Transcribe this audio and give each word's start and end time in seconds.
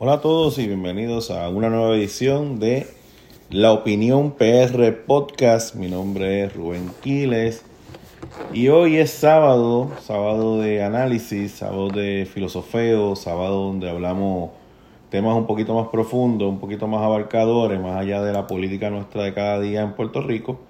Hola 0.00 0.12
a 0.12 0.20
todos 0.20 0.60
y 0.60 0.66
bienvenidos 0.68 1.32
a 1.32 1.48
una 1.48 1.70
nueva 1.70 1.96
edición 1.96 2.60
de 2.60 2.86
La 3.50 3.72
Opinión 3.72 4.30
PR 4.30 4.92
Podcast. 5.04 5.74
Mi 5.74 5.88
nombre 5.88 6.44
es 6.44 6.54
Rubén 6.54 6.92
Quiles 7.02 7.64
y 8.52 8.68
hoy 8.68 8.98
es 8.98 9.10
sábado, 9.10 9.90
sábado 10.00 10.60
de 10.60 10.84
análisis, 10.84 11.50
sábado 11.50 11.88
de 11.88 12.28
filosofeo, 12.32 13.16
sábado 13.16 13.64
donde 13.64 13.90
hablamos 13.90 14.50
temas 15.10 15.36
un 15.36 15.48
poquito 15.48 15.74
más 15.74 15.88
profundos, 15.88 16.48
un 16.48 16.60
poquito 16.60 16.86
más 16.86 17.02
abarcadores, 17.02 17.80
más 17.80 17.96
allá 17.96 18.22
de 18.22 18.32
la 18.32 18.46
política 18.46 18.90
nuestra 18.90 19.24
de 19.24 19.34
cada 19.34 19.58
día 19.58 19.82
en 19.82 19.94
Puerto 19.94 20.22
Rico. 20.22 20.60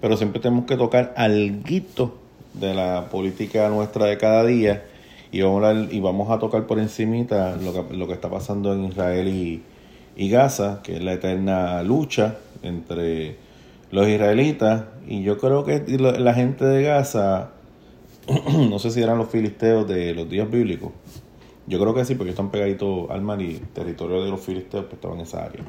Pero 0.00 0.16
siempre 0.16 0.40
tenemos 0.40 0.66
que 0.66 0.76
tocar 0.76 1.14
algo 1.16 2.12
de 2.54 2.74
la 2.74 3.08
política 3.10 3.68
nuestra 3.70 4.06
de 4.06 4.18
cada 4.18 4.44
día 4.44 4.84
y 5.30 5.42
vamos 5.42 5.64
a, 5.64 5.72
y 5.72 6.00
vamos 6.00 6.30
a 6.30 6.38
tocar 6.38 6.66
por 6.66 6.78
encimita 6.78 7.56
lo 7.56 7.72
que, 7.72 7.96
lo 7.96 8.06
que 8.06 8.14
está 8.14 8.30
pasando 8.30 8.72
en 8.72 8.84
Israel 8.84 9.28
y, 9.28 9.62
y 10.16 10.30
Gaza, 10.30 10.80
que 10.82 10.96
es 10.96 11.02
la 11.02 11.12
eterna 11.12 11.82
lucha 11.82 12.36
entre 12.62 13.36
los 13.90 14.08
israelitas 14.08 14.84
y 15.06 15.22
yo 15.22 15.38
creo 15.38 15.64
que 15.64 15.82
la 15.98 16.34
gente 16.34 16.64
de 16.64 16.82
Gaza, 16.82 17.50
no 18.70 18.78
sé 18.78 18.90
si 18.90 19.02
eran 19.02 19.18
los 19.18 19.28
filisteos 19.28 19.86
de 19.88 20.14
los 20.14 20.28
días 20.28 20.50
bíblicos, 20.50 20.92
yo 21.68 21.78
creo 21.78 21.94
que 21.94 22.04
sí, 22.04 22.14
porque 22.14 22.30
están 22.30 22.50
pegaditos 22.50 23.10
al 23.10 23.20
mar 23.20 23.40
y 23.42 23.60
territorio 23.74 24.24
de 24.24 24.30
los 24.30 24.40
filisteos 24.40 24.84
pues, 24.84 24.94
estaban 24.94 25.18
en 25.18 25.26
esa 25.26 25.44
área. 25.44 25.62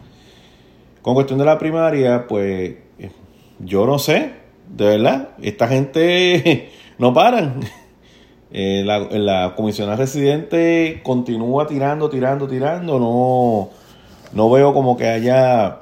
Con 1.02 1.14
cuestión 1.14 1.40
de 1.40 1.46
la 1.46 1.58
primaria, 1.58 2.26
pues 2.28 2.78
eh, 3.00 3.12
yo 3.60 3.86
no 3.86 4.00
sé, 4.00 4.32
de 4.70 4.86
verdad, 4.86 5.30
esta 5.42 5.68
gente 5.68 6.70
no 6.98 7.14
paran. 7.14 7.60
Eh, 8.52 8.84
la, 8.86 9.00
la 9.00 9.54
comisionada 9.56 9.98
residente 9.98 11.02
continúa 11.04 11.68
tirando, 11.68 12.10
tirando, 12.10 12.48
tirando. 12.48 13.00
No, 13.00 13.70
no 14.34 14.50
veo 14.50 14.74
como 14.74 14.98
que 14.98 15.08
haya 15.08 15.80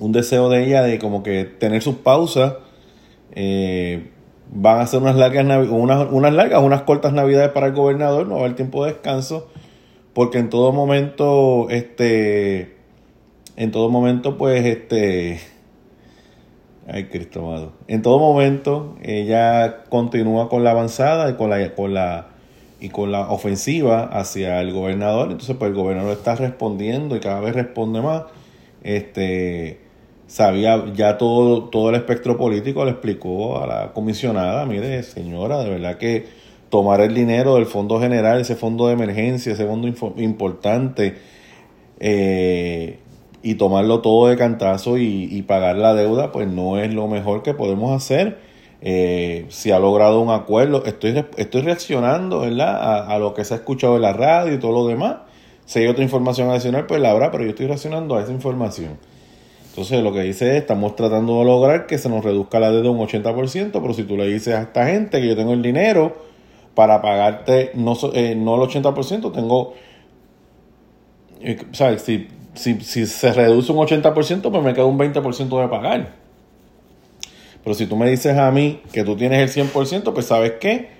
un 0.00 0.12
deseo 0.12 0.48
de 0.48 0.64
ella 0.64 0.82
de 0.82 0.98
como 0.98 1.22
que 1.22 1.44
tener 1.44 1.82
sus 1.82 1.96
pausas. 1.96 2.54
Eh, 3.32 4.10
van 4.50 4.78
a 4.78 4.82
hacer 4.82 5.00
unas 5.00 5.16
largas, 5.16 5.44
unas, 5.68 6.08
unas 6.10 6.32
largas, 6.32 6.62
unas 6.62 6.82
cortas 6.82 7.12
navidades 7.12 7.50
para 7.50 7.66
el 7.66 7.72
gobernador, 7.72 8.26
no 8.26 8.34
va 8.34 8.42
a 8.42 8.44
haber 8.44 8.56
tiempo 8.56 8.84
de 8.84 8.92
descanso, 8.92 9.48
porque 10.12 10.38
en 10.38 10.50
todo 10.50 10.72
momento, 10.72 11.68
este, 11.70 12.76
en 13.56 13.70
todo 13.72 13.88
momento, 13.90 14.38
pues, 14.38 14.64
este, 14.64 15.40
Ay, 16.86 17.04
Cristo 17.04 17.40
amado. 17.40 17.72
En 17.88 18.02
todo 18.02 18.18
momento, 18.18 18.96
ella 19.02 19.84
continúa 19.88 20.48
con 20.48 20.64
la 20.64 20.72
avanzada 20.72 21.30
y 21.30 21.34
con 21.34 21.50
la, 21.50 21.74
con 21.74 21.94
la, 21.94 22.28
y 22.78 22.90
con 22.90 23.10
la 23.10 23.30
ofensiva 23.30 24.04
hacia 24.04 24.60
el 24.60 24.72
gobernador. 24.72 25.30
Entonces, 25.30 25.56
pues 25.56 25.70
el 25.70 25.76
gobernador 25.76 26.12
está 26.12 26.34
respondiendo 26.34 27.16
y 27.16 27.20
cada 27.20 27.40
vez 27.40 27.54
responde 27.54 28.02
más. 28.02 28.24
Este 28.82 29.84
sabía 30.26 30.92
ya 30.94 31.18
todo, 31.18 31.64
todo 31.64 31.90
el 31.90 31.96
espectro 31.96 32.36
político, 32.36 32.84
le 32.84 32.92
explicó 32.92 33.62
a 33.62 33.66
la 33.66 33.92
comisionada, 33.92 34.66
mire, 34.66 35.02
señora, 35.02 35.58
de 35.58 35.70
verdad 35.70 35.96
que 35.96 36.26
tomar 36.70 37.00
el 37.00 37.14
dinero 37.14 37.54
del 37.54 37.66
fondo 37.66 38.00
general, 38.00 38.40
ese 38.40 38.56
fondo 38.56 38.88
de 38.88 38.94
emergencia, 38.94 39.52
ese 39.52 39.66
fondo 39.66 39.86
importante, 40.16 41.14
eh, 42.00 42.98
y 43.44 43.56
tomarlo 43.56 44.00
todo 44.00 44.28
de 44.28 44.38
cantazo 44.38 44.96
y, 44.96 45.42
pagar 45.42 45.76
la 45.76 45.92
deuda, 45.92 46.32
pues 46.32 46.48
no 46.48 46.78
es 46.78 46.94
lo 46.94 47.08
mejor 47.08 47.42
que 47.42 47.52
podemos 47.52 47.92
hacer. 47.94 48.38
Eh, 48.80 49.44
si 49.50 49.70
ha 49.70 49.78
logrado 49.78 50.22
un 50.22 50.30
acuerdo, 50.30 50.82
estoy, 50.86 51.22
estoy 51.36 51.60
reaccionando 51.60 52.40
¿verdad? 52.40 53.10
A, 53.10 53.18
lo 53.18 53.34
que 53.34 53.44
se 53.44 53.52
ha 53.52 53.58
escuchado 53.58 53.96
en 53.96 54.02
la 54.02 54.14
radio 54.14 54.54
y 54.54 54.58
todo 54.58 54.72
lo 54.72 54.86
demás. 54.86 55.16
Si 55.66 55.78
hay 55.78 55.88
otra 55.88 56.02
información 56.02 56.48
adicional, 56.48 56.86
pues 56.86 57.02
la 57.02 57.10
habrá, 57.10 57.30
pero 57.30 57.44
yo 57.44 57.50
estoy 57.50 57.66
reaccionando 57.66 58.16
a 58.16 58.22
esa 58.22 58.32
información. 58.32 58.98
Entonces 59.68 60.02
lo 60.02 60.14
que 60.14 60.22
dice 60.22 60.52
es, 60.52 60.62
estamos 60.62 60.96
tratando 60.96 61.40
de 61.40 61.44
lograr 61.44 61.86
que 61.86 61.98
se 61.98 62.08
nos 62.08 62.24
reduzca 62.24 62.60
la 62.60 62.70
deuda 62.70 62.88
un 62.88 62.98
80%, 62.98 63.72
pero 63.72 63.92
si 63.92 64.04
tú 64.04 64.16
le 64.16 64.26
dices 64.26 64.54
a 64.54 64.62
esta 64.62 64.86
gente 64.86 65.20
que 65.20 65.28
yo 65.28 65.36
tengo 65.36 65.52
el 65.52 65.60
dinero 65.60 66.16
para 66.74 67.02
pagarte 67.02 67.72
no, 67.74 67.94
eh, 68.14 68.34
no 68.36 68.54
el 68.54 68.70
80%, 68.70 69.32
tengo, 69.32 69.74
eh, 71.42 71.58
¿sabes? 71.72 72.00
Si 72.00 72.28
si, 72.54 72.80
si 72.80 73.06
se 73.06 73.32
reduce 73.32 73.72
un 73.72 73.78
80%, 73.78 74.50
pues 74.50 74.62
me 74.62 74.74
queda 74.74 74.84
un 74.84 74.98
20% 74.98 75.60
de 75.60 75.68
pagar. 75.68 76.12
Pero 77.62 77.74
si 77.74 77.86
tú 77.86 77.96
me 77.96 78.08
dices 78.08 78.36
a 78.36 78.50
mí 78.50 78.82
que 78.92 79.04
tú 79.04 79.16
tienes 79.16 79.56
el 79.56 79.66
100%, 79.70 80.12
pues 80.12 80.26
sabes 80.26 80.54
qué, 80.60 80.90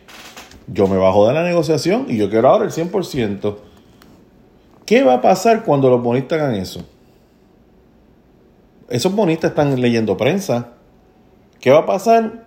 yo 0.67 0.87
me 0.87 0.97
bajo 0.97 1.29
de 1.29 1.35
la 1.35 1.43
negociación 1.43 2.07
y 2.09 2.17
yo 2.17 2.31
quiero 2.31 2.49
ahora 2.49 2.65
el 2.65 2.71
100%. 2.71 3.57
¿Qué 4.87 5.03
va 5.03 5.15
a 5.15 5.21
pasar 5.21 5.65
cuando 5.65 5.91
los 5.91 6.03
bonistas 6.03 6.41
hagan 6.41 6.55
eso? 6.55 6.85
Esos 8.89 9.15
bonistas 9.15 9.51
están 9.51 9.81
leyendo 9.81 10.17
prensa. 10.17 10.73
¿Qué 11.61 11.71
va 11.71 11.81
a 11.81 11.87
pasar 11.87 12.47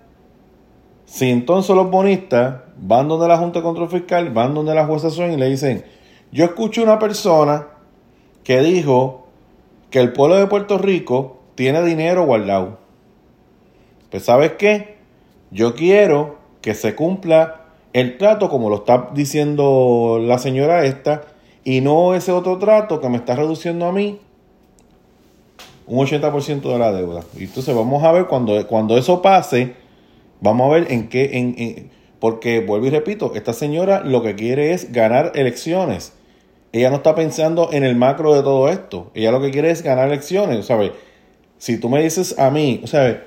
si 1.06 1.30
entonces 1.30 1.76
los 1.76 1.90
bonistas 1.90 2.62
van 2.78 3.08
donde 3.08 3.28
la 3.28 3.38
Junta 3.38 3.60
de 3.60 3.64
Control 3.64 3.90
Fiscal, 3.90 4.30
van 4.32 4.54
donde 4.54 4.76
la 4.76 4.86
jueza 4.86 5.10
Suen 5.10 5.34
y 5.34 5.38
le 5.38 5.48
dicen, 5.48 5.84
yo 6.32 6.46
escucho 6.46 6.84
una 6.84 7.00
persona 7.00 7.68
que 8.48 8.62
dijo 8.62 9.28
que 9.90 10.00
el 10.00 10.14
pueblo 10.14 10.38
de 10.38 10.48
Puerto 10.48 10.78
Rico 10.78 11.42
tiene 11.56 11.84
dinero 11.84 12.26
guardado. 12.26 12.78
Pues 14.10 14.24
sabes 14.24 14.54
qué? 14.54 14.96
Yo 15.52 15.76
quiero 15.76 16.38
que 16.62 16.74
se 16.74 16.96
cumpla 16.96 17.66
el 17.92 18.18
trato 18.18 18.50
como 18.50 18.70
lo 18.70 18.78
está 18.78 19.10
diciendo 19.14 20.18
la 20.22 20.38
señora 20.40 20.86
esta 20.86 21.24
y 21.66 21.82
no 21.82 22.16
ese 22.16 22.32
otro 22.32 22.58
trato 22.58 23.02
que 23.02 23.10
me 23.10 23.18
está 23.18 23.36
reduciendo 23.36 23.86
a 23.86 23.92
mí 23.92 24.18
un 25.86 26.08
80% 26.08 26.62
de 26.62 26.80
la 26.80 26.94
deuda. 26.94 27.24
Y 27.36 27.44
entonces 27.44 27.76
vamos 27.76 28.02
a 28.06 28.14
ver 28.14 28.28
cuando, 28.28 28.66
cuando 28.66 28.98
eso 28.98 29.22
pase, 29.22 29.74
vamos 30.40 30.72
a 30.72 30.74
ver 30.74 30.90
en 30.94 31.10
qué, 31.10 31.38
en, 31.38 31.92
porque 32.22 32.62
vuelvo 32.62 32.88
y 32.88 32.92
repito, 32.92 33.34
esta 33.36 33.52
señora 33.52 34.06
lo 34.06 34.24
que 34.24 34.36
quiere 34.36 34.72
es 34.72 34.94
ganar 34.94 35.34
elecciones. 35.36 36.14
Ella 36.72 36.90
no 36.90 36.98
está 36.98 37.16
pensando 37.16 37.70
en 37.72 37.84
el 37.84 37.96
macro 37.96 38.36
de 38.36 38.44
todo 38.44 38.70
esto. 38.70 39.12
Ella 39.14 39.32
lo 39.32 39.42
que 39.42 39.52
quiere 39.52 39.72
es 39.72 39.84
ganar 39.84 40.08
elecciones, 40.08 40.66
¿sabes? 40.66 40.92
Si 41.58 41.80
tú 41.80 41.90
me 41.90 42.02
dices 42.02 42.38
a 42.38 42.50
mí, 42.50 42.82
¿sabes? 42.86 43.18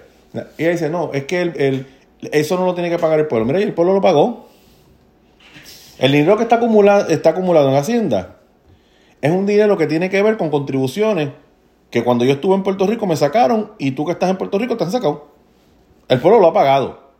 Ella 0.58 0.70
dice, 0.70 0.90
no, 0.90 1.10
es 1.12 1.24
que 1.24 1.40
el, 1.42 1.86
eso 2.32 2.56
no 2.58 2.66
lo 2.66 2.74
tiene 2.74 2.90
que 2.90 2.98
pagar 2.98 3.18
el 3.18 3.26
pueblo. 3.26 3.46
Mira, 3.46 3.60
y 3.60 3.64
el 3.64 3.74
pueblo 3.74 3.94
lo 3.94 4.00
pagó. 4.00 4.48
El 5.98 6.12
dinero 6.12 6.36
que 6.36 6.44
está 6.44 6.56
acumulado, 6.56 7.08
está 7.08 7.30
acumulado 7.30 7.68
en 7.68 7.76
Hacienda 7.76 8.36
es 9.20 9.30
un 9.30 9.46
dinero 9.46 9.76
que 9.76 9.86
tiene 9.86 10.08
que 10.08 10.22
ver 10.22 10.36
con 10.36 10.50
contribuciones 10.50 11.30
que 11.90 12.04
cuando 12.04 12.24
yo 12.24 12.32
estuve 12.32 12.54
en 12.54 12.62
Puerto 12.62 12.86
Rico 12.86 13.06
me 13.06 13.16
sacaron 13.16 13.72
y 13.78 13.92
tú 13.92 14.06
que 14.06 14.12
estás 14.12 14.30
en 14.30 14.38
Puerto 14.38 14.58
Rico 14.58 14.76
te 14.76 14.84
han 14.84 14.92
sacado. 14.92 15.28
El 16.08 16.20
pueblo 16.20 16.40
lo 16.40 16.48
ha 16.48 16.52
pagado. 16.52 17.10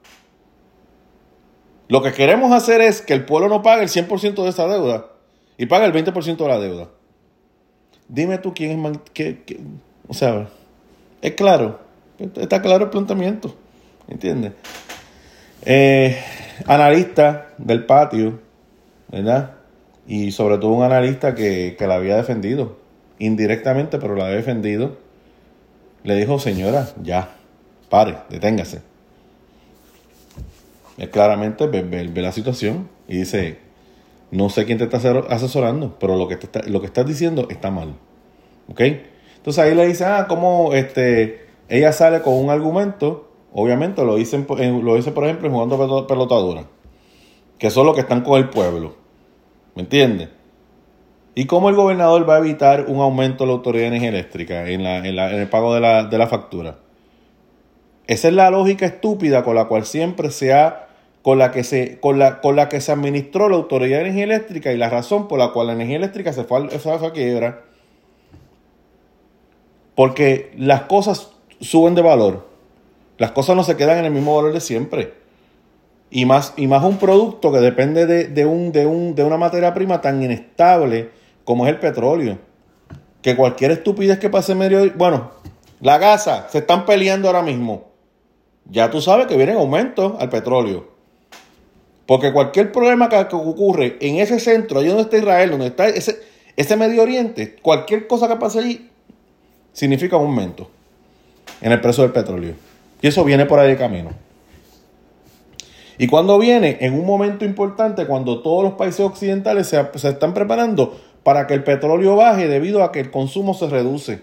Lo 1.89 2.03
que 2.03 2.13
queremos 2.13 2.53
hacer 2.53 2.81
es 2.81 3.03
que 3.03 3.13
el 3.13 3.25
pueblo 3.25 3.49
no 3.49 3.63
pague 3.63 3.83
el 3.83 3.89
100% 3.89 4.43
de 4.43 4.49
esa 4.49 4.67
deuda 4.67 5.10
y 5.61 5.67
paga 5.67 5.85
el 5.85 5.93
20% 5.93 6.39
de 6.39 6.49
la 6.49 6.59
deuda. 6.59 6.89
Dime 8.09 8.39
tú 8.39 8.55
quién 8.55 8.71
es 8.71 8.79
más... 8.79 8.99
o 10.09 10.15
sea, 10.15 10.49
es 11.21 11.33
claro. 11.35 11.81
Está 12.19 12.63
claro 12.63 12.85
el 12.85 12.91
planteamiento. 12.91 13.55
¿Entiendes? 14.09 14.55
Eh, 15.67 16.19
analista 16.67 17.49
del 17.59 17.85
patio, 17.85 18.41
¿verdad? 19.09 19.57
Y 20.07 20.33
sobre 20.33 20.57
todo 20.57 20.71
un 20.71 20.83
analista 20.83 21.35
que, 21.35 21.77
que 21.79 21.87
la 21.87 21.97
había 21.97 22.17
defendido. 22.17 22.79
Indirectamente, 23.19 23.99
pero 23.99 24.15
la 24.15 24.25
había 24.25 24.37
defendido. 24.37 24.97
Le 26.05 26.15
dijo, 26.15 26.39
señora, 26.39 26.89
ya, 27.03 27.37
pare, 27.91 28.17
deténgase. 28.31 28.81
Es 30.97 31.11
claramente 31.11 31.67
ve, 31.67 31.83
ve 31.83 32.23
la 32.23 32.33
situación 32.33 32.89
y 33.07 33.19
dice, 33.19 33.59
no 34.31 34.49
sé 34.49 34.65
quién 34.65 34.79
te 34.79 34.85
está 34.85 34.99
asesorando, 35.29 35.97
pero 35.99 36.17
lo 36.17 36.29
que, 36.29 36.39
lo 36.67 36.81
que 36.81 36.87
estás 36.87 37.07
diciendo 37.07 37.49
está 37.51 37.71
mal. 37.71 37.97
¿Ok? 38.69 38.81
Entonces 39.37 39.65
ahí 39.65 39.75
le 39.75 39.87
dice, 39.87 40.05
ah, 40.05 40.27
¿cómo 40.29 40.73
este, 40.75 41.47
ella 41.69 41.93
sale 41.93 42.23
con 42.23 42.35
un 42.35 42.51
argumento? 42.51 43.29
Obviamente 43.53 44.05
lo 44.05 44.17
dice, 44.17 44.45
lo 44.49 44.95
dice 44.95 45.11
por 45.11 45.25
ejemplo, 45.25 45.51
jugando 45.51 46.07
pelotadura. 46.07 46.65
Que 47.59 47.71
son 47.71 47.87
los 47.87 47.95
que 47.95 48.03
están 48.03 48.23
con 48.23 48.39
el 48.39 48.49
pueblo. 48.49 48.95
¿Me 49.75 49.83
entiendes? 49.83 50.29
¿Y 51.35 51.47
cómo 51.47 51.69
el 51.69 51.77
gobernador 51.77 52.29
va 52.29 52.37
a 52.37 52.39
evitar 52.39 52.87
un 52.87 53.01
aumento 53.01 53.45
de 53.45 53.49
la 53.49 53.55
autoridad 53.55 53.85
de 53.85 53.89
energía 53.89 54.09
eléctrica 54.11 54.69
en, 54.69 54.85
la, 54.85 54.99
en, 54.99 55.17
la, 55.17 55.33
en 55.33 55.41
el 55.41 55.49
pago 55.49 55.75
de 55.75 55.81
la, 55.81 56.05
de 56.05 56.19
la 56.19 56.27
factura? 56.27 56.79
Esa 58.07 58.29
es 58.29 58.35
la 58.35 58.51
lógica 58.51 58.87
estúpida 58.87 59.43
con 59.43 59.55
la 59.55 59.67
cual 59.67 59.85
siempre 59.85 60.31
se 60.31 60.53
ha 60.53 60.90
con 61.23 61.39
la 61.39 61.51
que 61.51 61.65
se, 61.65 62.01
con 62.01 62.19
la, 62.19 62.41
con 62.41 62.57
la 62.57 62.69
que 62.69 62.81
se 62.81 62.93
administró 62.93 63.49
la 63.49 63.57
Autoridad 63.57 63.99
de 63.99 64.05
Energía 64.05 64.25
Eléctrica 64.25 64.73
y 64.73 64.77
la 64.77 64.89
razón 64.89 65.29
por 65.29 65.39
la 65.39 65.53
cual 65.53 65.67
la 65.67 65.75
energía 65.75 65.97
eléctrica 65.97 66.33
se 66.33 66.45
fue, 66.45 66.59
a, 66.59 67.13
quiebra. 67.13 67.65
Porque 69.95 70.53
las 70.57 70.83
cosas 70.83 71.31
suben 71.61 71.95
de 71.95 72.03
valor. 72.03 72.49
Las 73.19 73.33
cosas 73.33 73.55
no 73.55 73.65
se 73.65 73.77
quedan 73.77 73.99
en 73.99 74.07
el 74.07 74.13
mismo 74.13 74.35
valor 74.35 74.55
de 74.55 74.61
siempre. 74.61 75.13
Y 76.11 76.25
más, 76.25 76.55
y 76.57 76.67
más 76.67 76.83
un 76.83 76.97
producto 76.97 77.53
que 77.53 77.59
depende 77.59 78.07
de, 78.07 78.47
un, 78.47 78.73
de, 78.73 78.87
un, 78.87 79.15
de 79.15 79.23
una 79.23 79.37
materia 79.37 79.75
prima 79.75 80.01
tan 80.01 80.23
inestable 80.23 81.11
como 81.45 81.67
es 81.67 81.73
el 81.73 81.79
petróleo. 81.79 82.39
Que 83.21 83.37
cualquier 83.37 83.73
estupidez 83.73 84.19
que 84.19 84.31
pase 84.31 84.53
en 84.53 84.59
medio... 84.59 84.91
Bueno, 84.97 85.33
la 85.81 85.99
gasa, 85.99 86.49
se 86.49 86.59
están 86.59 86.87
peleando 86.87 87.29
ahora 87.29 87.43
mismo. 87.43 87.91
Ya 88.65 88.91
tú 88.91 89.03
sabes 89.03 89.27
que 89.27 89.37
vienen 89.37 89.57
aumentos 89.57 90.15
al 90.19 90.31
petróleo. 90.31 91.00
Porque 92.11 92.33
cualquier 92.33 92.73
problema 92.73 93.09
que, 93.09 93.37
ocurre 93.37 93.97
en 94.01 94.17
ese 94.17 94.41
centro, 94.41 94.81
allí 94.81 94.89
donde 94.89 95.05
está 95.05 95.19
Israel, 95.19 95.51
donde 95.53 95.69
está 95.69 95.87
ese, 95.87 96.77
Medio 96.77 97.03
Oriente, 97.03 97.55
cualquier 97.63 98.09
cosa 98.09 98.27
que 98.27 98.35
pase 98.35 98.59
allí, 98.59 98.91
significa 99.73 100.17
un 100.17 100.27
aumento 100.27 100.69
en 101.61 101.71
el 101.71 101.81
precio 101.81 102.03
del 102.03 102.11
petróleo. 102.13 102.55
Y 103.01 103.07
eso 103.07 103.23
viene 103.23 103.47
por 103.47 103.61
ahí 103.61 103.69
de 103.69 103.77
camino. 103.77 104.11
Y 105.99 106.09
cuando 106.09 106.37
viene, 106.37 106.79
en 106.81 106.95
un 106.95 107.07
momento 107.07 107.45
importante, 107.45 108.05
cuando 108.07 108.43
todos 108.43 108.65
los 108.65 108.73
países 108.73 109.03
occidentales 109.03 109.69
se, 109.69 109.81
están 110.09 110.35
preparando 110.35 111.01
para 111.23 111.47
que 111.47 111.55
el 111.55 111.63
petróleo 111.63 112.17
baje 112.17 112.49
debido 112.49 112.83
a 112.83 112.91
que 112.91 112.99
el 112.99 113.13
consumo 113.13 113.55
se 113.55 113.69
reduce. 113.69 114.21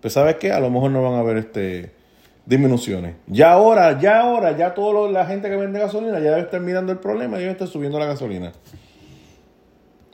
Pues 0.00 0.14
sabes 0.14 0.38
qué, 0.40 0.50
a 0.50 0.58
lo 0.58 0.70
mejor 0.70 0.90
no 0.90 1.04
van 1.04 1.12
a 1.12 1.20
haber 1.20 1.36
este, 1.36 1.92
disminuciones. 2.46 3.16
Ya 3.26 3.52
ahora, 3.52 3.98
ya 4.00 4.20
ahora, 4.20 4.56
ya 4.56 4.74
toda 4.74 5.10
la 5.10 5.26
gente 5.26 5.48
que 5.48 5.56
vende 5.56 5.78
gasolina 5.78 6.18
ya 6.18 6.30
debe 6.30 6.42
estar 6.42 6.60
mirando 6.60 6.92
el 6.92 6.98
problema 6.98 7.36
y 7.36 7.40
debe 7.40 7.52
estar 7.52 7.68
subiendo 7.68 7.98
la 7.98 8.06
gasolina. 8.06 8.52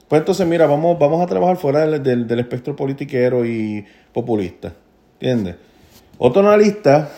Pues 0.07 0.19
entonces, 0.19 0.45
mira, 0.45 0.65
vamos, 0.65 0.99
vamos 0.99 1.21
a 1.21 1.27
trabajar 1.27 1.57
fuera 1.57 1.87
del, 1.87 2.27
del, 2.27 2.39
espectro 2.39 2.75
politiquero 2.75 3.45
y 3.45 3.85
populista. 4.11 4.73
¿Entiendes? 5.13 5.55
Otro 6.17 6.41
analista, 6.41 7.09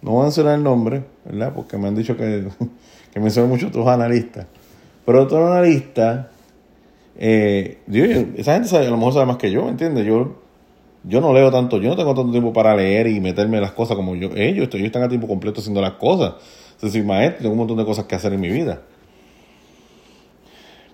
no 0.00 0.12
voy 0.12 0.20
a 0.20 0.24
mencionar 0.24 0.54
el 0.54 0.62
nombre, 0.62 1.04
¿verdad? 1.24 1.52
Porque 1.54 1.76
me 1.76 1.88
han 1.88 1.94
dicho 1.94 2.16
que, 2.16 2.48
que 3.12 3.20
menciono 3.20 3.48
muchos 3.48 3.68
otros 3.68 3.86
analistas. 3.88 4.46
Pero 5.04 5.22
otro 5.22 5.52
analista, 5.52 6.30
eh, 7.16 7.78
esa 8.36 8.54
gente 8.54 8.68
sabe, 8.68 8.86
a 8.86 8.90
lo 8.90 8.96
mejor 8.96 9.12
sabe 9.14 9.26
más 9.26 9.36
que 9.36 9.50
yo, 9.50 9.64
¿me 9.64 9.70
entiendes? 9.70 10.06
Yo 10.06 10.41
yo 11.04 11.20
no 11.20 11.32
leo 11.32 11.50
tanto, 11.50 11.78
yo 11.78 11.90
no 11.90 11.96
tengo 11.96 12.14
tanto 12.14 12.30
tiempo 12.30 12.52
para 12.52 12.76
leer 12.76 13.08
y 13.08 13.20
meterme 13.20 13.56
en 13.56 13.62
las 13.62 13.72
cosas 13.72 13.96
como 13.96 14.14
yo. 14.14 14.30
Ellos, 14.36 14.68
ellos 14.72 14.86
están 14.86 15.02
a 15.02 15.08
tiempo 15.08 15.26
completo 15.26 15.60
haciendo 15.60 15.80
las 15.80 15.94
cosas. 15.94 16.34
Es 16.76 16.82
decir, 16.82 17.04
maestro, 17.04 17.42
tengo 17.42 17.52
un 17.52 17.58
montón 17.58 17.76
de 17.76 17.84
cosas 17.84 18.04
que 18.04 18.14
hacer 18.14 18.32
en 18.32 18.40
mi 18.40 18.50
vida. 18.50 18.82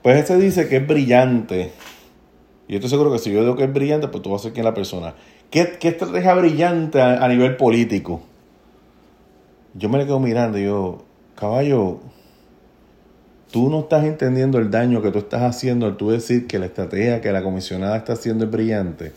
Pues 0.02 0.16
este 0.16 0.36
dice 0.38 0.68
que 0.68 0.76
es 0.76 0.86
brillante. 0.86 1.72
Y 2.68 2.72
yo 2.72 2.76
estoy 2.76 2.90
seguro 2.90 3.12
que 3.12 3.18
si 3.18 3.30
yo 3.30 3.40
digo 3.40 3.56
que 3.56 3.64
es 3.64 3.72
brillante, 3.72 4.08
pues 4.08 4.22
tú 4.22 4.30
vas 4.30 4.40
a 4.40 4.44
ser 4.44 4.52
quien 4.52 4.64
la 4.64 4.74
persona. 4.74 5.14
¿Qué, 5.50 5.76
qué 5.78 5.88
estrategia 5.88 6.34
brillante 6.34 7.00
a, 7.00 7.24
a, 7.24 7.28
nivel 7.28 7.56
político? 7.56 8.22
Yo 9.74 9.88
me 9.88 9.98
le 9.98 10.04
quedo 10.04 10.20
mirando 10.20 10.58
y 10.58 10.64
yo, 10.64 11.04
caballo, 11.34 12.00
tú 13.50 13.70
no 13.70 13.80
estás 13.80 14.04
entendiendo 14.04 14.58
el 14.58 14.70
daño 14.70 15.02
que 15.02 15.10
tú 15.10 15.18
estás 15.18 15.42
haciendo 15.42 15.86
al 15.86 15.96
tú 15.96 16.10
decir 16.10 16.46
que 16.46 16.58
la 16.58 16.66
estrategia 16.66 17.20
que 17.20 17.32
la 17.32 17.42
comisionada 17.42 17.96
está 17.96 18.14
haciendo 18.14 18.44
es 18.44 18.50
brillante. 18.50 19.12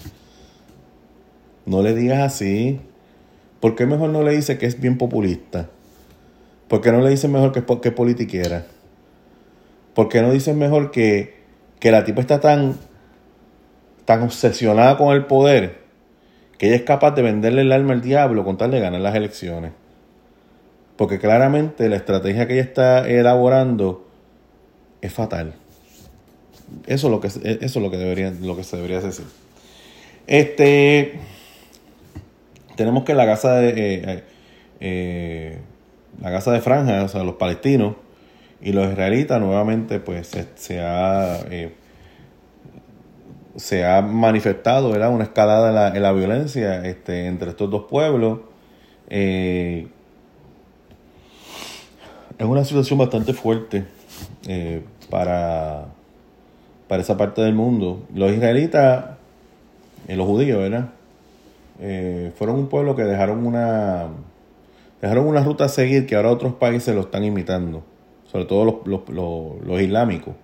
No 1.65 1.81
le 1.81 1.93
digas 1.93 2.19
así. 2.19 2.79
¿Por 3.59 3.75
qué 3.75 3.85
mejor 3.85 4.09
no 4.09 4.23
le 4.23 4.31
dice 4.31 4.57
que 4.57 4.65
es 4.65 4.79
bien 4.79 4.97
populista? 4.97 5.69
¿Por 6.67 6.81
qué 6.81 6.91
no 6.91 7.01
le 7.01 7.09
dices 7.09 7.29
mejor 7.29 7.51
que, 7.51 7.63
que 7.81 7.91
politiquera? 7.91 8.65
¿Por 9.93 10.09
qué 10.09 10.21
no 10.21 10.31
dices 10.31 10.55
mejor 10.55 10.91
que, 10.91 11.35
que 11.79 11.91
la 11.91 12.03
tipa 12.03 12.21
está 12.21 12.39
tan, 12.39 12.77
tan 14.05 14.23
obsesionada 14.23 14.97
con 14.97 15.13
el 15.13 15.25
poder 15.25 15.81
que 16.57 16.67
ella 16.67 16.77
es 16.77 16.83
capaz 16.83 17.11
de 17.11 17.21
venderle 17.21 17.61
el 17.61 17.71
alma 17.71 17.93
al 17.93 18.01
diablo 18.01 18.43
con 18.43 18.57
tal 18.57 18.71
de 18.71 18.79
ganar 18.79 19.01
las 19.01 19.15
elecciones? 19.15 19.73
Porque 20.95 21.19
claramente 21.19 21.89
la 21.89 21.97
estrategia 21.97 22.47
que 22.47 22.53
ella 22.53 22.63
está 22.63 23.07
elaborando 23.07 24.07
es 25.01 25.13
fatal. 25.13 25.53
Eso 26.87 27.07
es 27.07 27.11
lo 27.11 27.19
que, 27.19 27.27
eso 27.27 27.39
es 27.61 27.75
lo 27.75 27.91
que, 27.91 27.97
debería, 27.97 28.33
lo 28.41 28.55
que 28.55 28.63
se 28.63 28.77
debería 28.77 29.01
decir. 29.01 29.25
Este 30.25 31.19
tenemos 32.75 33.03
que 33.03 33.13
la 33.13 33.25
casa 33.25 33.56
de 33.56 33.73
eh, 33.75 34.23
eh, 34.79 35.59
la 36.21 36.31
casa 36.31 36.51
de 36.51 36.62
franja, 36.62 37.03
o 37.03 37.07
sea, 37.07 37.23
los 37.23 37.35
palestinos 37.35 37.95
y 38.62 38.73
los 38.73 38.91
israelitas 38.91 39.39
nuevamente 39.39 40.00
pues 40.00 40.31
se, 40.56 40.81
ha 40.81 41.39
eh, 41.50 41.73
se 43.56 43.85
ha 43.85 44.01
manifestado 44.01 44.89
una 44.89 45.23
escalada 45.23 45.69
en 45.69 45.75
la, 45.75 45.88
en 45.89 46.01
la, 46.03 46.12
violencia 46.12 46.85
este, 46.85 47.27
entre 47.27 47.50
estos 47.51 47.69
dos 47.69 47.85
pueblos. 47.89 48.39
es 49.09 49.85
una 52.39 52.63
situación 52.65 53.00
bastante 53.00 53.33
fuerte 53.33 53.85
para, 55.09 55.85
para 56.88 57.01
esa 57.01 57.17
parte 57.17 57.41
del 57.41 57.56
mundo. 57.56 58.03
Los 58.13 58.31
israelitas, 58.31 59.17
los 60.07 60.27
judíos, 60.27 60.59
¿verdad? 60.59 60.89
Eh, 61.83 62.31
fueron 62.35 62.57
un 62.57 62.67
pueblo 62.67 62.95
que 62.95 63.03
dejaron 63.03 63.45
una 63.45 64.09
dejaron 65.01 65.25
una 65.25 65.43
ruta 65.43 65.65
a 65.65 65.69
seguir 65.69 66.05
que 66.05 66.15
ahora 66.15 66.29
otros 66.29 66.53
países 66.53 66.93
lo 66.93 67.01
están 67.01 67.23
imitando, 67.23 67.83
sobre 68.31 68.45
todo 68.45 68.83
los, 68.85 69.09
los, 69.09 69.81
islámicos. 69.81 70.35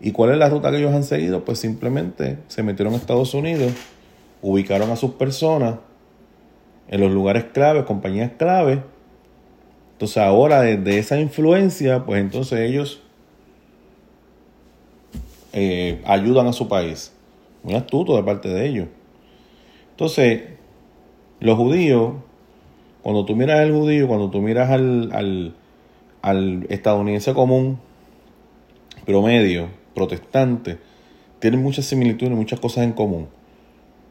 ¿Y 0.00 0.12
cuál 0.12 0.30
es 0.30 0.38
la 0.38 0.48
ruta 0.48 0.70
que 0.70 0.78
ellos 0.78 0.94
han 0.94 1.04
seguido? 1.04 1.44
Pues 1.44 1.58
simplemente 1.58 2.38
se 2.48 2.62
metieron 2.62 2.94
a 2.94 2.96
Estados 2.96 3.34
Unidos, 3.34 3.72
ubicaron 4.40 4.90
a 4.90 4.96
sus 4.96 5.10
personas 5.10 5.74
en 6.88 7.02
los 7.02 7.10
lugares 7.12 7.44
claves, 7.52 7.84
compañías 7.84 8.32
claves. 8.38 8.78
Entonces 9.92 10.16
ahora 10.16 10.62
desde 10.62 10.98
esa 10.98 11.20
influencia, 11.20 12.06
pues 12.06 12.18
entonces 12.18 12.60
ellos 12.60 13.02
eh, 15.52 16.00
ayudan 16.06 16.46
a 16.46 16.54
su 16.54 16.66
país. 16.66 17.12
Muy 17.62 17.74
astuto 17.74 18.16
de 18.16 18.22
parte 18.22 18.48
de 18.48 18.66
ellos. 18.66 18.88
Entonces, 20.00 20.44
los 21.40 21.58
judíos, 21.58 22.14
cuando 23.02 23.26
tú 23.26 23.36
miras 23.36 23.60
al 23.60 23.70
judío, 23.70 24.08
cuando 24.08 24.30
tú 24.30 24.40
miras 24.40 24.70
al, 24.70 25.52
al, 26.22 26.66
estadounidense 26.70 27.34
común, 27.34 27.78
promedio, 29.04 29.68
protestante, 29.94 30.78
tienen 31.38 31.62
muchas 31.62 31.84
similitudes, 31.84 32.32
muchas 32.32 32.60
cosas 32.60 32.84
en 32.84 32.94
común. 32.94 33.28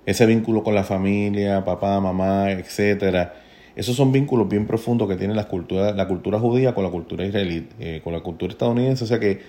Ese 0.05 0.27
vínculo 0.27 0.63
con 0.63 0.75
la 0.75 0.83
familia, 0.83 1.65
papá, 1.65 1.99
mamá, 1.99 2.51
etcétera. 2.51 3.33
Esos 3.75 3.95
son 3.95 4.11
vínculos 4.11 4.47
bien 4.47 4.67
profundos 4.67 5.09
que 5.09 5.15
tiene 5.15 5.33
la 5.33 5.47
cultura, 5.47 5.91
la 5.93 6.07
cultura 6.07 6.37
judía 6.37 6.75
con 6.75 6.83
la 6.83 6.91
cultura 6.91 7.25
israelí, 7.25 7.67
eh, 7.79 8.01
con 8.03 8.13
la 8.13 8.19
cultura 8.19 8.51
estadounidense. 8.51 9.05
O 9.05 9.07
sea 9.07 9.19
que, 9.19 9.41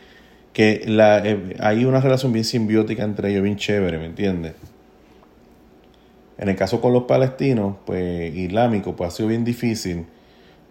que 0.55 0.85
la, 0.87 1.19
eh, 1.19 1.57
hay 1.61 1.85
una 1.85 2.01
relación 2.01 2.33
bien 2.33 2.47
simbiótica 2.47 3.05
entre 3.05 3.31
ellos, 3.31 3.43
bien 3.43 3.57
chévere, 3.59 3.99
¿me 3.99 4.07
entiendes? 4.07 4.55
En 6.41 6.49
el 6.49 6.57
caso 6.57 6.81
con 6.81 6.95
los 6.95 7.03
palestinos, 7.03 7.77
pues 7.85 8.35
islámicos, 8.35 8.95
pues 8.97 9.13
ha 9.13 9.17
sido 9.17 9.29
bien 9.29 9.45
difícil, 9.45 10.07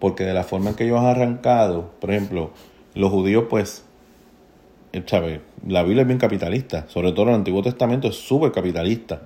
porque 0.00 0.24
de 0.24 0.34
la 0.34 0.42
forma 0.42 0.70
en 0.70 0.76
que 0.76 0.84
ellos 0.84 0.98
han 0.98 1.06
arrancado, 1.06 1.92
por 2.00 2.10
ejemplo, 2.10 2.50
los 2.94 3.12
judíos, 3.12 3.44
pues, 3.48 3.84
eh, 4.92 5.04
¿sabes? 5.06 5.38
La 5.64 5.84
Biblia 5.84 6.02
es 6.02 6.08
bien 6.08 6.18
capitalista, 6.18 6.86
sobre 6.88 7.12
todo 7.12 7.28
el 7.28 7.36
Antiguo 7.36 7.62
Testamento 7.62 8.08
es 8.08 8.16
súper 8.16 8.50
capitalista. 8.50 9.22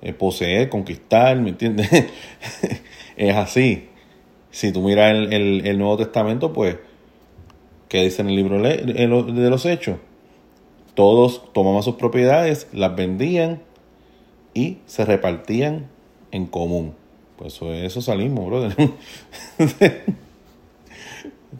Eh, 0.00 0.14
poseer, 0.14 0.70
conquistar, 0.70 1.38
¿me 1.38 1.50
entiendes? 1.50 1.90
es 3.16 3.36
así. 3.36 3.90
Si 4.50 4.72
tú 4.72 4.80
miras 4.80 5.12
el, 5.12 5.66
el, 5.66 5.78
Nuevo 5.78 5.98
Testamento, 5.98 6.54
pues, 6.54 6.76
¿qué 7.90 8.02
dice 8.02 8.22
en 8.22 8.30
el 8.30 8.36
libro 8.36 8.58
de 8.58 9.50
los 9.50 9.66
Hechos? 9.66 9.98
Todos 10.94 11.52
tomaban 11.52 11.82
sus 11.82 11.96
propiedades, 11.96 12.68
las 12.72 12.96
vendían 12.96 13.60
y 14.54 14.78
se 14.86 15.04
repartían 15.04 15.86
en 16.30 16.46
común. 16.46 16.94
Pues 17.36 17.54
eso, 17.54 17.72
eso 17.72 18.00
salimos, 18.02 18.46
brother. 18.46 18.74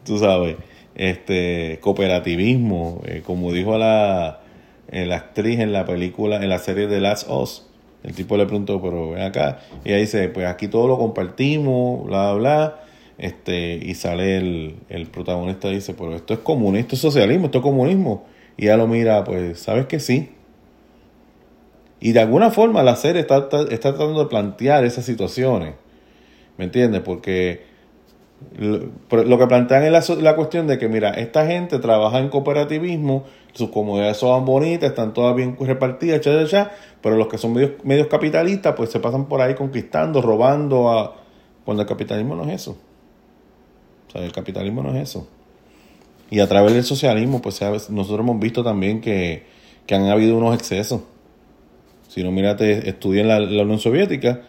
Tú 0.05 0.17
sabes, 0.17 0.57
este 0.95 1.79
cooperativismo, 1.81 3.01
eh, 3.05 3.21
como 3.25 3.51
dijo 3.51 3.77
la, 3.77 4.41
eh, 4.91 5.05
la 5.05 5.17
actriz 5.17 5.59
en 5.59 5.73
la 5.73 5.85
película, 5.85 6.37
en 6.37 6.49
la 6.49 6.59
serie 6.59 6.87
de 6.87 7.01
Last 7.01 7.29
Us, 7.29 7.65
el 8.03 8.13
tipo 8.13 8.37
le 8.37 8.45
preguntó, 8.45 8.81
pero 8.81 9.11
ven 9.11 9.23
acá, 9.23 9.59
y 9.85 9.89
ella 9.89 9.97
dice, 9.97 10.29
pues 10.29 10.45
aquí 10.47 10.67
todo 10.67 10.87
lo 10.87 10.97
compartimos, 10.97 12.05
bla, 12.05 12.33
bla, 12.33 12.83
este, 13.17 13.75
y 13.75 13.95
sale 13.95 14.37
el, 14.37 14.75
el 14.89 15.07
protagonista 15.07 15.69
y 15.69 15.75
dice, 15.75 15.93
pero 15.93 16.15
esto 16.15 16.33
es 16.33 16.39
comunismo, 16.39 16.79
esto 16.79 16.95
es 16.95 17.01
socialismo, 17.01 17.45
esto 17.45 17.59
es 17.59 17.63
comunismo. 17.63 18.25
Y 18.57 18.65
ella 18.65 18.77
lo 18.77 18.87
mira, 18.87 19.23
pues, 19.23 19.59
¿sabes 19.59 19.85
que 19.85 19.99
sí? 19.99 20.29
Y 22.03 22.11
de 22.11 22.19
alguna 22.19 22.51
forma 22.51 22.83
la 22.83 22.97
serie 22.97 23.21
está, 23.21 23.47
está, 23.69 23.93
tratando 23.93 24.19
de 24.19 24.25
plantear 24.25 24.83
esas 24.83 25.05
situaciones. 25.05 25.75
¿Me 26.57 26.65
entiendes? 26.65 26.99
Porque 26.99 27.63
lo, 28.57 29.39
que 29.39 29.47
plantean 29.47 29.85
es 29.85 30.09
la, 30.09 30.35
cuestión 30.35 30.67
de 30.67 30.77
que, 30.77 30.89
mira, 30.89 31.11
esta 31.11 31.47
gente 31.47 31.79
trabaja 31.79 32.19
en 32.19 32.27
cooperativismo, 32.27 33.23
sus 33.53 33.69
comodidades 33.69 34.17
son 34.17 34.43
bonitas, 34.43 34.89
están 34.89 35.13
todas 35.13 35.33
bien 35.33 35.55
repartidas, 35.57 36.17
etcétera, 36.17 36.73
pero 37.01 37.15
los 37.15 37.29
que 37.29 37.37
son 37.37 37.53
medios, 37.53 37.71
medios 37.85 38.07
capitalistas, 38.07 38.75
pues 38.75 38.89
se 38.89 38.99
pasan 38.99 39.29
por 39.29 39.39
ahí 39.39 39.55
conquistando, 39.55 40.21
robando, 40.21 40.91
a, 40.91 41.15
cuando 41.63 41.83
el 41.83 41.87
capitalismo 41.87 42.35
no 42.35 42.43
es 42.43 42.63
eso. 42.63 42.75
O 44.09 44.11
sea, 44.11 44.25
el 44.25 44.33
capitalismo 44.33 44.83
no 44.83 44.93
es 44.93 45.09
eso. 45.09 45.25
Y 46.29 46.41
a 46.41 46.49
través 46.49 46.73
del 46.73 46.83
socialismo, 46.83 47.41
pues 47.41 47.61
nosotros 47.89 48.19
hemos 48.19 48.41
visto 48.41 48.61
también 48.61 48.99
que 48.99 49.53
que 49.85 49.95
han 49.95 50.05
habido 50.07 50.37
unos 50.37 50.55
excesos. 50.55 51.01
Si 52.13 52.23
no, 52.23 52.31
mírate, 52.31 52.87
estudien 52.89 53.27
la, 53.27 53.39
la 53.39 53.63
Unión 53.63 53.79
Soviética, 53.79 54.41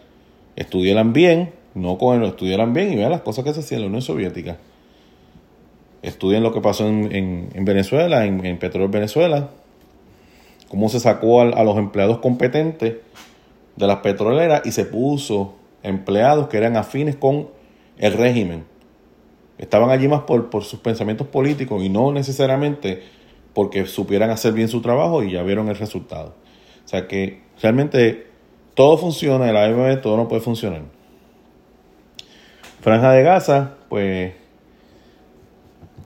estudienla 0.55 1.01
bien, 1.01 1.51
no 1.73 1.97
con 1.97 2.21
el, 2.21 2.29
estudienla 2.29 2.65
bien 2.67 2.93
y 2.93 2.95
vean 2.95 3.09
las 3.09 3.21
cosas 3.21 3.43
que 3.43 3.55
se 3.55 3.61
hacían 3.61 3.79
en 3.79 3.85
la 3.85 3.87
Unión 3.87 4.03
Soviética. 4.03 4.57
Estudien 6.03 6.43
lo 6.43 6.53
que 6.53 6.61
pasó 6.61 6.87
en, 6.87 7.49
en, 7.55 7.65
Venezuela, 7.65 8.27
en, 8.27 8.45
en 8.45 8.59
Petróleo 8.59 8.89
Venezuela, 8.89 9.49
cómo 10.69 10.89
se 10.89 10.99
sacó 10.99 11.41
a, 11.41 11.45
a 11.45 11.63
los 11.63 11.75
empleados 11.79 12.19
competentes 12.19 12.97
de 13.75 13.87
las 13.87 13.97
petroleras 13.97 14.61
y 14.63 14.71
se 14.71 14.85
puso 14.85 15.55
empleados 15.81 16.49
que 16.49 16.57
eran 16.57 16.77
afines 16.77 17.15
con 17.15 17.47
el 17.97 18.13
régimen. 18.13 18.63
Estaban 19.57 19.89
allí 19.89 20.07
más 20.07 20.21
por, 20.21 20.51
por 20.51 20.65
sus 20.65 20.81
pensamientos 20.81 21.25
políticos 21.25 21.83
y 21.83 21.89
no 21.89 22.11
necesariamente 22.11 23.01
porque 23.55 23.87
supieran 23.87 24.29
hacer 24.29 24.53
bien 24.53 24.67
su 24.67 24.81
trabajo 24.81 25.23
y 25.23 25.31
ya 25.31 25.41
vieron 25.41 25.67
el 25.69 25.77
resultado. 25.77 26.35
O 26.85 26.87
sea 26.87 27.07
que 27.07 27.44
realmente 27.61 28.27
todo 28.73 28.97
funciona, 28.97 29.49
el 29.49 29.57
AMB 29.57 30.01
todo 30.01 30.17
no 30.17 30.27
puede 30.27 30.41
funcionar. 30.41 30.81
Franja 32.81 33.11
de 33.11 33.23
Gaza, 33.23 33.75
pues 33.89 34.33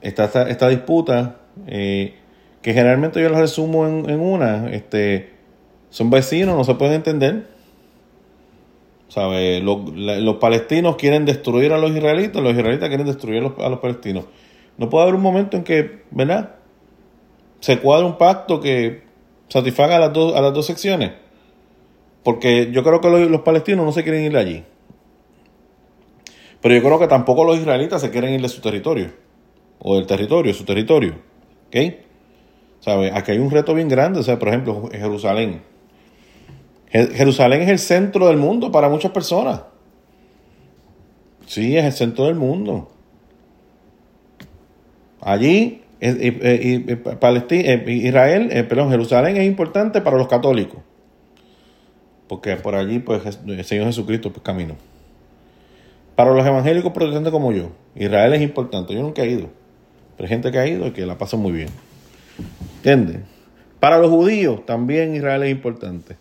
está 0.00 0.48
esta, 0.48 0.68
disputa 0.68 1.36
eh, 1.66 2.14
que 2.62 2.72
generalmente 2.72 3.20
yo 3.20 3.28
la 3.28 3.40
resumo 3.40 3.86
en, 3.86 4.08
en, 4.08 4.20
una, 4.20 4.70
este, 4.70 5.30
son 5.90 6.10
vecinos, 6.10 6.56
no 6.56 6.64
se 6.64 6.74
pueden 6.74 6.94
entender. 6.94 7.48
¿Sabe? 9.08 9.60
Los, 9.60 9.92
los, 9.92 10.36
palestinos 10.36 10.94
quieren 10.94 11.24
destruir 11.24 11.72
a 11.72 11.78
los 11.78 11.90
israelitas, 11.90 12.40
los 12.40 12.52
israelitas 12.52 12.88
quieren 12.88 13.06
destruir 13.06 13.40
a 13.40 13.42
los, 13.42 13.58
a 13.58 13.68
los 13.68 13.80
palestinos. 13.80 14.26
No 14.78 14.88
puede 14.88 15.02
haber 15.02 15.16
un 15.16 15.22
momento 15.22 15.56
en 15.56 15.64
que, 15.64 16.04
¿verdad? 16.12 16.60
se 17.60 17.78
cuadra 17.78 18.06
un 18.06 18.18
pacto 18.18 18.60
que 18.60 19.02
satisfaga 19.48 19.96
a 19.96 20.00
las 20.00 20.12
dos, 20.12 20.34
a 20.34 20.40
las 20.40 20.52
dos 20.52 20.66
secciones. 20.66 21.12
Porque 22.22 22.70
yo 22.70 22.82
creo 22.82 23.00
que 23.00 23.08
los, 23.08 23.40
palestinos 23.42 23.84
no 23.84 23.92
se 23.92 24.02
quieren 24.02 24.24
ir 24.24 24.32
de 24.32 24.38
allí. 24.38 24.64
Pero 26.60 26.74
yo 26.74 26.82
creo 26.82 26.98
que 26.98 27.06
tampoco 27.06 27.44
los 27.44 27.58
israelitas 27.58 28.00
se 28.02 28.10
quieren 28.10 28.34
ir 28.34 28.42
de 28.42 28.48
su 28.48 28.60
territorio. 28.60 29.10
O 29.78 29.96
del 29.96 30.06
territorio, 30.06 30.52
su 30.52 30.64
territorio. 30.64 31.14
¿Ok? 31.68 31.76
¿Sabe? 32.80 33.10
Aquí 33.14 33.32
hay 33.32 33.38
un 33.38 33.50
reto 33.50 33.74
bien 33.74 33.88
grande. 33.88 34.20
O 34.20 34.22
sea, 34.22 34.38
por 34.38 34.48
ejemplo, 34.48 34.88
Jerusalén. 34.92 35.62
Jerusalén 36.90 37.62
es 37.62 37.68
el 37.68 37.78
centro 37.78 38.26
del 38.26 38.36
mundo 38.36 38.70
para 38.72 38.88
muchas 38.88 39.12
personas. 39.12 39.62
Sí, 41.46 41.76
es 41.76 41.84
el 41.84 41.92
centro 41.92 42.26
del 42.26 42.34
mundo. 42.34 42.90
Allí 45.20 45.82
Israel, 47.86 48.66
perdón, 48.68 48.90
Jerusalén 48.90 49.36
es 49.36 49.46
importante 49.46 50.00
para 50.00 50.16
los 50.16 50.28
católicos. 50.28 50.80
Porque 52.30 52.54
por 52.54 52.76
allí, 52.76 53.00
pues, 53.00 53.40
el 53.44 53.64
Señor 53.64 53.86
Jesucristo 53.86 54.30
pues, 54.30 54.44
caminó. 54.44 54.76
Para 56.14 56.30
los 56.32 56.46
evangélicos 56.46 56.92
protestantes 56.92 57.32
como 57.32 57.50
yo, 57.50 57.72
Israel 57.96 58.32
es 58.34 58.40
importante. 58.40 58.94
Yo 58.94 59.02
nunca 59.02 59.22
he 59.22 59.30
ido. 59.30 59.48
Pero 60.16 60.26
hay 60.26 60.28
gente 60.28 60.52
que 60.52 60.58
ha 60.60 60.64
ido 60.64 60.86
y 60.86 60.92
que 60.92 61.04
la 61.06 61.18
pasa 61.18 61.36
muy 61.36 61.50
bien. 61.50 61.70
¿Entiendes? 62.76 63.22
Para 63.80 63.98
los 63.98 64.10
judíos 64.10 64.64
también 64.64 65.16
Israel 65.16 65.42
es 65.42 65.50
importante. 65.50 66.18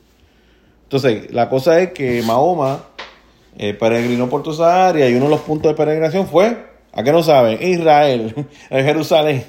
Entonces, 0.86 1.32
la 1.32 1.48
cosa 1.48 1.80
es 1.80 1.92
que 1.92 2.24
Mahoma 2.24 2.86
eh, 3.56 3.76
peregrinó 3.76 4.30
por 4.30 4.42
toda 4.42 4.56
esa 4.56 4.90
área 4.90 5.08
y 5.08 5.14
uno 5.14 5.26
de 5.26 5.32
los 5.32 5.42
puntos 5.42 5.72
de 5.72 5.78
peregrinación 5.78 6.26
fue, 6.26 6.58
¿a 6.92 7.04
qué 7.04 7.12
no 7.12 7.22
saben? 7.22 7.62
Israel, 7.62 8.48
Jerusalén. 8.72 9.44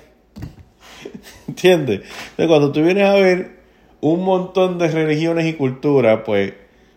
¿Entiendes? 1.48 2.02
Entonces, 2.32 2.48
cuando 2.48 2.70
tú 2.70 2.82
vienes 2.82 3.08
a 3.08 3.14
ver 3.14 3.59
un 4.00 4.24
montón 4.24 4.78
de 4.78 4.88
religiones 4.88 5.46
y 5.46 5.54
culturas, 5.54 6.20
pues 6.24 6.54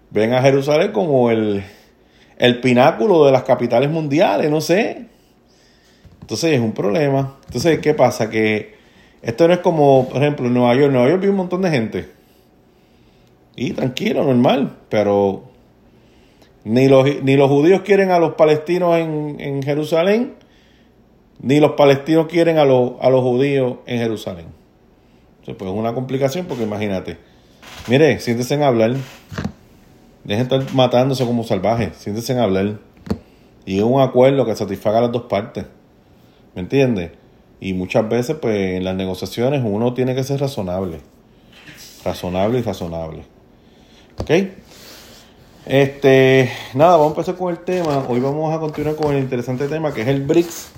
ven 0.09 0.33
a 0.33 0.41
Jerusalén 0.41 0.91
como 0.91 1.31
el, 1.31 1.63
el 2.37 2.61
pináculo 2.61 3.25
de 3.25 3.31
las 3.31 3.43
capitales 3.43 3.89
mundiales, 3.89 4.49
no 4.49 4.61
sé. 4.61 5.07
Entonces 6.21 6.53
es 6.53 6.59
un 6.61 6.71
problema. 6.71 7.37
Entonces, 7.45 7.79
¿qué 7.79 7.93
pasa? 7.93 8.29
Que 8.29 8.75
esto 9.21 9.47
no 9.47 9.53
es 9.53 9.59
como, 9.59 10.07
por 10.07 10.21
ejemplo, 10.21 10.47
en 10.47 10.53
Nueva 10.53 10.75
York. 10.75 10.91
Nueva 10.91 11.09
York 11.09 11.19
vive 11.19 11.31
un 11.31 11.37
montón 11.37 11.61
de 11.61 11.69
gente. 11.69 12.09
Y 13.55 13.71
tranquilo, 13.71 14.23
normal. 14.23 14.77
Pero 14.89 15.43
ni 16.63 16.87
los, 16.87 17.05
ni 17.23 17.35
los 17.35 17.49
judíos 17.49 17.81
quieren 17.81 18.11
a 18.11 18.19
los 18.19 18.35
palestinos 18.35 18.97
en, 18.97 19.37
en 19.39 19.63
Jerusalén, 19.63 20.35
ni 21.41 21.59
los 21.59 21.71
palestinos 21.73 22.27
quieren 22.27 22.57
a, 22.57 22.65
los, 22.65 22.93
a 23.01 23.09
los 23.09 23.21
judíos 23.21 23.77
en 23.85 23.99
Jerusalén. 23.99 24.62
Pues 25.45 25.57
es 25.59 25.77
una 25.77 25.93
complicación 25.93 26.45
porque 26.45 26.63
imagínate. 26.63 27.17
Mire, 27.87 28.19
siéntese 28.19 28.53
en 28.53 28.63
hablar. 28.63 28.95
Dejen 30.23 30.47
de 30.47 30.55
estar 30.57 30.73
matándose 30.73 31.25
como 31.25 31.43
salvajes. 31.43 31.97
Siéntese 31.97 32.33
en 32.33 32.39
hablar. 32.39 32.79
Y 33.65 33.77
es 33.77 33.83
un 33.83 34.01
acuerdo 34.01 34.45
que 34.45 34.55
satisfaga 34.55 34.99
a 34.99 35.01
las 35.01 35.11
dos 35.11 35.23
partes. 35.23 35.65
¿Me 36.55 36.61
entiendes? 36.61 37.11
Y 37.59 37.73
muchas 37.73 38.07
veces, 38.07 38.37
pues 38.41 38.77
en 38.77 38.85
las 38.85 38.95
negociaciones 38.95 39.61
uno 39.65 39.93
tiene 39.93 40.15
que 40.15 40.23
ser 40.23 40.39
razonable. 40.39 41.01
Razonable 42.05 42.59
y 42.59 42.61
razonable. 42.61 43.23
¿Ok? 44.19 44.31
Este, 45.65 46.51
nada, 46.73 46.97
vamos 46.97 47.07
a 47.07 47.21
empezar 47.21 47.35
con 47.35 47.51
el 47.51 47.59
tema. 47.59 48.05
Hoy 48.07 48.19
vamos 48.19 48.53
a 48.53 48.59
continuar 48.59 48.95
con 48.95 49.13
el 49.13 49.23
interesante 49.23 49.67
tema 49.67 49.93
que 49.93 50.01
es 50.01 50.07
el 50.07 50.21
BRICS. 50.21 50.71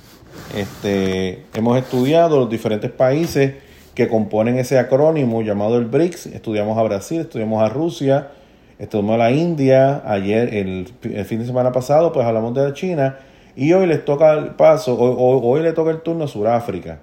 Este, 0.56 1.46
hemos 1.54 1.78
estudiado 1.78 2.40
los 2.40 2.50
diferentes 2.50 2.92
países 2.92 3.65
que 3.96 4.08
componen 4.10 4.58
ese 4.60 4.78
acrónimo 4.78 5.42
llamado 5.42 5.78
el 5.78 5.86
BRICS. 5.86 6.28
Estudiamos 6.28 6.78
a 6.78 6.84
Brasil, 6.84 7.22
estudiamos 7.22 7.64
a 7.64 7.70
Rusia, 7.70 8.30
estudiamos 8.78 9.16
a 9.16 9.18
la 9.18 9.32
India. 9.32 10.04
Ayer, 10.06 10.54
el, 10.54 10.88
fin 11.26 11.40
de 11.40 11.46
semana 11.46 11.72
pasado, 11.72 12.12
pues 12.12 12.26
hablamos 12.28 12.54
de 12.54 12.64
la 12.64 12.74
China. 12.74 13.18
Y 13.56 13.72
hoy 13.72 13.88
les 13.88 14.04
toca 14.04 14.34
el 14.34 14.50
paso, 14.52 15.00
hoy, 15.00 15.40
hoy, 15.44 15.64
le 15.64 15.72
toca 15.72 15.92
el 15.92 16.02
turno 16.02 16.26
a 16.26 16.28
Sudáfrica. 16.28 17.00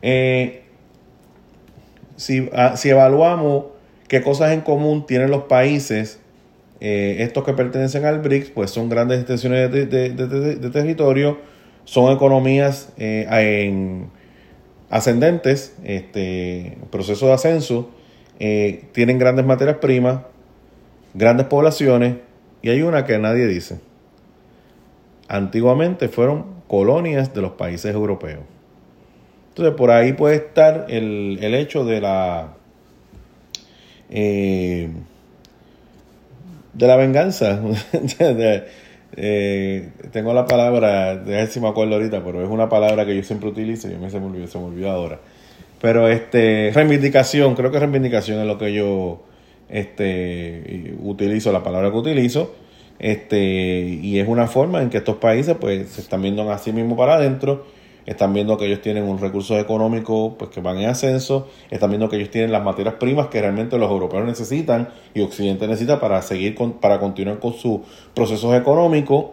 Eh, 0.00 0.62
si, 2.16 2.48
ah, 2.54 2.76
si, 2.76 2.88
evaluamos 2.88 3.64
qué 4.06 4.22
cosas 4.22 4.52
en 4.52 4.60
común 4.60 5.06
tienen 5.06 5.30
los 5.30 5.44
países, 5.44 6.20
eh, 6.80 7.16
estos 7.20 7.44
que 7.44 7.52
pertenecen 7.52 8.04
al 8.04 8.20
BRICS, 8.20 8.50
pues 8.50 8.70
son 8.70 8.88
grandes 8.88 9.18
extensiones 9.18 9.72
de, 9.72 9.86
de, 9.86 10.10
de, 10.14 10.70
territorio 10.70 11.38
son 11.84 12.12
economías 12.12 12.92
eh, 12.98 13.26
en 13.30 14.10
ascendentes, 14.90 15.76
este, 15.84 16.76
proceso 16.90 17.26
de 17.26 17.32
ascenso, 17.32 17.90
eh, 18.38 18.84
tienen 18.92 19.18
grandes 19.18 19.46
materias 19.46 19.78
primas, 19.78 20.20
grandes 21.14 21.46
poblaciones, 21.46 22.16
y 22.62 22.68
hay 22.68 22.82
una 22.82 23.04
que 23.04 23.18
nadie 23.18 23.46
dice. 23.46 23.80
Antiguamente 25.28 26.08
fueron 26.08 26.44
colonias 26.66 27.32
de 27.32 27.40
los 27.40 27.52
países 27.52 27.94
europeos. 27.94 28.40
Entonces, 29.48 29.74
por 29.74 29.90
ahí 29.90 30.12
puede 30.12 30.36
estar 30.36 30.86
el, 30.88 31.38
el 31.40 31.54
hecho 31.54 31.84
de 31.84 32.00
la 32.00 32.54
eh, 34.10 34.90
de 36.72 36.86
la 36.86 36.96
venganza, 36.96 37.60
eh, 39.16 39.90
tengo 40.12 40.32
la 40.32 40.46
palabra, 40.46 41.16
de 41.16 41.46
si 41.46 41.60
me 41.60 41.68
acuerdo 41.68 41.94
ahorita, 41.94 42.22
pero 42.24 42.42
es 42.42 42.48
una 42.48 42.68
palabra 42.68 43.04
que 43.04 43.16
yo 43.16 43.22
siempre 43.22 43.48
utilizo 43.48 43.88
y 43.88 43.94
mí 43.94 44.10
se 44.10 44.20
me 44.20 44.26
olvidó, 44.26 44.46
se 44.46 44.58
me 44.58 44.64
olvidó 44.64 44.90
ahora. 44.90 45.20
Pero 45.80 46.08
este, 46.08 46.70
reivindicación, 46.74 47.54
creo 47.54 47.70
que 47.70 47.78
reivindicación 47.78 48.40
es 48.40 48.46
lo 48.46 48.58
que 48.58 48.72
yo 48.72 49.22
este, 49.68 50.94
utilizo, 51.02 51.52
la 51.52 51.62
palabra 51.62 51.90
que 51.90 51.96
utilizo. 51.96 52.54
Este, 52.98 53.98
y 54.02 54.18
es 54.18 54.28
una 54.28 54.46
forma 54.46 54.82
en 54.82 54.90
que 54.90 54.98
estos 54.98 55.16
países 55.16 55.56
pues 55.58 55.88
se 55.88 56.02
están 56.02 56.20
viendo 56.20 56.50
a 56.50 56.58
sí 56.58 56.70
mismos 56.70 56.98
para 56.98 57.14
adentro 57.14 57.64
están 58.06 58.32
viendo 58.32 58.56
que 58.56 58.66
ellos 58.66 58.80
tienen 58.80 59.04
un 59.04 59.18
recurso 59.18 59.58
económico 59.58 60.36
pues, 60.38 60.50
que 60.50 60.60
van 60.60 60.78
en 60.78 60.88
ascenso, 60.88 61.48
están 61.70 61.90
viendo 61.90 62.08
que 62.08 62.16
ellos 62.16 62.30
tienen 62.30 62.52
las 62.52 62.62
materias 62.62 62.94
primas 62.94 63.28
que 63.28 63.40
realmente 63.40 63.78
los 63.78 63.90
europeos 63.90 64.24
necesitan 64.24 64.88
y 65.14 65.20
Occidente 65.20 65.66
necesita 65.66 66.00
para 66.00 66.20
seguir 66.22 66.54
con, 66.54 66.74
para 66.74 66.98
continuar 66.98 67.38
con 67.38 67.54
sus 67.54 67.80
procesos 68.14 68.54
económicos 68.54 69.26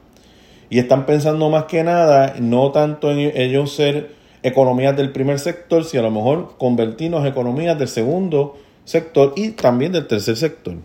y 0.70 0.78
están 0.78 1.06
pensando 1.06 1.48
más 1.50 1.64
que 1.64 1.84
nada 1.84 2.34
no 2.40 2.72
tanto 2.72 3.10
en 3.10 3.32
ellos 3.34 3.72
ser 3.72 4.16
economías 4.42 4.96
del 4.96 5.12
primer 5.12 5.38
sector, 5.38 5.84
sino 5.84 6.00
a 6.00 6.06
lo 6.06 6.10
mejor 6.10 6.56
convertirnos 6.58 7.22
en 7.22 7.28
economías 7.28 7.78
del 7.78 7.88
segundo 7.88 8.56
sector 8.84 9.34
y 9.36 9.50
también 9.50 9.92
del 9.92 10.06
tercer 10.06 10.36
sector. 10.36 10.76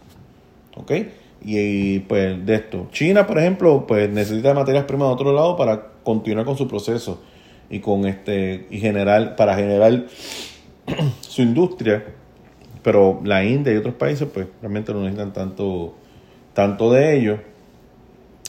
¿Ok? 0.75 0.91
Y, 1.45 1.99
pues 1.99 2.45
de 2.45 2.55
esto. 2.55 2.87
China, 2.91 3.27
por 3.27 3.37
ejemplo, 3.37 3.85
pues 3.85 4.09
necesita 4.09 4.53
materias 4.53 4.85
primas 4.85 5.09
de 5.09 5.13
otro 5.13 5.33
lado 5.33 5.57
para 5.57 5.92
continuar 6.03 6.45
con 6.45 6.57
su 6.57 6.67
proceso 6.67 7.21
y 7.69 7.79
con 7.79 8.05
este 8.05 8.67
y 8.69 8.79
generar 8.79 9.35
para 9.35 9.55
generar 9.55 10.05
su 11.21 11.41
industria. 11.41 12.03
Pero 12.81 13.21
la 13.23 13.45
India 13.45 13.73
y 13.73 13.77
otros 13.77 13.95
países 13.95 14.27
pues 14.33 14.47
realmente 14.61 14.93
no 14.93 14.99
necesitan 14.99 15.33
tanto 15.33 15.95
tanto 16.53 16.91
de 16.91 17.17
ellos. 17.17 17.39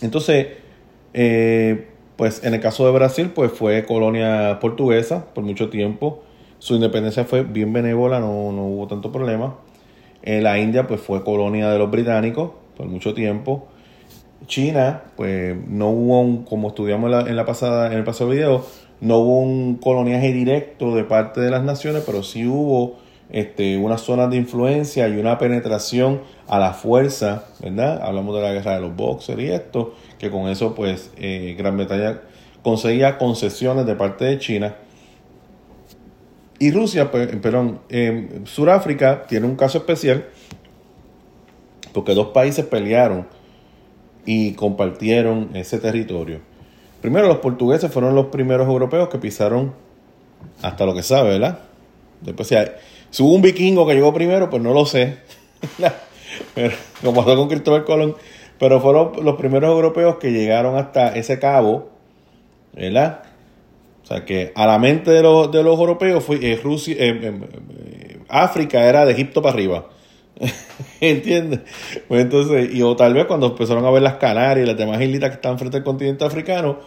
Entonces, 0.03 0.49
eh, 1.15 1.89
pues 2.17 2.45
en 2.45 2.55
el 2.55 2.61
caso 2.61 2.85
de 2.87 2.93
Brasil, 2.93 3.31
pues 3.35 3.53
fue 3.53 3.85
colonia 3.85 4.59
portuguesa 4.61 5.27
por 5.35 5.45
mucho 5.45 5.71
tiempo. 5.71 6.23
su 6.59 6.75
independencia 6.75 7.25
fue 7.25 7.43
bien 7.43 7.73
benévola, 7.75 8.21
no, 8.21 8.51
no 8.53 8.65
hubo 8.67 8.87
tanto 8.87 9.13
problema. 9.13 9.57
Eh, 10.23 10.41
la 10.41 10.59
India 10.59 10.87
pues 10.87 11.01
fue 11.01 11.23
colonia 11.23 11.71
de 11.71 11.79
los 11.79 11.91
británicos 11.91 12.53
por 12.77 12.87
mucho 12.87 13.13
tiempo. 13.13 13.69
China, 14.47 15.03
pues 15.17 15.57
no 15.69 15.89
hubo 15.91 16.21
un, 16.21 16.45
como 16.45 16.69
estudiamos 16.69 17.27
en 17.27 17.37
la, 17.37 17.45
pasada, 17.45 17.87
en 17.89 17.95
el 17.95 18.05
pasado 18.05 18.31
video, 18.31 18.65
no 19.01 19.19
hubo 19.19 19.41
un 19.41 19.77
coloniaje 19.77 20.33
directo 20.33 20.95
de 20.95 21.05
parte 21.05 21.41
de 21.41 21.51
las 21.51 21.63
naciones, 21.63 22.03
pero 22.07 22.23
sí 22.23 22.47
hubo 22.47 22.97
este, 23.31 23.77
unas 23.77 24.01
zonas 24.01 24.31
de 24.31 24.37
influencia 24.37 25.09
y 25.09 25.17
una 25.17 25.39
penetración 25.39 26.21
a 26.47 26.59
la 26.59 26.73
fuerza, 26.73 27.45
¿verdad? 27.61 28.01
Hablamos 28.03 28.35
de 28.37 28.43
la 28.43 28.53
guerra 28.53 28.75
de 28.75 28.81
los 28.81 28.95
boxers 28.95 29.41
y 29.41 29.49
esto, 29.49 29.95
que 30.19 30.31
con 30.31 30.49
eso 30.49 30.75
pues 30.75 31.11
eh, 31.17 31.55
Gran 31.59 31.77
Bretaña 31.77 32.21
conseguía 32.63 33.19
concesiones 33.19 33.87
de 33.87 33.95
parte 33.95 34.25
de 34.25 34.39
China. 34.39 34.77
Y 36.59 36.71
Rusia, 36.71 37.11
pues, 37.11 37.27
perdón, 37.37 37.81
eh, 37.89 38.41
Sudáfrica 38.45 39.27
tiene 39.27 39.47
un 39.47 39.57
caso 39.57 39.79
especial 39.79 40.27
porque 41.93 42.15
dos 42.15 42.29
países 42.29 42.65
pelearon 42.65 43.27
y 44.27 44.53
compartieron 44.53 45.51
ese 45.55 45.79
territorio. 45.79 46.41
Primero, 47.01 47.29
los 47.29 47.39
portugueses 47.39 47.93
fueron 47.93 48.15
los 48.15 48.27
primeros 48.27 48.67
europeos 48.67 49.09
que 49.09 49.19
pisaron 49.19 49.75
hasta 50.63 50.87
lo 50.87 50.95
que 50.95 51.03
sabe, 51.03 51.31
¿verdad? 51.31 51.59
Después, 52.21 52.49
si, 53.11 53.23
hubo 53.23 53.35
un 53.35 53.43
vikingo 53.43 53.87
que 53.87 53.95
llegó 53.95 54.13
primero, 54.15 54.49
pues 54.49 54.63
no 54.63 54.73
lo 54.73 54.87
sé. 54.87 55.19
pero, 56.55 56.75
como 57.03 57.23
pasó 57.23 57.37
con 57.37 57.49
Cristóbal 57.49 57.85
Colón. 57.85 58.17
Pero 58.59 58.81
fueron 58.81 59.25
los 59.25 59.37
primeros 59.37 59.71
europeos 59.71 60.17
que 60.17 60.31
llegaron 60.31 60.77
hasta 60.77 61.15
ese 61.15 61.39
cabo, 61.39 61.91
¿verdad? 62.73 63.23
O 64.05 64.07
sea 64.07 64.25
que 64.25 64.53
a 64.55 64.67
la 64.67 64.79
mente 64.79 65.11
de 65.11 65.23
los, 65.23 65.51
de 65.51 65.63
los 65.63 65.79
europeos 65.79 66.23
fue 66.23 66.39
eh, 66.41 66.61
Rusia, 66.63 66.95
eh, 66.99 67.21
eh, 67.23 68.19
África 68.29 68.85
era 68.85 69.05
de 69.05 69.13
Egipto 69.13 69.43
para 69.43 69.55
arriba. 69.55 69.87
¿Entiendes? 71.01 71.61
Pues 72.09 72.23
entonces, 72.23 72.75
y 72.75 72.83
o 72.83 72.97
tal 72.97 73.15
vez 73.15 73.27
cuando 73.27 73.49
empezaron 73.49 73.85
a 73.85 73.91
ver 73.91 74.03
las 74.03 74.15
Canarias 74.15 74.65
y 74.65 74.69
las 74.69 74.77
demás 74.77 75.01
islitas 75.01 75.31
que 75.31 75.37
están 75.37 75.59
frente 75.59 75.79
al 75.79 75.85
continente 75.85 76.25
africano, 76.25 76.79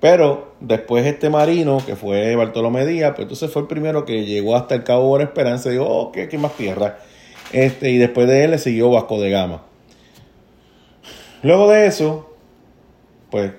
pero 0.00 0.54
después 0.60 1.06
este 1.06 1.30
marino, 1.30 1.78
que 1.84 1.96
fue 1.96 2.36
Bartolomé 2.36 2.86
Díaz, 2.86 3.12
pues 3.14 3.24
entonces 3.24 3.50
fue 3.50 3.62
el 3.62 3.68
primero 3.68 4.04
que 4.04 4.24
llegó 4.24 4.56
hasta 4.56 4.74
el 4.74 4.84
Cabo 4.84 5.08
Buena 5.08 5.24
Esperanza 5.24 5.68
y 5.68 5.72
dijo, 5.72 5.86
oh, 5.86 6.12
¿qué, 6.12 6.28
qué 6.28 6.38
más 6.38 6.56
tierra? 6.56 6.98
Este, 7.52 7.90
y 7.90 7.98
después 7.98 8.26
de 8.26 8.44
él 8.44 8.50
le 8.52 8.58
siguió 8.58 8.90
Vasco 8.90 9.20
de 9.20 9.30
Gama. 9.30 9.62
Luego 11.42 11.70
de 11.70 11.86
eso, 11.86 12.34
pues 13.30 13.52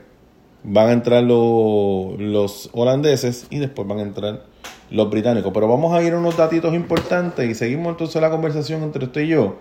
van 0.64 0.90
a 0.90 0.92
entrar 0.94 1.24
los, 1.24 2.20
los 2.20 2.70
holandeses 2.74 3.48
y 3.50 3.60
después 3.60 3.88
van 3.88 4.00
a 4.00 4.02
entrar 4.02 4.44
los 4.90 5.10
británicos. 5.10 5.52
Pero 5.54 5.68
vamos 5.68 5.94
a 5.94 6.02
ir 6.04 6.14
a 6.14 6.18
unos 6.18 6.38
datitos 6.38 6.74
importantes 6.74 7.50
y 7.50 7.56
seguimos 7.56 7.92
entonces 7.92 8.22
la 8.22 8.30
conversación 8.30 8.84
entre 8.84 9.06
usted 9.06 9.22
y 9.22 9.28
yo. 9.28 9.58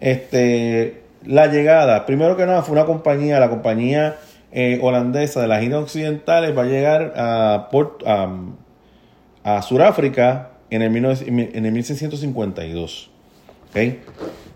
Este, 0.00 1.02
la 1.24 1.46
llegada, 1.46 2.06
primero 2.06 2.36
que 2.36 2.46
nada, 2.46 2.62
fue 2.62 2.72
una 2.72 2.86
compañía, 2.86 3.38
la 3.40 3.50
compañía 3.50 4.16
eh, 4.52 4.78
holandesa 4.82 5.40
de 5.42 5.48
las 5.48 5.62
Islas 5.62 5.82
Occidentales 5.82 6.56
va 6.56 6.62
a 6.62 6.66
llegar 6.66 7.12
a, 7.16 7.68
Port, 7.70 8.02
a, 8.06 9.62
Sudáfrica 9.62 10.50
en 10.70 10.82
el, 10.82 10.96
en 10.96 11.66
el 11.66 11.72
1652. 11.72 13.10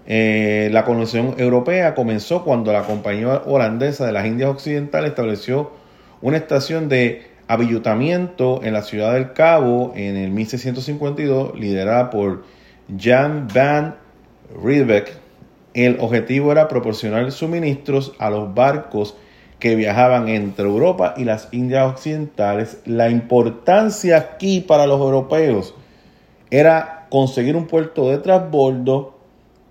Eh, 0.06 0.68
la 0.72 0.84
colonización 0.84 1.34
europea 1.38 1.94
comenzó 1.94 2.44
cuando 2.44 2.72
la 2.72 2.82
compañía 2.82 3.42
holandesa 3.46 4.06
de 4.06 4.12
las 4.12 4.26
Indias 4.26 4.50
Occidentales 4.50 5.10
estableció 5.10 5.72
una 6.20 6.36
estación 6.36 6.88
de 6.88 7.33
avillutamiento 7.48 8.60
en 8.62 8.72
la 8.72 8.82
ciudad 8.82 9.14
del 9.14 9.32
Cabo 9.32 9.92
en 9.94 10.16
el 10.16 10.30
1652, 10.30 11.58
liderada 11.58 12.10
por 12.10 12.44
Jan 12.98 13.48
van 13.52 13.96
Riebeck. 14.62 15.12
El 15.74 15.98
objetivo 16.00 16.52
era 16.52 16.68
proporcionar 16.68 17.30
suministros 17.32 18.12
a 18.18 18.30
los 18.30 18.54
barcos 18.54 19.16
que 19.58 19.76
viajaban 19.76 20.28
entre 20.28 20.66
Europa 20.66 21.14
y 21.16 21.24
las 21.24 21.48
Indias 21.52 21.90
Occidentales. 21.90 22.78
La 22.84 23.08
importancia 23.08 24.16
aquí 24.16 24.60
para 24.60 24.86
los 24.86 25.00
europeos 25.00 25.74
era 26.50 27.06
conseguir 27.10 27.56
un 27.56 27.66
puerto 27.66 28.10
de 28.10 28.18
transbordo 28.18 29.14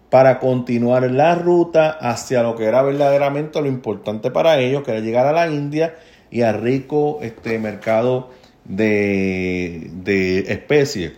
para 0.10 0.40
continuar 0.40 1.10
la 1.10 1.36
ruta 1.36 1.90
hacia 1.90 2.44
lo 2.44 2.56
que 2.56 2.66
era 2.66 2.84
verdaderamente 2.84 3.62
lo 3.62 3.68
importante 3.68 4.30
para 4.30 4.60
ellos, 4.60 4.84
que 4.84 4.92
era 4.92 5.00
llegar 5.00 5.26
a 5.26 5.32
la 5.32 5.48
India 5.48 5.96
y 6.34 6.42
a 6.42 6.52
rico 6.52 7.20
este 7.22 7.60
mercado 7.60 8.32
de, 8.66 10.46
especies. 10.48 11.12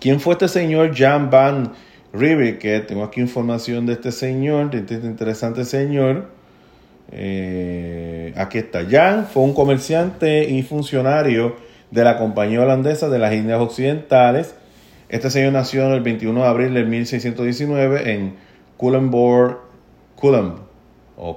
¿Quién 0.00 0.20
fue 0.20 0.32
este 0.32 0.48
señor 0.48 0.96
Jan 0.96 1.28
Van 1.28 1.72
Que 2.12 2.82
Tengo 2.88 3.04
aquí 3.04 3.20
información 3.20 3.84
de 3.84 3.92
este 3.92 4.10
señor, 4.10 4.70
de 4.70 4.78
este 4.78 4.94
interesante 5.06 5.66
señor. 5.66 6.30
Eh, 7.12 8.32
aquí 8.36 8.56
está. 8.56 8.86
Jan 8.88 9.26
fue 9.26 9.42
un 9.42 9.52
comerciante 9.52 10.48
y 10.48 10.62
funcionario 10.62 11.56
de 11.90 12.04
la 12.04 12.16
compañía 12.16 12.62
holandesa 12.62 13.10
de 13.10 13.18
las 13.18 13.34
Indias 13.34 13.60
Occidentales. 13.60 14.54
Este 15.10 15.28
señor 15.28 15.52
nació 15.52 15.92
el 15.92 16.00
21 16.00 16.40
de 16.40 16.46
abril 16.46 16.72
de 16.72 16.84
1619 16.84 18.14
en 18.14 18.36
Culemborg, 18.78 19.58
Culem, 20.16 20.54
o 21.18 21.36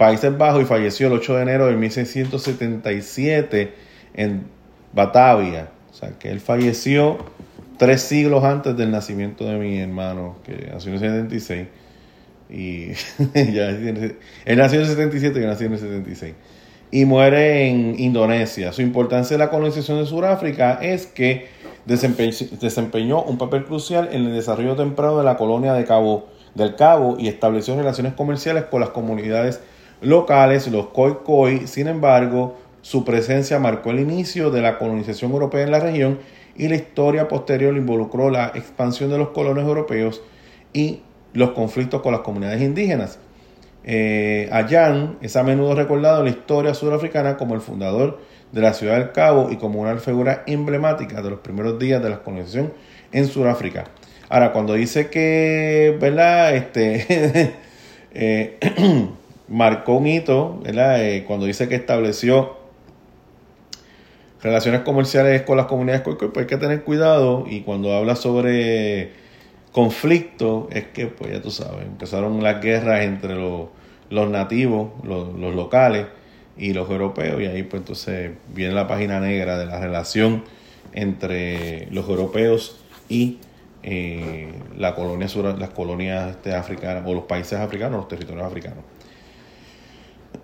Países 0.00 0.38
Bajos 0.38 0.62
y 0.62 0.64
falleció 0.64 1.08
el 1.08 1.12
8 1.12 1.36
de 1.36 1.42
enero 1.42 1.66
de 1.66 1.76
1677 1.76 3.74
en 4.14 4.46
Batavia. 4.94 5.68
O 5.90 5.94
sea, 5.94 6.18
que 6.18 6.30
él 6.30 6.40
falleció 6.40 7.18
tres 7.76 8.00
siglos 8.00 8.42
antes 8.42 8.74
del 8.78 8.90
nacimiento 8.92 9.44
de 9.44 9.58
mi 9.58 9.78
hermano, 9.78 10.38
que 10.42 10.70
nació 10.72 10.94
en 10.94 11.04
el 11.04 11.28
76. 11.28 11.68
Y 12.48 12.92
ya, 13.52 13.68
él 13.68 14.16
nació 14.56 14.78
en 14.80 14.86
el 14.86 14.90
77 14.90 15.38
y 15.38 15.44
nació 15.44 15.66
en 15.66 15.72
el 15.74 15.78
76. 15.78 16.34
Y 16.92 17.04
muere 17.04 17.68
en 17.68 18.00
Indonesia. 18.00 18.72
Su 18.72 18.80
importancia 18.80 19.34
en 19.34 19.40
la 19.40 19.50
colonización 19.50 19.98
de 19.98 20.06
Sudáfrica 20.06 20.78
es 20.80 21.04
que 21.04 21.48
desempeñó 21.84 23.22
un 23.22 23.36
papel 23.36 23.66
crucial 23.66 24.08
en 24.12 24.24
el 24.24 24.32
desarrollo 24.32 24.76
temprano 24.76 25.18
de 25.18 25.24
la 25.24 25.36
colonia 25.36 25.74
de 25.74 25.84
Cabo, 25.84 26.30
del 26.54 26.74
Cabo 26.74 27.18
y 27.18 27.28
estableció 27.28 27.76
relaciones 27.76 28.14
comerciales 28.14 28.64
con 28.64 28.80
las 28.80 28.88
comunidades 28.88 29.60
locales, 30.00 30.68
los 30.68 30.86
Khoi 30.86 31.66
Sin 31.66 31.88
embargo, 31.88 32.58
su 32.82 33.04
presencia 33.04 33.58
marcó 33.58 33.90
el 33.90 34.00
inicio 34.00 34.50
de 34.50 34.62
la 34.62 34.78
colonización 34.78 35.32
europea 35.32 35.62
en 35.62 35.70
la 35.70 35.80
región 35.80 36.18
y 36.56 36.68
la 36.68 36.76
historia 36.76 37.28
posterior 37.28 37.76
involucró 37.76 38.30
la 38.30 38.52
expansión 38.54 39.10
de 39.10 39.18
los 39.18 39.28
colonos 39.28 39.64
europeos 39.64 40.22
y 40.72 41.00
los 41.32 41.50
conflictos 41.50 42.02
con 42.02 42.12
las 42.12 42.22
comunidades 42.22 42.62
indígenas. 42.62 43.18
Eh, 43.84 44.50
es 45.22 45.36
a 45.36 45.42
menudo 45.42 45.74
recordado 45.74 46.18
en 46.18 46.24
la 46.24 46.30
historia 46.30 46.74
sudafricana 46.74 47.36
como 47.36 47.54
el 47.54 47.60
fundador 47.60 48.18
de 48.52 48.60
la 48.60 48.74
ciudad 48.74 48.98
del 48.98 49.12
Cabo 49.12 49.50
y 49.50 49.56
como 49.56 49.80
una 49.80 49.96
figura 49.96 50.42
emblemática 50.46 51.22
de 51.22 51.30
los 51.30 51.40
primeros 51.40 51.78
días 51.78 52.02
de 52.02 52.10
la 52.10 52.22
colonización 52.22 52.72
en 53.12 53.26
Sudáfrica. 53.26 53.84
Ahora, 54.28 54.52
cuando 54.52 54.74
dice 54.74 55.08
que, 55.08 55.96
¿verdad? 56.00 56.54
Este, 56.54 57.54
eh, 58.14 58.58
marcó 59.50 59.94
un 59.94 60.06
hito, 60.06 60.60
¿verdad? 60.62 61.04
Eh, 61.04 61.24
cuando 61.26 61.44
dice 61.44 61.68
que 61.68 61.74
estableció 61.74 62.56
relaciones 64.42 64.82
comerciales 64.82 65.42
con 65.42 65.56
las 65.56 65.66
comunidades 65.66 66.02
pues 66.02 66.16
hay 66.36 66.46
que 66.46 66.56
tener 66.56 66.82
cuidado 66.82 67.44
y 67.46 67.60
cuando 67.60 67.92
habla 67.94 68.16
sobre 68.16 69.10
conflicto 69.72 70.68
es 70.72 70.86
que 70.86 71.06
pues 71.08 71.32
ya 71.32 71.42
tú 71.42 71.50
sabes 71.50 71.82
empezaron 71.82 72.42
las 72.42 72.62
guerras 72.62 73.02
entre 73.02 73.34
los, 73.34 73.68
nativos 74.30 74.92
los, 75.04 75.36
locales 75.54 76.06
y 76.56 76.72
los 76.72 76.88
europeos 76.90 77.40
y 77.42 77.46
ahí 77.46 77.62
pues 77.64 77.82
entonces 77.82 78.32
viene 78.54 78.72
la 78.72 78.88
página 78.88 79.20
negra 79.20 79.58
de 79.58 79.66
la 79.66 79.78
relación 79.78 80.44
entre 80.92 81.88
los 81.90 82.08
europeos 82.08 82.80
y 83.08 83.38
eh, 83.82 84.52
la 84.76 84.94
colonia 84.94 85.28
las 85.58 85.70
colonias 85.70 86.30
este, 86.30 86.54
africanas 86.54 87.04
o 87.06 87.14
los 87.14 87.24
países 87.24 87.58
africanos 87.58 87.98
los 87.98 88.08
territorios 88.08 88.46
africanos 88.46 88.84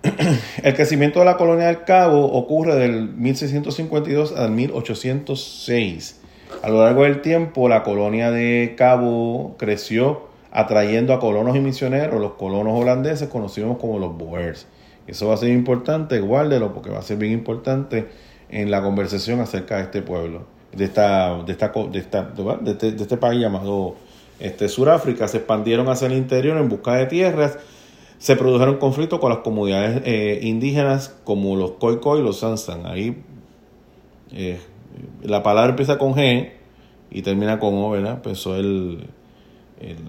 el 0.63 0.75
crecimiento 0.75 1.19
de 1.19 1.25
la 1.25 1.37
colonia 1.37 1.67
del 1.67 1.83
Cabo 1.83 2.25
ocurre 2.25 2.75
del 2.75 3.09
1652 3.09 4.33
al 4.35 4.51
1806. 4.51 6.21
A 6.61 6.69
lo 6.69 6.83
largo 6.83 7.03
del 7.03 7.21
tiempo, 7.21 7.67
la 7.69 7.83
colonia 7.83 8.31
de 8.31 8.75
Cabo 8.77 9.55
creció 9.57 10.27
atrayendo 10.51 11.13
a 11.13 11.19
colonos 11.19 11.55
y 11.55 11.59
misioneros, 11.59 12.19
los 12.19 12.33
colonos 12.33 12.79
holandeses 12.79 13.29
conocidos 13.29 13.77
como 13.77 13.99
los 13.99 14.17
Boers. 14.17 14.67
Eso 15.07 15.27
va 15.27 15.35
a 15.35 15.37
ser 15.37 15.49
importante, 15.49 16.19
guárdelo, 16.19 16.73
porque 16.73 16.89
va 16.89 16.99
a 16.99 17.03
ser 17.03 17.17
bien 17.17 17.33
importante 17.33 18.07
en 18.49 18.71
la 18.71 18.81
conversación 18.81 19.39
acerca 19.39 19.77
de 19.77 19.83
este 19.83 20.01
pueblo, 20.01 20.45
de 20.73 20.85
esta, 20.85 21.43
de 21.43 21.51
esta, 21.51 21.71
de 21.91 21.99
esta, 21.99 22.23
de 22.23 22.71
este, 22.71 22.91
de 22.91 23.01
este 23.03 23.17
país 23.17 23.41
llamado 23.41 23.95
este, 24.39 24.67
Suráfrica. 24.67 25.27
Se 25.27 25.37
expandieron 25.37 25.89
hacia 25.89 26.07
el 26.07 26.13
interior 26.13 26.57
en 26.57 26.69
busca 26.69 26.95
de 26.95 27.05
tierras 27.05 27.57
se 28.17 28.35
produjeron 28.35 28.77
conflictos 28.77 29.19
con 29.19 29.29
las 29.29 29.39
comunidades 29.39 30.01
eh, 30.05 30.39
indígenas 30.41 31.15
como 31.23 31.55
los 31.55 31.71
Khoikhoi 31.71 32.19
y 32.19 32.23
los 32.23 32.39
Sansan. 32.39 32.85
Ahí 32.85 33.21
eh, 34.31 34.59
la 35.21 35.43
palabra 35.43 35.71
empieza 35.71 35.97
con 35.97 36.13
G 36.13 36.51
y 37.11 37.21
termina 37.21 37.59
con 37.59 37.75
O, 37.75 37.91
¿verdad? 37.91 38.15
Empezó 38.15 38.55
el, 38.55 39.07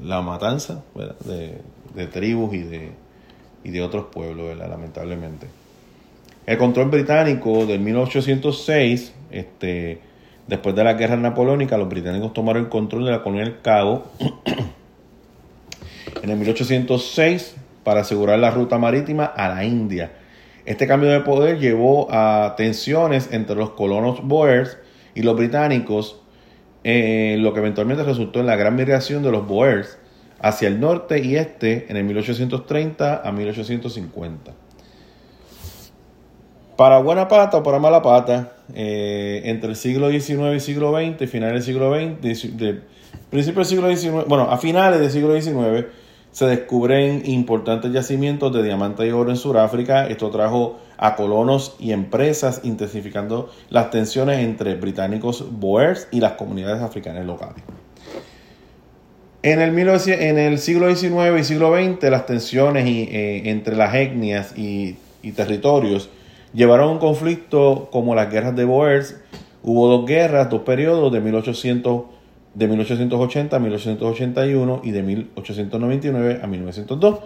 la 0.02 0.22
matanza 0.22 0.82
De, 1.24 1.60
de, 1.94 2.06
tribus 2.06 2.54
y 2.54 2.62
de, 2.62 2.92
y 3.64 3.70
de 3.70 3.82
otros 3.82 4.06
pueblos, 4.10 4.48
¿verdad? 4.48 4.70
Lamentablemente. 4.70 5.46
El 6.46 6.56
control 6.56 6.88
británico 6.88 7.66
del 7.66 7.80
1806, 7.80 9.12
este, 9.30 10.00
después 10.46 10.74
de 10.74 10.82
la 10.82 10.94
guerra 10.94 11.16
napoleónica, 11.16 11.76
los 11.76 11.90
británicos 11.90 12.32
tomaron 12.32 12.64
el 12.64 12.68
control 12.70 13.04
de 13.04 13.10
la 13.10 13.22
colonia 13.22 13.44
del 13.44 13.60
Cabo 13.60 14.04
en 16.22 16.30
el 16.30 16.38
1806 16.38 17.56
para 17.88 18.02
asegurar 18.02 18.38
la 18.38 18.50
ruta 18.50 18.76
marítima 18.76 19.24
a 19.24 19.48
la 19.48 19.64
India. 19.64 20.12
Este 20.66 20.86
cambio 20.86 21.08
de 21.08 21.20
poder 21.20 21.58
llevó 21.58 22.06
a 22.10 22.52
tensiones 22.54 23.30
entre 23.32 23.56
los 23.56 23.70
colonos 23.70 24.22
boers 24.22 24.76
y 25.14 25.22
los 25.22 25.34
británicos, 25.34 26.20
eh, 26.84 27.38
lo 27.40 27.54
que 27.54 27.60
eventualmente 27.60 28.04
resultó 28.04 28.40
en 28.40 28.46
la 28.46 28.56
gran 28.56 28.76
migración 28.76 29.22
de 29.22 29.30
los 29.30 29.46
boers 29.46 29.98
hacia 30.38 30.68
el 30.68 30.80
norte 30.80 31.24
y 31.24 31.36
este 31.36 31.86
en 31.88 31.96
el 31.96 32.04
1830 32.04 33.22
a 33.26 33.32
1850. 33.32 34.52
Para 36.76 36.98
buena 36.98 37.26
pata 37.26 37.56
o 37.56 37.62
para 37.62 37.78
mala 37.78 38.02
pata, 38.02 38.52
eh, 38.74 39.40
entre 39.46 39.70
el 39.70 39.76
siglo 39.76 40.10
XIX 40.10 40.56
y 40.56 40.60
siglo 40.60 40.92
XX, 40.92 41.26
finales 41.26 41.54
del 41.54 41.62
siglo 41.62 41.94
XX, 41.94 42.82
principio 43.30 43.60
del 43.60 43.66
siglo 43.66 43.96
XIX, 43.96 44.28
bueno, 44.28 44.50
a 44.50 44.58
finales 44.58 45.00
del 45.00 45.10
siglo 45.10 45.40
XIX, 45.40 45.86
se 46.32 46.46
descubren 46.46 47.22
importantes 47.24 47.92
yacimientos 47.92 48.52
de 48.52 48.62
diamante 48.62 49.06
y 49.06 49.10
oro 49.10 49.30
en 49.30 49.36
Sudáfrica. 49.36 50.06
Esto 50.06 50.30
trajo 50.30 50.78
a 50.96 51.16
colonos 51.16 51.76
y 51.78 51.92
empresas, 51.92 52.60
intensificando 52.64 53.50
las 53.70 53.90
tensiones 53.90 54.38
entre 54.40 54.74
británicos 54.74 55.44
boers 55.58 56.08
y 56.10 56.20
las 56.20 56.32
comunidades 56.32 56.82
africanas 56.82 57.24
locales. 57.24 57.62
En 59.42 59.60
el, 59.60 59.78
en 59.78 60.38
el 60.38 60.58
siglo 60.58 60.94
XIX 60.94 61.40
y 61.40 61.44
siglo 61.44 61.72
XX, 61.72 62.10
las 62.10 62.26
tensiones 62.26 62.84
eh, 62.86 63.42
entre 63.44 63.76
las 63.76 63.94
etnias 63.94 64.52
y, 64.58 64.96
territorios 65.36 66.08
llevaron 66.54 66.88
a 66.88 66.92
un 66.92 66.98
conflicto 66.98 67.88
como 67.92 68.14
las 68.14 68.30
guerras 68.30 68.56
de 68.56 68.64
Boers. 68.64 69.16
Hubo 69.62 69.88
dos 69.88 70.06
guerras, 70.06 70.48
dos 70.48 70.62
periodos 70.62 71.12
de 71.12 71.20
1800 71.20 72.17
de 72.58 72.66
1880 72.66 73.56
a 73.56 73.58
1881 73.60 74.80
y 74.82 74.90
de 74.90 75.02
1899 75.02 76.40
a 76.42 76.46
1902 76.48 77.20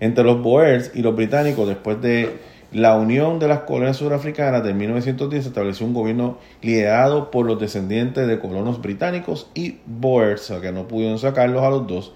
entre 0.00 0.24
los 0.24 0.42
Boers 0.42 0.92
y 0.94 1.02
los 1.02 1.14
británicos 1.14 1.68
después 1.68 2.00
de 2.00 2.38
la 2.72 2.96
unión 2.96 3.38
de 3.38 3.48
las 3.48 3.60
colonias 3.60 3.98
surafricanas 3.98 4.64
de 4.64 4.72
1910 4.72 5.42
se 5.42 5.48
estableció 5.50 5.86
un 5.86 5.92
gobierno 5.92 6.38
liderado 6.62 7.30
por 7.30 7.44
los 7.44 7.60
descendientes 7.60 8.26
de 8.26 8.38
colonos 8.38 8.80
británicos 8.80 9.50
y 9.54 9.80
Boers, 9.86 10.50
o 10.50 10.60
que 10.62 10.72
no 10.72 10.88
pudieron 10.88 11.18
sacarlos 11.18 11.62
a 11.62 11.70
los 11.70 11.86
dos. 11.86 12.12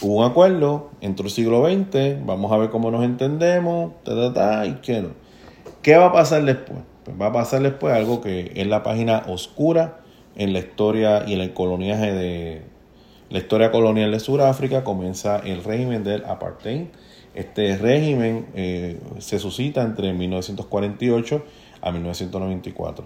Hubo 0.00 0.24
un 0.24 0.30
acuerdo, 0.30 0.90
entró 1.00 1.26
el 1.26 1.32
siglo 1.32 1.64
XX, 1.64 2.26
vamos 2.26 2.50
a 2.50 2.56
ver 2.56 2.70
cómo 2.70 2.90
nos 2.90 3.04
entendemos, 3.04 3.92
ta, 4.04 4.66
y 4.66 4.72
qué. 4.82 5.06
¿Qué 5.82 5.96
va 5.96 6.06
a 6.06 6.12
pasar 6.12 6.44
después? 6.44 6.80
Pues 7.04 7.20
va 7.20 7.26
a 7.26 7.32
pasar 7.32 7.62
después 7.62 7.94
algo 7.94 8.20
que 8.20 8.52
es 8.56 8.66
la 8.66 8.82
página 8.82 9.22
oscura 9.28 10.00
en 10.36 10.52
la 10.52 10.60
historia 10.60 11.24
y 11.26 11.34
en 11.34 11.40
el 11.40 11.52
coloniaje 11.52 12.12
de 12.12 12.62
la 13.28 13.38
historia 13.38 13.72
colonial 13.72 14.12
de 14.12 14.20
Sudáfrica 14.20 14.84
comienza 14.84 15.38
el 15.38 15.64
régimen 15.64 16.04
del 16.04 16.24
apartheid. 16.24 16.86
Este 17.34 17.76
régimen 17.76 18.46
eh, 18.54 19.00
se 19.18 19.38
suscita 19.38 19.82
entre 19.82 20.12
1948 20.12 21.44
a 21.82 21.90
1994. 21.90 23.04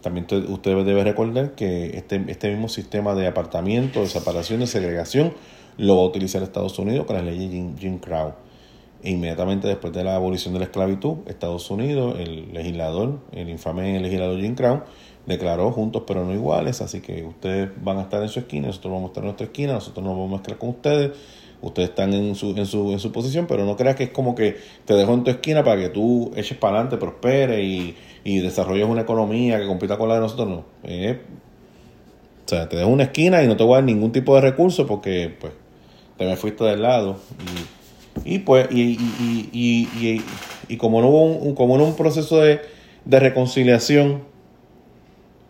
También 0.00 0.26
usted 0.48 0.84
debe 0.84 1.02
recordar 1.02 1.56
que 1.56 1.96
este, 1.96 2.24
este 2.28 2.50
mismo 2.50 2.68
sistema 2.68 3.14
de 3.16 3.26
apartamiento, 3.26 4.00
de 4.00 4.06
separación, 4.06 4.60
de 4.60 4.68
segregación, 4.68 5.32
lo 5.76 5.96
va 5.96 6.02
a 6.02 6.06
utilizar 6.06 6.42
Estados 6.42 6.78
Unidos 6.78 7.06
con 7.06 7.16
la 7.16 7.22
ley 7.22 7.48
Jim, 7.50 7.76
Jim 7.76 7.98
Crow. 7.98 8.34
E 9.02 9.10
inmediatamente 9.10 9.68
después 9.68 9.92
de 9.92 10.04
la 10.04 10.14
abolición 10.14 10.54
de 10.54 10.60
la 10.60 10.66
esclavitud, 10.66 11.18
Estados 11.26 11.70
Unidos, 11.70 12.16
el 12.18 12.52
legislador, 12.54 13.18
el 13.32 13.50
infame 13.50 14.00
legislador 14.00 14.40
Jim 14.40 14.54
Crow, 14.54 14.82
declaró 15.26 15.72
juntos 15.72 16.04
pero 16.06 16.24
no 16.24 16.32
iguales, 16.32 16.80
así 16.80 17.00
que 17.00 17.24
ustedes 17.24 17.70
van 17.82 17.98
a 17.98 18.02
estar 18.02 18.22
en 18.22 18.28
su 18.28 18.40
esquina, 18.40 18.68
nosotros 18.68 18.92
vamos 18.92 19.08
a 19.08 19.10
estar 19.10 19.22
en 19.22 19.26
nuestra 19.26 19.46
esquina, 19.46 19.72
nosotros 19.74 20.04
nos 20.04 20.14
vamos 20.14 20.30
a 20.30 20.36
mezclar 20.36 20.58
con 20.58 20.68
ustedes, 20.70 21.10
ustedes 21.60 21.88
están 21.90 22.12
en 22.12 22.34
su, 22.34 22.50
en 22.56 22.66
su, 22.66 22.92
en 22.92 22.98
su 22.98 23.12
posición, 23.12 23.46
pero 23.46 23.64
no 23.64 23.76
creas 23.76 23.96
que 23.96 24.04
es 24.04 24.10
como 24.10 24.34
que 24.34 24.56
te 24.84 24.94
dejo 24.94 25.14
en 25.14 25.24
tu 25.24 25.30
esquina 25.30 25.64
para 25.64 25.80
que 25.80 25.88
tú 25.88 26.32
eches 26.36 26.56
para 26.56 26.74
adelante, 26.74 26.96
prosperes 26.96 27.64
y, 27.64 27.96
y 28.24 28.38
desarrolles 28.38 28.86
una 28.86 29.02
economía 29.02 29.58
que 29.58 29.66
compita 29.66 29.98
con 29.98 30.08
la 30.08 30.14
de 30.14 30.20
nosotros, 30.20 30.48
no. 30.48 30.64
Eh, 30.84 31.20
o 32.44 32.48
sea, 32.48 32.68
te 32.68 32.76
dejo 32.76 32.88
una 32.88 33.04
esquina 33.04 33.42
y 33.42 33.48
no 33.48 33.56
te 33.56 33.64
voy 33.64 33.72
a 33.72 33.76
dar 33.76 33.84
ningún 33.84 34.12
tipo 34.12 34.34
de 34.36 34.40
recurso 34.40 34.86
porque 34.86 35.34
pues 35.40 35.52
te 36.16 36.24
me 36.24 36.36
fuiste 36.36 36.64
del 36.64 36.82
lado. 36.82 37.16
Y, 38.24 38.38
pues, 38.38 38.68
y, 38.70 38.98
y, 38.98 39.50
y, 39.52 40.22
y, 40.68 40.76
como 40.76 41.00
no 41.00 41.08
hubo 41.08 41.24
un, 41.24 41.54
como 41.54 41.76
no 41.76 41.84
un 41.84 41.96
proceso 41.96 42.40
de, 42.40 42.60
de 43.04 43.20
reconciliación, 43.20 44.22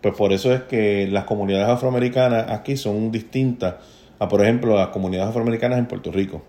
pues 0.07 0.19
por 0.19 0.33
eso 0.33 0.55
es 0.55 0.63
que 0.63 1.09
las 1.09 1.25
comunidades 1.25 1.69
afroamericanas 1.69 2.49
aquí 2.53 2.77
son 2.77 3.11
distintas 3.11 3.75
a, 4.21 4.29
por 4.29 4.41
ejemplo, 4.41 4.77
las 4.77 4.91
comunidades 4.91 5.31
afroamericanas 5.31 5.81
en 5.81 5.87
Puerto 5.87 6.13
Rico, 6.13 6.43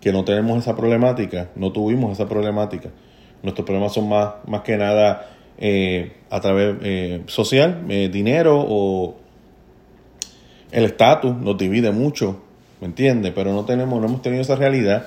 que 0.00 0.10
no 0.10 0.24
tenemos 0.24 0.58
esa 0.58 0.74
problemática, 0.74 1.50
no 1.54 1.70
tuvimos 1.70 2.10
esa 2.10 2.28
problemática. 2.28 2.88
Nuestros 3.44 3.64
problemas 3.64 3.92
son 3.92 4.08
más, 4.08 4.30
más 4.48 4.62
que 4.62 4.76
nada 4.76 5.28
eh, 5.56 6.16
a 6.30 6.40
través 6.40 6.78
eh, 6.82 7.22
social, 7.26 7.84
eh, 7.90 8.08
dinero 8.12 8.58
o 8.68 9.14
el 10.72 10.84
estatus 10.84 11.36
nos 11.36 11.56
divide 11.56 11.92
mucho, 11.92 12.42
¿me 12.80 12.88
entiendes? 12.88 13.30
Pero 13.36 13.52
no 13.52 13.66
tenemos, 13.66 14.00
no 14.00 14.08
hemos 14.08 14.20
tenido 14.20 14.42
esa 14.42 14.56
realidad. 14.56 15.06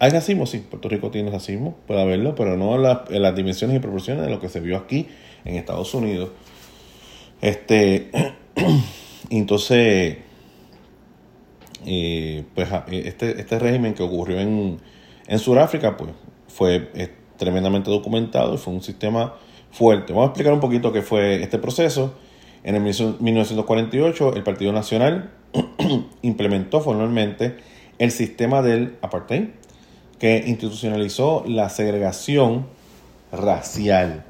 Hay 0.00 0.10
racismo, 0.10 0.44
sí, 0.44 0.58
Puerto 0.58 0.90
Rico 0.90 1.10
tiene 1.10 1.30
racismo, 1.30 1.78
puede 1.86 2.02
haberlo, 2.02 2.34
pero 2.34 2.58
no 2.58 2.74
en 2.76 3.22
las 3.22 3.34
dimensiones 3.34 3.78
y 3.78 3.80
proporciones 3.80 4.22
de 4.26 4.30
lo 4.30 4.38
que 4.38 4.50
se 4.50 4.60
vio 4.60 4.76
aquí 4.76 5.08
en 5.46 5.54
Estados 5.54 5.94
Unidos. 5.94 6.28
Este, 7.40 8.10
entonces, 9.30 10.18
eh, 11.86 12.44
pues 12.54 12.68
este, 12.90 13.40
este 13.40 13.58
régimen 13.58 13.94
que 13.94 14.02
ocurrió 14.02 14.40
en, 14.40 14.78
en 15.26 15.38
Sudáfrica, 15.38 15.96
pues 15.96 16.10
fue 16.48 16.90
tremendamente 17.36 17.90
documentado 17.90 18.54
y 18.54 18.58
fue 18.58 18.74
un 18.74 18.82
sistema 18.82 19.34
fuerte. 19.70 20.12
Vamos 20.12 20.28
a 20.28 20.30
explicar 20.30 20.52
un 20.52 20.60
poquito 20.60 20.92
qué 20.92 21.02
fue 21.02 21.42
este 21.42 21.58
proceso. 21.58 22.14
En 22.64 22.74
el 22.74 22.82
1948, 22.82 24.34
el 24.34 24.42
Partido 24.42 24.72
Nacional 24.72 25.30
implementó 26.22 26.80
formalmente 26.80 27.56
el 27.98 28.10
sistema 28.10 28.62
del 28.62 28.96
apartheid, 29.00 29.48
que 30.18 30.44
institucionalizó 30.46 31.44
la 31.46 31.68
segregación 31.68 32.66
racial 33.30 34.24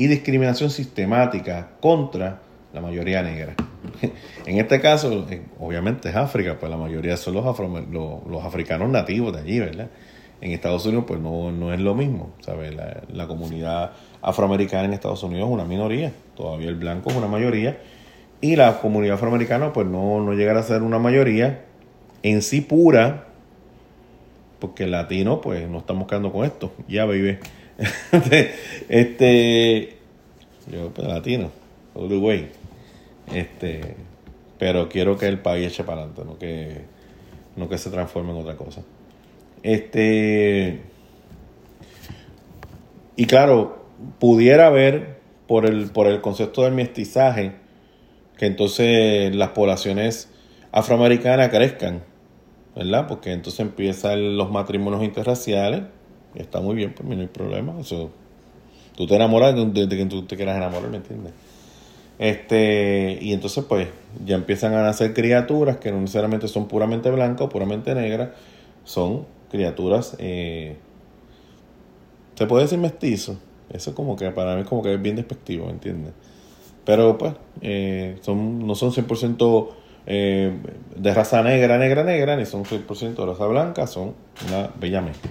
y 0.00 0.06
discriminación 0.06 0.70
sistemática 0.70 1.72
contra 1.78 2.40
la 2.72 2.80
mayoría 2.80 3.22
negra. 3.22 3.54
en 4.46 4.58
este 4.58 4.80
caso, 4.80 5.26
obviamente 5.58 6.08
es 6.08 6.16
África, 6.16 6.56
pues 6.58 6.70
la 6.70 6.78
mayoría 6.78 7.18
son 7.18 7.34
los, 7.34 8.24
los, 8.26 8.42
africanos 8.42 8.88
nativos 8.88 9.34
de 9.34 9.40
allí, 9.40 9.60
¿verdad? 9.60 9.90
En 10.40 10.52
Estados 10.52 10.86
Unidos, 10.86 11.04
pues 11.06 11.20
no, 11.20 11.52
no 11.52 11.74
es 11.74 11.80
lo 11.80 11.94
mismo, 11.94 12.30
¿sabes? 12.40 12.74
La, 13.12 13.26
comunidad 13.26 13.92
afroamericana 14.22 14.86
en 14.86 14.94
Estados 14.94 15.22
Unidos 15.22 15.48
es 15.48 15.52
una 15.52 15.66
minoría, 15.66 16.14
todavía 16.34 16.70
el 16.70 16.76
blanco 16.76 17.10
es 17.10 17.16
una 17.16 17.28
mayoría, 17.28 17.78
y 18.40 18.56
la 18.56 18.80
comunidad 18.80 19.16
afroamericana, 19.16 19.74
pues 19.74 19.86
no, 19.86 20.22
no 20.22 20.32
llegará 20.32 20.60
a 20.60 20.62
ser 20.62 20.80
una 20.80 20.98
mayoría 20.98 21.66
en 22.22 22.40
sí 22.40 22.62
pura, 22.62 23.26
porque 24.60 24.84
el 24.84 24.92
latino, 24.92 25.42
pues 25.42 25.68
no 25.68 25.76
estamos 25.76 26.08
quedando 26.08 26.32
con 26.32 26.46
esto, 26.46 26.72
ya, 26.88 27.04
baby. 27.04 27.36
este, 28.88 29.96
yo, 30.70 30.90
pues 30.90 31.08
latino, 31.08 31.50
Uruguay. 31.94 32.50
Este, 33.32 33.96
pero 34.58 34.88
quiero 34.88 35.16
que 35.16 35.26
el 35.26 35.38
país 35.38 35.68
eche 35.68 35.84
para 35.84 36.02
adelante, 36.02 36.22
no 36.24 36.38
que, 36.38 36.82
no 37.56 37.68
que 37.68 37.78
se 37.78 37.90
transforme 37.90 38.32
en 38.32 38.38
otra 38.38 38.56
cosa. 38.56 38.82
Este, 39.62 40.80
y 43.16 43.26
claro, 43.26 43.84
pudiera 44.18 44.66
haber 44.66 45.20
por 45.46 45.66
el, 45.66 45.90
por 45.90 46.06
el 46.06 46.20
concepto 46.20 46.62
del 46.62 46.72
mestizaje 46.72 47.52
que 48.36 48.46
entonces 48.46 49.34
las 49.34 49.50
poblaciones 49.50 50.30
afroamericanas 50.72 51.48
crezcan, 51.50 52.02
¿verdad? 52.74 53.06
Porque 53.06 53.32
entonces 53.32 53.60
empiezan 53.60 54.36
los 54.36 54.50
matrimonios 54.50 55.02
interraciales 55.02 55.82
está 56.34 56.60
muy 56.60 56.76
bien, 56.76 56.94
pues 56.94 57.08
no 57.08 57.20
hay 57.20 57.28
problema. 57.28 57.78
Eso, 57.80 58.10
tú 58.96 59.06
te 59.06 59.16
enamoras 59.16 59.54
de, 59.54 59.86
de, 59.86 59.96
que 59.96 60.06
tú 60.06 60.22
te 60.24 60.36
quieras 60.36 60.56
enamorar, 60.56 60.90
¿me 60.90 60.98
entiendes? 60.98 61.32
Este, 62.18 63.18
y 63.20 63.32
entonces 63.32 63.64
pues 63.64 63.88
ya 64.26 64.34
empiezan 64.34 64.74
a 64.74 64.82
nacer 64.82 65.14
criaturas 65.14 65.78
que 65.78 65.90
no 65.90 66.00
necesariamente 66.00 66.48
son 66.48 66.68
puramente 66.68 67.10
blancas 67.10 67.46
o 67.46 67.48
puramente 67.48 67.94
negras, 67.94 68.30
son 68.84 69.24
criaturas, 69.50 70.16
eh, 70.18 70.76
¿se 72.34 72.46
puede 72.46 72.64
decir 72.64 72.78
mestizo? 72.78 73.38
Eso 73.70 73.94
como 73.94 74.16
que 74.16 74.30
para 74.32 74.54
mí 74.56 74.64
como 74.64 74.82
que 74.82 74.92
es 74.92 75.00
bien 75.00 75.16
despectivo, 75.16 75.66
¿me 75.66 75.72
entiendes? 75.72 76.12
Pero 76.84 77.16
pues, 77.16 77.34
eh, 77.62 78.18
son, 78.20 78.66
no 78.66 78.74
son 78.74 78.92
100% 78.92 79.68
eh, 80.06 80.52
de 80.96 81.14
raza 81.14 81.42
negra, 81.42 81.78
negra, 81.78 82.02
negra, 82.04 82.36
ni 82.36 82.46
son 82.46 82.64
100% 82.64 83.14
de 83.14 83.26
raza 83.26 83.46
blanca, 83.46 83.86
son 83.86 84.14
una 84.48 84.70
bella 84.78 85.00
mezcla. 85.00 85.30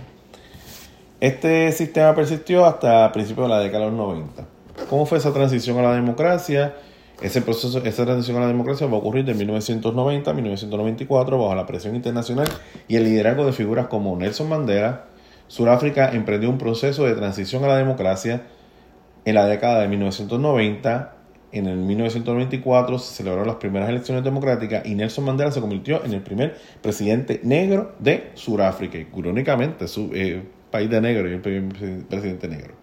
Este 1.22 1.70
sistema 1.74 2.16
persistió 2.16 2.66
hasta 2.66 3.12
principios 3.12 3.48
de 3.48 3.54
la 3.54 3.60
década 3.60 3.84
de 3.86 3.92
los 3.92 4.00
90. 4.00 4.46
¿Cómo 4.90 5.06
fue 5.06 5.18
esa 5.18 5.34
transición 5.34 5.78
a 5.80 5.82
la 5.82 5.94
democracia? 5.94 6.76
Ese 7.22 7.42
proceso, 7.42 7.84
esa 7.84 8.06
transición 8.06 8.38
a 8.38 8.42
la 8.42 8.48
democracia 8.48 8.88
va 8.88 8.94
a 8.94 9.00
ocurrir 9.00 9.26
de 9.26 9.34
1990 9.34 10.32
a 10.32 10.34
1994 10.34 11.38
bajo 11.38 11.54
la 11.56 11.66
presión 11.66 11.98
internacional 11.98 12.48
y 12.88 12.96
el 12.96 13.04
liderazgo 13.04 13.46
de 13.46 13.52
figuras 13.52 13.88
como 13.88 14.16
Nelson 14.16 14.48
Mandela. 14.48 15.08
Sudáfrica 15.50 16.12
emprendió 16.14 16.50
un 16.50 16.58
proceso 16.58 17.06
de 17.06 17.16
transición 17.16 17.66
a 17.66 17.68
la 17.68 17.76
democracia 17.76 18.44
en 19.26 19.36
la 19.36 19.46
década 19.46 19.82
de 19.82 19.90
1990. 19.90 21.16
En 21.52 21.66
el 21.66 21.80
1994 21.80 22.98
se 22.98 23.14
celebraron 23.14 23.48
las 23.48 23.58
primeras 23.58 23.90
elecciones 23.90 24.24
democráticas 24.24 24.86
y 24.86 24.96
Nelson 24.96 25.26
Mandela 25.26 25.52
se 25.52 25.60
convirtió 25.60 26.02
en 26.06 26.14
el 26.14 26.22
primer 26.22 26.58
presidente 26.82 27.42
negro 27.44 27.92
de 28.00 28.32
Sudáfrica. 28.36 28.98
Irónicamente, 28.98 29.90
su 29.90 30.12
eh, 30.14 30.44
país 30.72 30.90
de 30.90 31.02
negro 31.02 31.30
y 31.30 31.34
el 31.34 31.42
primer 31.42 32.06
presidente 32.06 32.48
negro. 32.48 32.74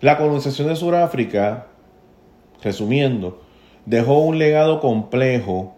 La 0.00 0.16
colonización 0.16 0.68
de 0.68 0.76
Sudáfrica 0.76 1.66
resumiendo, 2.62 3.42
dejó 3.86 4.20
un 4.20 4.38
legado 4.38 4.80
complejo 4.80 5.74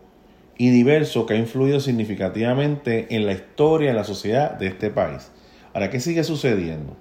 y 0.59 0.71
diverso 0.71 1.27
que 1.27 1.35
ha 1.35 1.37
influido 1.37 1.81
significativamente 1.81 3.15
en 3.15 3.27
la 3.27 3.33
historia 3.33 3.91
y 3.91 3.95
la 3.95 4.05
sociedad 4.05 4.53
de 4.53 4.69
este 4.69 4.91
país. 4.91 5.31
Ahora, 5.73 5.91
¿qué 5.91 6.01
sigue 6.01 6.25
sucediendo? 6.25 6.97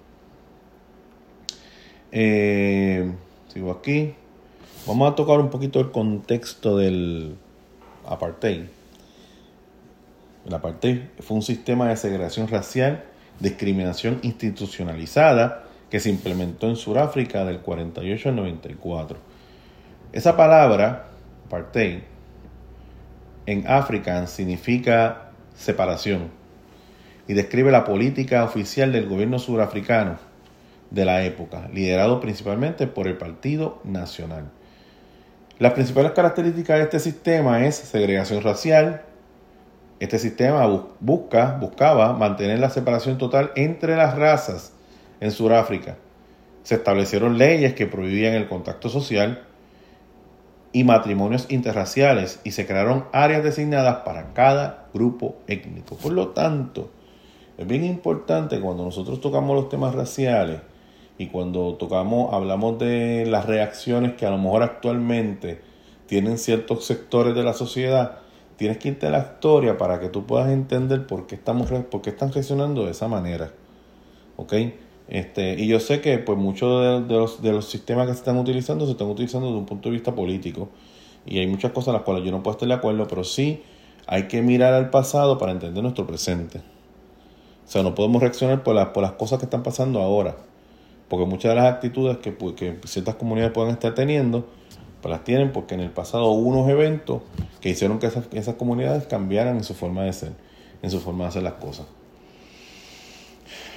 Eh, 2.12 3.12
sigo 3.47 3.71
aquí. 3.71 4.13
Vamos 4.88 5.12
a 5.12 5.15
tocar 5.15 5.39
un 5.39 5.50
poquito 5.50 5.80
el 5.80 5.91
contexto 5.91 6.78
del 6.78 7.36
apartheid. 8.06 8.63
El 10.45 10.54
apartheid 10.54 11.02
fue 11.19 11.38
un 11.38 11.43
sistema 11.43 11.89
de 11.89 11.97
segregación 11.97 12.47
racial, 12.47 13.04
discriminación 13.41 14.19
institucionalizada 14.21 15.63
que 15.89 15.99
se 15.99 16.10
implementó 16.10 16.69
en 16.69 16.77
Sudáfrica 16.77 17.43
del 17.43 17.60
48 17.60 18.30
al 18.30 18.36
94 18.38 19.32
esa 20.13 20.36
palabra, 20.36 21.06
apartheid, 21.45 21.99
en 23.45 23.65
África 23.65 24.27
significa 24.27 25.32
separación 25.56 26.30
y 27.30 27.34
describe 27.34 27.71
la 27.71 27.86
política 27.86 28.43
oficial 28.43 28.91
del 28.91 29.08
gobierno 29.08 29.39
surafricano 29.39 30.17
de 30.89 31.06
la 31.06 31.23
época, 31.23 31.69
liderado 31.71 32.19
principalmente 32.19 32.88
por 32.88 33.08
el 33.08 33.17
Partido 33.17 33.80
Nacional. 33.86 34.51
Las 35.60 35.71
principales 35.73 36.12
características 36.12 36.80
de 36.80 36.84
este 36.84 36.99
sistema 36.99 37.65
es 37.65 37.75
segregación 37.75 38.43
racial. 38.43 39.04
Este 40.01 40.19
sistema 40.19 40.67
busca, 40.99 41.57
buscaba 41.61 42.11
mantener 42.11 42.59
la 42.59 42.69
separación 42.69 43.17
total 43.17 43.51
entre 43.55 43.95
las 43.95 44.17
razas 44.17 44.73
en 45.21 45.31
Sudáfrica. 45.31 45.95
Se 46.63 46.75
establecieron 46.75 47.37
leyes 47.37 47.73
que 47.73 47.87
prohibían 47.87 48.33
el 48.33 48.49
contacto 48.49 48.89
social, 48.89 49.45
y 50.73 50.83
matrimonios 50.83 51.47
interraciales 51.49 52.39
y 52.43 52.51
se 52.51 52.65
crearon 52.65 53.05
áreas 53.11 53.43
designadas 53.43 53.97
para 54.05 54.33
cada 54.33 54.87
grupo 54.93 55.35
étnico. 55.47 55.95
Por 55.95 56.13
lo 56.13 56.29
tanto, 56.29 56.89
es 57.57 57.67
bien 57.67 57.83
importante 57.83 58.59
cuando 58.59 58.85
nosotros 58.85 59.19
tocamos 59.19 59.55
los 59.55 59.69
temas 59.69 59.93
raciales 59.93 60.61
y 61.17 61.27
cuando 61.27 61.75
tocamos, 61.75 62.33
hablamos 62.33 62.79
de 62.79 63.25
las 63.27 63.45
reacciones 63.45 64.13
que 64.13 64.25
a 64.25 64.29
lo 64.29 64.37
mejor 64.37 64.63
actualmente 64.63 65.61
tienen 66.07 66.37
ciertos 66.37 66.85
sectores 66.85 67.35
de 67.35 67.43
la 67.43 67.53
sociedad, 67.53 68.19
tienes 68.62 68.78
que 68.78 68.89
irte 68.89 69.08
a 69.08 69.10
la 69.10 69.17
historia 69.17 69.76
para 69.76 70.00
que 70.00 70.10
tú 70.10 70.28
puedas 70.28 70.52
entender 70.52 71.08
por 71.08 71.26
qué, 71.26 71.34
estamos, 71.34 71.71
por 71.89 72.04
qué 72.04 72.12
están 72.12 72.32
reaccionando 72.32 72.86
de 72.86 72.91
esa 72.91 73.08
manera. 73.08 73.52
¿Ok? 74.36 74.54
Este, 75.08 75.56
y 75.60 75.65
yo 75.65 75.80
sé 75.80 76.00
que 76.00 76.19
pues 76.19 76.38
muchos 76.38 77.08
de, 77.08 77.15
los, 77.15 77.41
de 77.41 77.54
los 77.54 77.65
sistemas 77.67 78.06
que 78.06 78.13
se 78.13 78.19
están 78.19 78.38
utilizando 78.38 78.86
se 78.86 78.91
están 78.91 79.08
utilizando 79.08 79.47
desde 79.47 79.58
un 79.58 79.65
punto 79.65 79.89
de 79.89 79.93
vista 79.93 80.13
político. 80.13 80.69
Y 81.26 81.39
hay 81.39 81.47
muchas 81.47 81.71
cosas 81.71 81.88
en 81.88 81.93
las 81.95 82.04
cuales 82.04 82.24
yo 82.24 82.30
no 82.30 82.43
puedo 82.43 82.56
estar 82.56 82.69
de 82.69 82.76
acuerdo, 82.76 83.08
pero 83.08 83.24
sí 83.24 83.63
hay 84.06 84.28
que 84.28 84.43
mirar 84.43 84.74
al 84.74 84.91
pasado 84.91 85.39
para 85.39 85.54
entender 85.54 85.82
nuestro 85.82 86.06
presente. 86.06 86.60
O 86.60 87.67
sea, 87.67 87.82
no 87.82 87.95
podemos 87.95 88.21
reaccionar 88.21 88.62
por 88.62 88.76
las, 88.76 88.89
por 88.89 89.02
las 89.02 89.13
cosas 89.13 89.39
que 89.39 89.45
están 89.45 89.63
pasando 89.63 90.02
ahora. 90.02 90.38
Porque 91.10 91.26
muchas 91.26 91.50
de 91.50 91.56
las 91.56 91.65
actitudes 91.65 92.17
que, 92.17 92.36
que 92.56 92.80
ciertas 92.86 93.15
comunidades 93.15 93.54
pueden 93.54 93.71
estar 93.71 93.95
teniendo, 93.95 94.45
las 95.09 95.23
tienen 95.23 95.51
porque 95.51 95.75
en 95.75 95.81
el 95.81 95.89
pasado 95.89 96.25
hubo 96.27 96.49
unos 96.49 96.69
eventos 96.69 97.21
que 97.59 97.69
hicieron 97.69 97.99
que 97.99 98.07
esas, 98.07 98.25
esas 98.31 98.55
comunidades 98.55 99.05
cambiaran 99.07 99.57
en 99.57 99.63
su 99.63 99.73
forma 99.73 100.03
de 100.03 100.13
ser, 100.13 100.33
en 100.81 100.91
su 100.91 100.99
forma 100.99 101.25
de 101.25 101.29
hacer 101.29 101.43
las 101.43 101.53
cosas. 101.53 101.85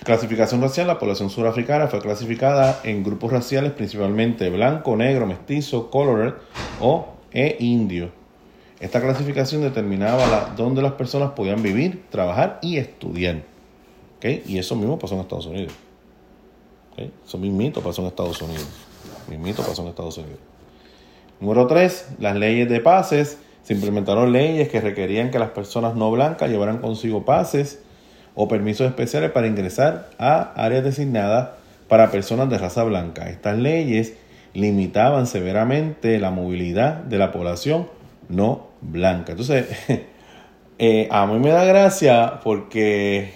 Clasificación 0.04 0.60
racial, 0.60 0.87
la 0.87 0.98
población 0.98 1.30
surafricana 1.30 1.87
fue 1.87 2.00
clasificada 2.00 2.78
en 2.84 3.02
grupos 3.02 3.32
raciales 3.32 3.72
principalmente 3.72 4.50
blanco, 4.50 4.96
negro, 4.96 5.26
mestizo, 5.26 5.90
colored 5.90 6.34
o 6.78 7.06
e 7.32 7.56
indio. 7.58 8.12
Esta 8.80 9.00
clasificación 9.00 9.62
determinaba 9.62 10.52
dónde 10.56 10.82
las 10.82 10.92
personas 10.92 11.30
podían 11.30 11.62
vivir, 11.62 12.04
trabajar 12.10 12.58
y 12.60 12.76
estudiar. 12.76 13.44
¿Okay? 14.18 14.42
Y 14.46 14.58
eso 14.58 14.76
mismo 14.76 14.98
pasó 14.98 15.14
en 15.14 15.22
Estados 15.22 15.46
Unidos. 15.46 15.72
¿Okay? 16.92 17.10
Eso 17.26 17.38
mismito 17.38 17.80
pasó 17.80 18.02
en 18.02 18.08
Estados 18.08 18.42
Unidos. 18.42 18.68
Mismito 19.28 19.62
pasó 19.62 19.80
en 19.82 19.88
Estados 19.88 20.18
Unidos. 20.18 20.38
Número 21.40 21.66
3. 21.66 22.16
Las 22.18 22.37
leyes 22.37 22.68
de 22.68 22.81
pases. 22.81 23.38
Se 23.62 23.73
implementaron 23.73 24.33
leyes 24.33 24.68
que 24.68 24.81
requerían 24.81 25.31
que 25.31 25.38
las 25.38 25.51
personas 25.51 25.94
no 25.94 26.11
blancas 26.11 26.51
llevaran 26.51 26.79
consigo 26.79 27.25
pases 27.25 27.83
o 28.35 28.47
permisos 28.49 28.87
especiales 28.87 29.31
para 29.31 29.47
ingresar 29.47 30.11
a 30.18 30.53
áreas 30.55 30.85
designadas 30.85 31.51
para 31.88 32.11
personas 32.11 32.51
de 32.51 32.59
raza 32.59 32.85
blanca. 32.85 33.31
Estas 33.31 33.59
leyes 33.59 34.14
limitaban 34.53 35.27
severamente 35.27 36.18
la 36.18 36.31
movilidad 36.31 36.97
de 36.97 37.18
la 37.18 37.33
población 37.33 37.88
no 38.29 38.68
blanca. 38.81 39.33
Entonces, 39.33 39.66
eh, 40.79 41.09
a 41.11 41.27
mí 41.27 41.38
me 41.38 41.51
da 41.51 41.64
gracia 41.64 42.40
porque, 42.42 43.33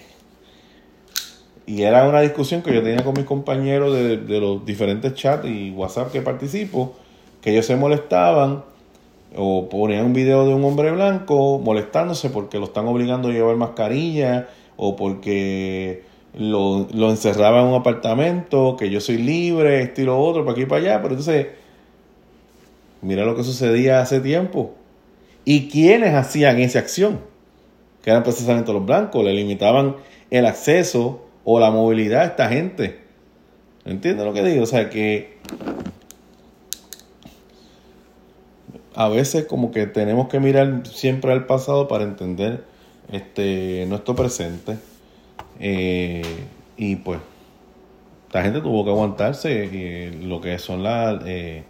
y 1.66 1.82
era 1.82 2.08
una 2.08 2.20
discusión 2.20 2.62
que 2.62 2.74
yo 2.74 2.82
tenía 2.82 3.04
con 3.04 3.14
mis 3.14 3.24
compañeros 3.24 3.94
de, 3.94 4.16
de 4.18 4.40
los 4.40 4.64
diferentes 4.64 5.14
chats 5.14 5.46
y 5.46 5.70
WhatsApp 5.70 6.12
que 6.12 6.22
participo, 6.22 6.96
que 7.48 7.52
ellos 7.52 7.64
se 7.64 7.76
molestaban 7.76 8.62
o 9.34 9.70
ponían 9.70 10.04
un 10.04 10.12
video 10.12 10.46
de 10.46 10.52
un 10.52 10.62
hombre 10.64 10.90
blanco 10.90 11.58
molestándose 11.58 12.28
porque 12.28 12.58
lo 12.58 12.64
están 12.64 12.86
obligando 12.86 13.28
a 13.28 13.32
llevar 13.32 13.56
mascarilla 13.56 14.48
o 14.76 14.96
porque 14.96 16.02
lo, 16.34 16.86
lo, 16.92 17.08
encerraba 17.08 17.62
en 17.62 17.68
un 17.68 17.74
apartamento, 17.74 18.76
que 18.78 18.90
yo 18.90 19.00
soy 19.00 19.16
libre, 19.16 19.80
esto 19.80 20.02
y 20.02 20.04
lo 20.04 20.20
otro, 20.20 20.44
para 20.44 20.52
aquí 20.52 20.62
y 20.62 20.66
para 20.66 20.82
allá. 20.82 20.96
Pero 21.00 21.14
entonces, 21.14 21.46
mira 23.00 23.24
lo 23.24 23.34
que 23.34 23.44
sucedía 23.44 24.02
hace 24.02 24.20
tiempo. 24.20 24.74
¿Y 25.46 25.70
quiénes 25.70 26.14
hacían 26.14 26.58
esa 26.58 26.80
acción? 26.80 27.18
Que 28.02 28.10
eran 28.10 28.24
precisamente 28.24 28.74
los 28.74 28.84
blancos, 28.84 29.24
le 29.24 29.32
limitaban 29.32 29.96
el 30.30 30.44
acceso 30.44 31.24
o 31.44 31.58
la 31.58 31.70
movilidad 31.70 32.20
a 32.20 32.26
esta 32.26 32.48
gente. 32.50 32.98
¿Entiendes 33.86 34.26
lo 34.26 34.34
que 34.34 34.44
digo? 34.44 34.64
O 34.64 34.66
sea 34.66 34.90
que 34.90 35.38
a 38.98 39.08
veces 39.08 39.46
como 39.46 39.70
que 39.70 39.86
tenemos 39.86 40.26
que 40.26 40.40
mirar 40.40 40.82
siempre 40.88 41.30
al 41.30 41.46
pasado 41.46 41.86
para 41.86 42.02
entender 42.02 42.64
este, 43.12 43.86
nuestro 43.86 44.16
presente. 44.16 44.76
Eh, 45.60 46.24
y 46.76 46.96
pues, 46.96 47.20
la 48.32 48.42
gente 48.42 48.60
tuvo 48.60 48.84
que 48.84 48.90
aguantarse 48.90 49.70
eh, 49.72 50.18
lo 50.20 50.40
que 50.40 50.58
son 50.58 50.82
las. 50.82 51.22
Eh, 51.26 51.62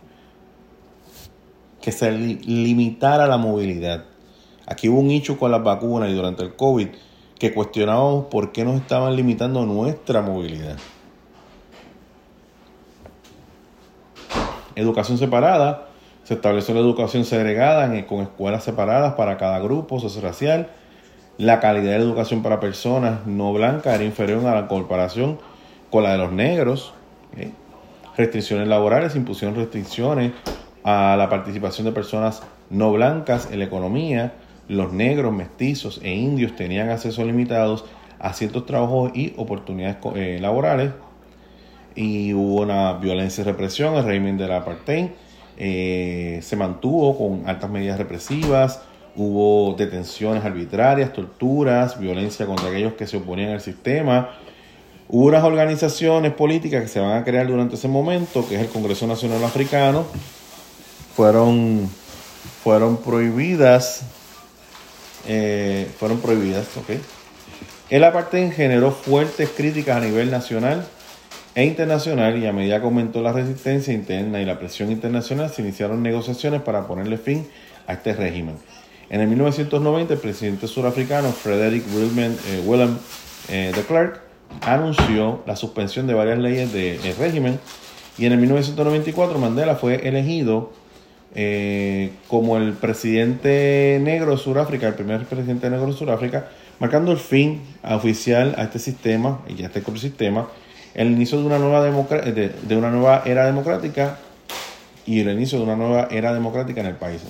que 1.83 1.93
se 1.93 2.12
limitara 2.12 3.27
la 3.27 3.37
movilidad. 3.37 4.07
Aquí 4.67 4.88
hubo 4.88 5.01
un 5.01 5.11
hecho 5.11 5.38
con 5.38 5.51
las 5.51 5.62
vacunas 5.62 6.09
y 6.09 6.14
durante 6.14 6.43
el 6.45 6.57
COVID 6.57 6.88
que 7.38 7.53
cuestionábamos 7.53 8.25
por 8.31 8.53
qué 8.53 8.64
nos 8.64 8.77
estaban 8.77 9.14
limitando 9.14 9.67
nuestra 9.67 10.23
movilidad. 10.23 10.79
Educación 14.75 15.19
separada. 15.19 15.88
Se 16.29 16.35
estableció 16.35 16.75
la 16.75 16.81
educación 16.81 17.25
segregada 17.25 17.91
con 18.07 18.21
escuelas 18.21 18.62
separadas 18.62 19.14
para 19.14 19.38
cada 19.38 19.61
grupo 19.61 19.99
socioracial 19.99 20.69
la 21.38 21.59
calidad 21.59 21.93
de 21.93 22.05
educación 22.05 22.43
para 22.43 22.61
personas 22.61 23.25
no 23.25 23.55
blancas 23.55 23.95
era 23.95 24.05
inferior 24.05 24.45
a 24.45 24.55
la 24.55 24.69
comparación 24.69 25.38
con 25.91 26.03
la 26.03 26.12
de 26.12 26.19
los 26.19 26.31
negros. 26.31 26.93
Restricciones 28.14 28.69
laborales, 28.69 29.17
impusieron 29.17 29.57
restricciones 29.57 30.33
a 30.85 31.17
la 31.17 31.31
participación 31.31 31.87
de 31.87 31.93
personas 31.93 32.43
no 32.69 32.93
blancas 32.93 33.49
en 33.51 33.61
la 33.61 33.64
economía. 33.64 34.35
Los 34.69 34.93
negros, 34.93 35.33
mestizos 35.33 35.99
e 36.03 36.14
indios 36.14 36.55
tenían 36.57 36.91
acceso 36.91 37.25
limitados 37.25 37.87
a 38.19 38.35
ciertos 38.35 38.67
trabajos 38.67 39.12
y 39.14 39.33
oportunidades 39.38 39.97
eh, 40.14 40.37
laborales. 40.43 40.91
y 41.95 42.35
hubo 42.35 42.61
una 42.61 42.93
violencia 42.93 43.41
y 43.41 43.45
represión, 43.47 43.95
el 43.95 44.05
régimen 44.05 44.37
del 44.37 44.53
apartheid 44.53 45.09
eh, 45.61 46.38
se 46.40 46.55
mantuvo 46.55 47.18
con 47.18 47.49
altas 47.49 47.68
medidas 47.68 47.99
represivas, 47.99 48.81
hubo 49.16 49.75
detenciones 49.77 50.44
arbitrarias, 50.44 51.12
torturas, 51.12 51.99
violencia 51.99 52.47
contra 52.47 52.68
aquellos 52.68 52.92
que 52.92 53.09
se 53.09 53.16
oponían 53.16 53.51
al 53.51 53.61
sistema. 53.61 54.31
Hubo 55.09 55.27
unas 55.27 55.42
organizaciones 55.42 56.33
políticas 56.33 56.83
que 56.83 56.88
se 56.88 57.01
van 57.01 57.16
a 57.16 57.25
crear 57.25 57.49
durante 57.49 57.75
ese 57.75 57.88
momento, 57.88 58.49
que 58.49 58.55
es 58.55 58.61
el 58.61 58.68
Congreso 58.68 59.09
Nacional 59.09 59.42
Africano, 59.42 60.05
fueron, 61.16 61.90
fueron 62.62 62.99
prohibidas, 62.99 64.03
eh, 65.27 65.90
fueron 65.99 66.21
prohibidas, 66.21 66.68
ok. 66.77 67.01
El 67.90 68.05
apartheid 68.05 68.53
generó 68.53 68.92
fuertes 68.92 69.49
críticas 69.57 69.97
a 69.97 70.01
nivel 70.01 70.31
nacional 70.31 70.87
e 71.59 71.64
internacional 71.64 72.38
y 72.38 72.47
a 72.47 72.53
medida 72.53 72.79
que 72.79 72.85
aumentó 72.85 73.21
la 73.21 73.33
resistencia 73.33 73.92
interna 73.92 74.40
y 74.40 74.44
la 74.44 74.61
presión 74.61 74.92
internacional 74.92 75.51
se 75.51 75.61
iniciaron 75.61 76.05
negociaciones 76.05 76.62
para 76.62 76.87
ponerle 76.87 77.18
fin 77.18 77.49
a 77.88 77.94
este 77.94 78.12
régimen. 78.12 78.55
En 79.11 79.23
el 79.23 79.27
1990 79.27 80.14
el 80.14 80.21
presidente 80.21 80.68
surafricano 80.68 81.33
Frederick 81.33 81.85
Willem, 81.92 82.33
eh, 82.33 82.62
Willem 82.64 82.97
eh, 83.49 83.73
de 83.75 83.83
Klerk 83.83 84.21
anunció 84.61 85.42
la 85.49 85.57
suspensión 85.57 86.07
de 86.07 86.14
varias 86.14 86.38
leyes 86.38 86.73
del 86.73 87.16
régimen 87.16 87.59
y 88.18 88.27
en 88.27 88.35
el 88.35 88.38
1994 88.38 89.37
Mandela 89.40 89.75
fue 89.75 90.07
elegido 90.07 90.71
eh, 91.35 92.12
como 92.29 92.57
el 92.57 92.75
presidente 92.75 93.99
negro 94.01 94.31
de 94.31 94.37
Sudáfrica, 94.37 94.87
el 94.87 94.94
primer 94.94 95.25
presidente 95.25 95.68
negro 95.71 95.88
de 95.88 95.94
Sudáfrica, 95.94 96.51
marcando 96.79 97.11
el 97.11 97.18
fin 97.18 97.62
oficial 97.83 98.55
a 98.57 98.62
este 98.62 98.79
sistema 98.79 99.40
y 99.49 99.61
a 99.64 99.66
este 99.66 99.81
ecosistema 99.81 100.47
el 100.94 101.12
inicio 101.12 101.38
de 101.38 101.46
una 101.46 101.59
nueva, 101.59 101.83
de, 101.83 102.77
una 102.77 102.90
nueva 102.90 103.22
era 103.24 103.46
democrática 103.46 104.18
y 105.07 105.20
el 105.20 105.31
inicio 105.31 105.59
de 105.59 105.64
una 105.64 105.77
nueva 105.77 106.09
era 106.11 106.33
democrática 106.35 106.81
en 106.81 106.87
el 106.87 106.96
país. 106.96 107.22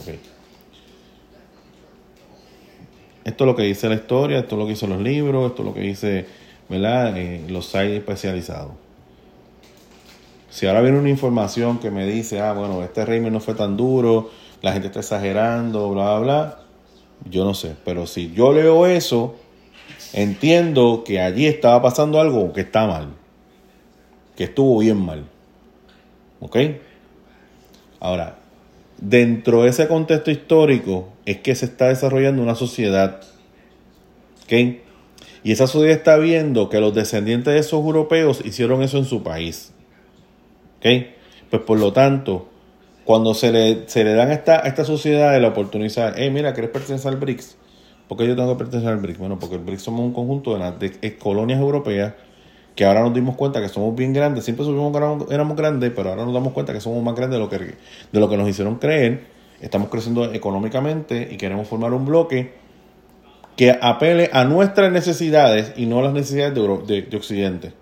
Esto 3.25 3.45
es 3.45 3.47
lo 3.47 3.55
que 3.55 3.65
dice 3.65 3.89
la 3.89 3.97
historia, 3.97 4.39
esto 4.39 4.55
es 4.55 4.59
lo 4.59 4.65
que 4.65 4.73
dicen 4.73 4.91
los 4.91 5.01
libros, 5.01 5.51
esto 5.51 5.63
es 5.63 5.67
lo 5.67 5.75
que 5.75 5.81
dice 5.81 6.27
¿verdad? 6.69 7.17
Eh, 7.17 7.45
los 7.49 7.67
sites 7.67 7.99
especializados. 7.99 8.73
Si 10.51 10.67
ahora 10.67 10.81
viene 10.81 10.99
una 10.99 11.11
información 11.11 11.79
que 11.79 11.91
me 11.91 12.07
dice, 12.07 12.41
ah, 12.41 12.53
bueno, 12.53 12.83
este 12.83 13.05
régimen 13.05 13.33
no 13.33 13.41
fue 13.41 13.55
tan 13.55 13.77
duro, 13.77 14.31
la 14.63 14.73
gente 14.73 14.89
está 14.89 15.01
exagerando, 15.01 15.91
bla, 15.91 16.19
bla, 16.19 16.21
bla, 16.21 16.59
yo 17.31 17.45
no 17.45 17.55
sé. 17.55 17.75
Pero 17.85 18.07
si 18.07 18.33
yo 18.33 18.53
leo 18.53 18.87
eso, 18.87 19.37
entiendo 20.13 21.05
que 21.05 21.21
allí 21.21 21.47
estaba 21.47 21.83
pasando 21.83 22.21
algo 22.21 22.53
que 22.53 22.63
está 22.63 22.87
mal 22.87 23.18
que 24.39 24.45
estuvo 24.45 24.79
bien 24.79 24.99
mal. 24.99 25.25
¿Ok? 26.39 26.57
Ahora, 27.99 28.39
dentro 28.99 29.65
de 29.65 29.71
ese 29.71 29.89
contexto 29.89 30.31
histórico 30.31 31.09
es 31.27 31.39
que 31.39 31.57
se 31.57 31.65
está 31.65 31.89
desarrollando 31.89 32.41
una 32.41 32.55
sociedad. 32.55 33.21
¿Ok? 34.45 34.53
Y 35.43 35.51
esa 35.51 35.67
sociedad 35.67 35.97
está 35.97 36.19
viendo 36.19 36.69
que 36.69 36.79
los 36.79 36.95
descendientes 36.95 37.53
de 37.53 37.59
esos 37.59 37.85
europeos 37.85 38.41
hicieron 38.45 38.81
eso 38.83 38.99
en 38.99 39.07
su 39.07 39.25
país. 39.25 39.73
¿Ok? 40.77 40.87
Pues 41.51 41.63
por 41.63 41.81
lo 41.81 41.93
tanto, 41.93 42.49
cuando 43.05 43.35
se 43.35 43.51
le, 43.51 43.89
se 43.89 44.05
le 44.05 44.15
dan 44.15 44.29
a 44.29 44.35
esta, 44.35 44.65
a 44.65 44.69
esta 44.69 44.85
sociedad 44.85 45.37
la 45.41 45.49
oportunidad, 45.49 46.15
hey, 46.17 46.31
mira, 46.31 46.53
¿quieres 46.53 46.71
pertenecer 46.71 47.11
al 47.11 47.17
BRICS? 47.17 47.57
¿Por 48.07 48.17
qué 48.17 48.29
yo 48.29 48.37
tengo 48.37 48.57
que 48.57 48.59
pertenecer 48.63 48.93
al 48.93 48.99
BRICS? 48.99 49.19
Bueno, 49.19 49.41
porque 49.41 49.57
el 49.57 49.63
BRICS 49.63 49.83
somos 49.83 50.03
un 50.03 50.13
conjunto 50.13 50.53
de, 50.53 50.61
las 50.61 50.79
de 50.79 51.19
colonias 51.19 51.59
europeas 51.59 52.15
que 52.79 52.85
ahora 52.85 53.01
nos 53.01 53.13
dimos 53.13 53.35
cuenta 53.35 53.61
que 53.61 53.69
somos 53.69 53.97
bien 53.97 54.13
grandes, 54.13 54.45
siempre 54.45 54.65
supimos 54.65 54.93
que 55.27 55.35
éramos 55.35 55.57
grandes, 55.57 55.91
pero 55.91 56.11
ahora 56.11 56.25
nos 56.25 56.33
damos 56.33 56.53
cuenta 56.53 56.73
que 56.73 56.81
somos 56.81 57.03
más 57.03 57.17
grandes 57.17 57.37
de 57.37 57.45
lo 57.45 57.51
que, 57.51 57.59
de 57.59 58.21
lo 58.21 58.29
que 58.29 58.37
nos 58.37 58.49
hicieron 58.49 58.77
creer, 58.77 59.27
estamos 59.61 59.89
creciendo 59.89 60.33
económicamente 60.33 61.27
y 61.29 61.37
queremos 61.39 61.67
formar 61.67 61.93
un 61.93 62.07
bloque 62.07 62.53
que 63.57 63.77
apele 63.83 64.31
a 64.33 64.45
nuestras 64.45 64.93
necesidades 64.93 65.73
y 65.77 65.87
no 65.87 65.99
a 65.99 66.03
las 66.03 66.13
necesidades 66.13 66.55
de, 66.55 67.03
de, 67.03 67.17
Occidente. 67.17 67.73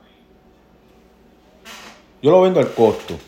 Yo 2.22 2.30
lo 2.30 2.40
vendo 2.40 2.60
al 2.60 2.72
costo. 2.72 3.18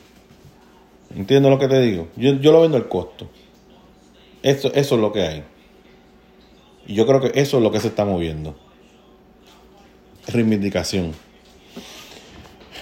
¿Entiendes 1.14 1.50
lo 1.50 1.58
que 1.58 1.68
te 1.68 1.82
digo? 1.82 2.08
Yo, 2.16 2.32
yo 2.36 2.50
lo 2.50 2.62
vendo 2.62 2.78
al 2.78 2.88
costo. 2.88 3.28
Eso, 4.42 4.72
eso 4.72 4.94
es 4.94 5.00
lo 5.02 5.12
que 5.12 5.20
hay. 5.20 5.44
Y 6.86 6.94
yo 6.94 7.06
creo 7.06 7.20
que 7.20 7.38
eso 7.38 7.58
es 7.58 7.62
lo 7.62 7.70
que 7.70 7.80
se 7.80 7.88
está 7.88 8.06
moviendo. 8.06 8.56
Reivindicación. 10.28 11.27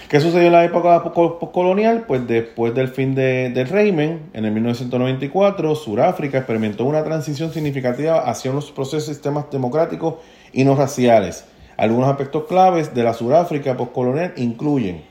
¿Qué 0.09 0.21
sucedió 0.21 0.47
en 0.47 0.53
la 0.53 0.63
época 0.63 1.03
postcolonial? 1.03 2.05
Pues 2.07 2.25
después 2.25 2.73
del 2.73 2.87
fin 2.87 3.13
del 3.13 3.67
régimen, 3.67 4.29
en 4.31 4.45
el 4.45 4.53
1994, 4.53 5.75
Sudáfrica 5.75 6.37
experimentó 6.37 6.85
una 6.85 7.03
transición 7.03 7.51
significativa 7.51 8.19
hacia 8.19 8.51
unos 8.51 8.71
procesos 8.71 9.03
sistemas 9.03 9.51
democráticos 9.51 10.15
y 10.53 10.63
no 10.63 10.75
raciales. 10.75 11.43
Algunos 11.75 12.07
aspectos 12.07 12.45
claves 12.45 12.93
de 12.93 13.03
la 13.03 13.13
Sudáfrica 13.13 13.75
postcolonial 13.75 14.31
incluyen 14.37 15.03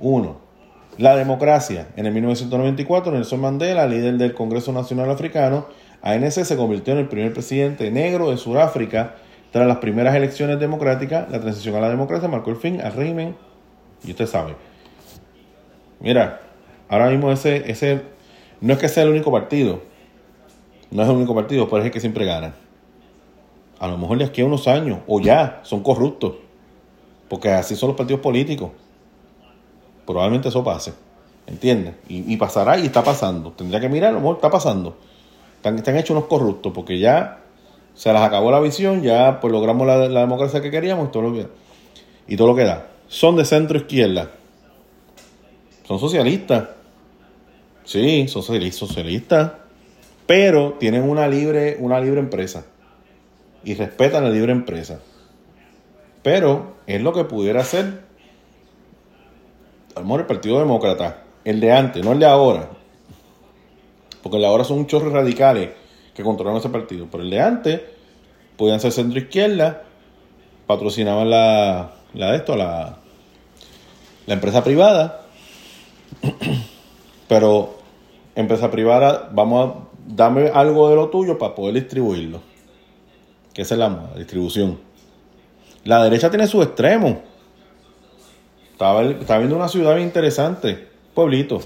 1. 0.00 0.36
La 0.98 1.16
democracia. 1.16 1.88
En 1.96 2.04
el 2.04 2.12
1994, 2.12 3.12
Nelson 3.12 3.40
Mandela, 3.40 3.86
líder 3.86 4.18
del 4.18 4.34
Congreso 4.34 4.74
Nacional 4.74 5.10
Africano, 5.10 5.68
ANC, 6.02 6.44
se 6.44 6.56
convirtió 6.58 6.92
en 6.92 6.98
el 6.98 7.08
primer 7.08 7.32
presidente 7.32 7.90
negro 7.90 8.30
de 8.30 8.36
Sudáfrica 8.36 9.14
tras 9.52 9.66
las 9.66 9.78
primeras 9.78 10.14
elecciones 10.14 10.60
democráticas. 10.60 11.30
La 11.30 11.40
transición 11.40 11.76
a 11.76 11.80
la 11.80 11.88
democracia 11.88 12.28
marcó 12.28 12.50
el 12.50 12.56
fin 12.56 12.82
al 12.82 12.92
régimen 12.92 13.36
y 14.04 14.10
usted 14.10 14.26
sabe. 14.26 14.54
Mira, 16.00 16.40
ahora 16.88 17.08
mismo 17.10 17.32
ese, 17.32 17.70
ese 17.70 18.02
no 18.60 18.74
es 18.74 18.78
que 18.78 18.88
sea 18.88 19.04
el 19.04 19.10
único 19.10 19.32
partido. 19.32 19.80
No 20.90 21.02
es 21.02 21.08
el 21.08 21.16
único 21.16 21.34
partido, 21.34 21.68
pero 21.68 21.78
es 21.78 21.86
el 21.86 21.90
que 21.90 22.00
siempre 22.00 22.24
gana. 22.24 22.54
A 23.78 23.88
lo 23.88 23.98
mejor 23.98 24.18
de 24.18 24.24
aquí 24.24 24.42
a 24.42 24.46
unos 24.46 24.68
años, 24.68 25.00
o 25.06 25.20
ya, 25.20 25.60
son 25.62 25.82
corruptos. 25.82 26.34
Porque 27.28 27.50
así 27.50 27.74
son 27.74 27.88
los 27.88 27.96
partidos 27.96 28.20
políticos. 28.20 28.70
Probablemente 30.06 30.48
eso 30.48 30.62
pase. 30.62 30.92
¿Entiendes? 31.46 31.94
Y, 32.08 32.36
pasará 32.36 32.78
y 32.78 32.86
está 32.86 33.02
pasando. 33.02 33.52
Tendría 33.52 33.80
que 33.80 33.88
mirar, 33.88 34.10
a 34.10 34.12
lo 34.12 34.20
mejor 34.20 34.36
está 34.36 34.50
pasando. 34.50 34.96
Están, 35.56 35.76
están 35.76 35.96
hechos 35.96 36.10
unos 36.10 36.24
corruptos 36.24 36.72
porque 36.72 36.98
ya 36.98 37.40
se 37.94 38.12
las 38.12 38.22
acabó 38.22 38.50
la 38.50 38.60
visión, 38.60 39.02
ya 39.02 39.40
pues 39.40 39.52
logramos 39.52 39.86
la, 39.86 40.08
democracia 40.08 40.60
que 40.60 40.70
queríamos 40.70 41.08
y 41.08 41.10
todo 41.10 41.22
lo 41.22 41.48
y 42.26 42.36
todo 42.36 42.48
lo 42.48 42.54
que 42.54 42.64
da 42.64 42.93
son 43.14 43.36
de 43.36 43.44
centro 43.44 43.78
izquierda. 43.78 44.32
Son 45.86 46.00
socialistas. 46.00 46.70
Sí, 47.84 48.26
son 48.26 48.42
socialistas. 48.42 49.52
Pero 50.26 50.72
tienen 50.80 51.08
una 51.08 51.28
libre, 51.28 51.76
una 51.78 52.00
libre 52.00 52.18
empresa. 52.18 52.66
Y 53.62 53.74
respetan 53.74 54.24
la 54.24 54.30
libre 54.30 54.50
empresa. 54.50 54.98
Pero 56.24 56.74
es 56.88 57.00
lo 57.02 57.12
que 57.12 57.22
pudiera 57.22 57.60
hacer 57.60 58.00
al 59.94 60.10
el 60.10 60.26
Partido 60.26 60.58
Demócrata. 60.58 61.22
El 61.44 61.60
de 61.60 61.70
antes, 61.70 62.04
no 62.04 62.12
el 62.12 62.18
de 62.18 62.26
ahora. 62.26 62.68
Porque 64.24 64.38
el 64.38 64.42
de 64.42 64.48
ahora 64.48 64.64
son 64.64 64.78
un 64.78 64.86
chorro 64.88 65.10
radicales 65.10 65.70
que 66.14 66.24
controlan 66.24 66.56
ese 66.56 66.68
partido. 66.68 67.06
Pero 67.12 67.22
el 67.22 67.30
de 67.30 67.40
antes 67.40 67.80
podían 68.56 68.80
ser 68.80 68.90
centro 68.90 69.20
izquierda, 69.20 69.84
patrocinaban 70.66 71.30
la, 71.30 71.92
la 72.12 72.32
de 72.32 72.36
esto, 72.38 72.56
la, 72.56 73.03
la 74.26 74.34
empresa 74.34 74.64
privada, 74.64 75.26
pero 77.28 77.78
empresa 78.34 78.70
privada, 78.70 79.30
vamos 79.32 79.70
a 79.70 79.94
dame 80.06 80.48
algo 80.48 80.88
de 80.90 80.96
lo 80.96 81.08
tuyo 81.08 81.38
para 81.38 81.54
poder 81.54 81.74
distribuirlo. 81.74 82.40
Que 83.52 83.62
es 83.62 83.70
la 83.70 84.10
distribución. 84.16 84.78
La 85.84 86.02
derecha 86.02 86.30
tiene 86.30 86.46
su 86.46 86.62
extremo. 86.62 87.22
Estaba, 88.72 89.02
estaba 89.02 89.38
viendo 89.38 89.56
una 89.56 89.68
ciudad 89.68 89.96
interesante, 89.98 90.88
pueblito. 91.14 91.60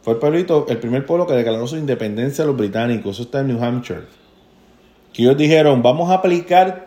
Fue 0.00 0.14
el 0.14 0.18
pueblito, 0.18 0.66
el 0.68 0.78
primer 0.78 1.04
pueblo 1.04 1.26
que 1.26 1.34
declaró 1.34 1.66
su 1.66 1.76
independencia 1.76 2.44
a 2.44 2.46
los 2.46 2.56
británicos. 2.56 3.16
Eso 3.16 3.24
está 3.24 3.40
en 3.40 3.48
New 3.48 3.62
Hampshire. 3.62 4.04
Que 5.12 5.22
ellos 5.22 5.36
dijeron, 5.36 5.82
vamos 5.82 6.10
a 6.10 6.14
aplicar 6.14 6.85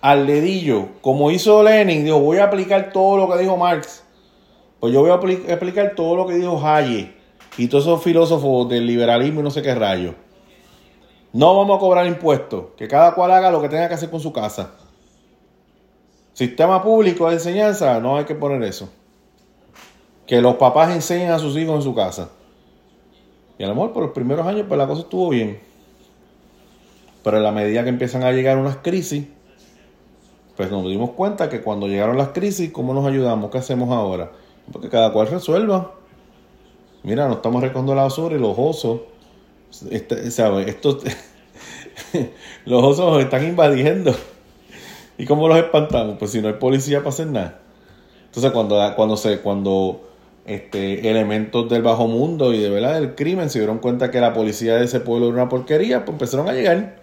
al 0.00 0.26
dedillo, 0.26 0.88
como 1.02 1.30
hizo 1.30 1.62
Lenin, 1.62 2.04
dijo, 2.04 2.20
voy 2.20 2.38
a 2.38 2.44
aplicar 2.44 2.92
todo 2.92 3.16
lo 3.16 3.30
que 3.30 3.38
dijo 3.38 3.56
Marx. 3.56 4.02
Pues 4.80 4.92
yo 4.94 5.00
voy 5.02 5.10
a 5.10 5.54
aplicar 5.54 5.94
todo 5.94 6.16
lo 6.16 6.26
que 6.26 6.34
dijo 6.34 6.58
Hayek 6.58 7.14
y 7.58 7.68
todos 7.68 7.84
esos 7.84 8.02
filósofos 8.02 8.68
del 8.68 8.86
liberalismo 8.86 9.40
y 9.40 9.42
no 9.42 9.50
sé 9.50 9.60
qué 9.60 9.74
rayo. 9.74 10.14
No 11.32 11.56
vamos 11.56 11.76
a 11.76 11.80
cobrar 11.80 12.06
impuestos, 12.06 12.66
que 12.76 12.88
cada 12.88 13.14
cual 13.14 13.30
haga 13.30 13.50
lo 13.50 13.60
que 13.60 13.68
tenga 13.68 13.88
que 13.88 13.94
hacer 13.94 14.10
con 14.10 14.20
su 14.20 14.32
casa. 14.32 14.72
Sistema 16.32 16.82
público 16.82 17.28
de 17.28 17.34
enseñanza, 17.34 18.00
no 18.00 18.16
hay 18.16 18.24
que 18.24 18.34
poner 18.34 18.62
eso. 18.62 18.88
Que 20.26 20.40
los 20.40 20.56
papás 20.56 20.90
enseñen 20.90 21.30
a 21.30 21.38
sus 21.38 21.56
hijos 21.56 21.76
en 21.76 21.82
su 21.82 21.94
casa. 21.94 22.30
Y 23.58 23.64
a 23.64 23.68
lo 23.68 23.74
mejor 23.74 23.92
por 23.92 24.02
los 24.04 24.12
primeros 24.12 24.46
años 24.46 24.64
pues 24.66 24.78
la 24.78 24.86
cosa 24.86 25.02
estuvo 25.02 25.28
bien. 25.28 25.60
Pero 27.22 27.36
en 27.36 27.42
la 27.42 27.52
medida 27.52 27.82
que 27.82 27.90
empiezan 27.90 28.22
a 28.22 28.32
llegar 28.32 28.56
unas 28.56 28.78
crisis, 28.78 29.26
pues 30.60 30.70
nos 30.70 30.84
dimos 30.84 31.12
cuenta 31.12 31.48
que 31.48 31.62
cuando 31.62 31.88
llegaron 31.88 32.18
las 32.18 32.28
crisis, 32.28 32.70
¿cómo 32.70 32.92
nos 32.92 33.06
ayudamos? 33.06 33.50
¿Qué 33.50 33.56
hacemos 33.56 33.88
ahora? 33.88 34.30
Porque 34.70 34.90
cada 34.90 35.10
cual 35.10 35.28
resuelva. 35.28 35.92
Mira, 37.02 37.28
nos 37.28 37.36
estamos 37.36 37.62
recogiendo 37.62 37.94
la 37.94 38.02
basura 38.02 38.36
y 38.36 38.38
los 38.38 38.58
osos, 38.58 39.00
este, 39.90 40.30
¿sabes? 40.30 40.68
Estos, 40.68 40.98
los 42.66 42.84
osos 42.84 43.10
nos 43.10 43.22
están 43.22 43.42
invadiendo. 43.42 44.14
¿Y 45.16 45.24
cómo 45.24 45.48
los 45.48 45.56
espantamos? 45.56 46.16
Pues 46.18 46.32
si 46.32 46.42
no 46.42 46.48
hay 46.48 46.54
policía 46.54 46.98
para 46.98 47.08
hacer 47.08 47.28
nada. 47.28 47.60
Entonces 48.26 48.52
cuando, 48.52 48.78
cuando 48.96 49.16
se, 49.16 49.38
cuando 49.40 50.10
este, 50.44 51.08
elementos 51.08 51.70
del 51.70 51.80
bajo 51.80 52.06
mundo 52.06 52.52
y 52.52 52.58
de 52.58 52.68
verdad 52.68 53.00
del 53.00 53.14
crimen 53.14 53.48
se 53.48 53.60
dieron 53.60 53.78
cuenta 53.78 54.10
que 54.10 54.20
la 54.20 54.34
policía 54.34 54.76
de 54.76 54.84
ese 54.84 55.00
pueblo 55.00 55.28
era 55.28 55.36
una 55.36 55.48
porquería, 55.48 56.04
pues 56.04 56.16
empezaron 56.16 56.50
a 56.50 56.52
llegar. 56.52 56.99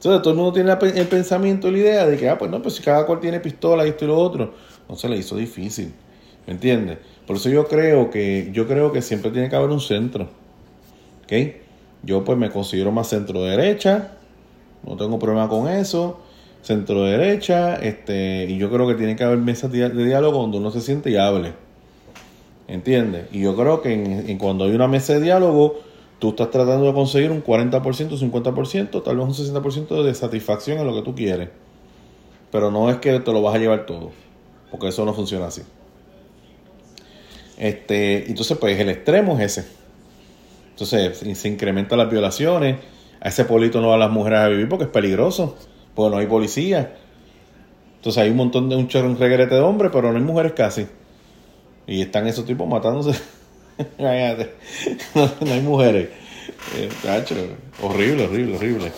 Entonces 0.00 0.22
todo 0.22 0.30
el 0.30 0.38
mundo 0.38 0.54
tiene 0.54 0.72
el 0.98 1.06
pensamiento 1.08 1.68
y 1.68 1.72
la 1.72 1.78
idea 1.78 2.06
de 2.06 2.16
que, 2.16 2.26
ah, 2.26 2.38
pues 2.38 2.50
no, 2.50 2.62
pues 2.62 2.76
si 2.76 2.82
cada 2.82 3.04
cual 3.04 3.20
tiene 3.20 3.38
pistola 3.38 3.84
y 3.84 3.90
esto 3.90 4.06
y 4.06 4.08
lo 4.08 4.16
otro, 4.16 4.54
no 4.88 4.96
se 4.96 5.10
le 5.10 5.18
hizo 5.18 5.36
difícil. 5.36 5.92
¿Me 6.46 6.54
entiendes? 6.54 6.96
Por 7.26 7.36
eso 7.36 7.50
yo 7.50 7.68
creo 7.68 8.08
que, 8.08 8.48
yo 8.50 8.66
creo 8.66 8.92
que 8.92 9.02
siempre 9.02 9.30
tiene 9.30 9.50
que 9.50 9.56
haber 9.56 9.68
un 9.68 9.80
centro. 9.80 10.26
¿Ok? 11.24 11.32
Yo 12.02 12.24
pues 12.24 12.38
me 12.38 12.48
considero 12.48 12.90
más 12.92 13.08
centro 13.08 13.42
derecha, 13.42 14.12
no 14.86 14.96
tengo 14.96 15.18
problema 15.18 15.50
con 15.50 15.68
eso. 15.68 16.22
Centro 16.62 17.04
derecha, 17.04 17.76
este, 17.76 18.46
y 18.48 18.56
yo 18.56 18.70
creo 18.70 18.88
que 18.88 18.94
tiene 18.94 19.16
que 19.16 19.24
haber 19.24 19.36
mesas 19.36 19.70
de 19.70 19.90
diálogo 19.90 20.40
donde 20.40 20.56
uno 20.56 20.70
se 20.70 20.80
siente 20.80 21.10
y 21.10 21.16
hable. 21.16 21.52
¿Entiendes? 22.68 23.26
Y 23.32 23.42
yo 23.42 23.54
creo 23.54 23.82
que 23.82 23.92
en, 23.92 24.38
cuando 24.38 24.64
hay 24.64 24.70
una 24.70 24.88
mesa 24.88 25.12
de 25.12 25.20
diálogo, 25.20 25.80
tú 26.20 26.30
estás 26.30 26.50
tratando 26.50 26.86
de 26.86 26.92
conseguir 26.92 27.32
un 27.32 27.42
40%, 27.42 27.82
50%, 27.82 29.02
tal 29.02 29.16
vez 29.16 29.26
un 29.26 29.34
60% 29.34 30.02
de 30.04 30.14
satisfacción 30.14 30.78
en 30.78 30.86
lo 30.86 30.94
que 30.94 31.02
tú 31.02 31.14
quieres. 31.14 31.48
Pero 32.52 32.70
no 32.70 32.90
es 32.90 32.98
que 32.98 33.18
te 33.18 33.32
lo 33.32 33.42
vas 33.42 33.54
a 33.54 33.58
llevar 33.58 33.86
todo, 33.86 34.12
porque 34.70 34.88
eso 34.88 35.04
no 35.04 35.14
funciona 35.14 35.46
así. 35.46 35.62
Este, 37.56 38.28
entonces, 38.28 38.56
pues 38.58 38.78
el 38.78 38.90
extremo 38.90 39.38
es 39.38 39.58
ese. 39.58 39.68
Entonces, 40.70 41.38
se 41.38 41.48
incrementan 41.48 41.98
las 41.98 42.10
violaciones. 42.10 42.78
A 43.20 43.28
ese 43.28 43.44
pueblito 43.44 43.80
no 43.80 43.88
van 43.88 44.00
las 44.00 44.10
mujeres 44.10 44.40
a 44.40 44.48
vivir 44.48 44.68
porque 44.68 44.84
es 44.84 44.90
peligroso, 44.90 45.56
porque 45.94 46.14
no 46.14 46.20
hay 46.20 46.26
policía. 46.26 46.94
Entonces 47.96 48.22
hay 48.22 48.30
un 48.30 48.36
montón 48.36 48.70
de 48.70 48.76
un 48.76 48.88
chorro, 48.88 49.08
un 49.08 49.18
regrete 49.18 49.54
de 49.54 49.60
hombres, 49.60 49.90
pero 49.92 50.10
no 50.10 50.16
hay 50.16 50.24
mujeres 50.24 50.52
casi. 50.52 50.86
Y 51.86 52.00
están 52.00 52.26
esos 52.26 52.46
tipos 52.46 52.66
matándose. 52.66 53.20
no, 55.14 55.52
hay 55.52 55.60
mujeres. 55.62 56.08
Eh, 56.76 56.88
horrible, 57.82 58.24
horrible, 58.24 58.56
horrible. 58.56 58.92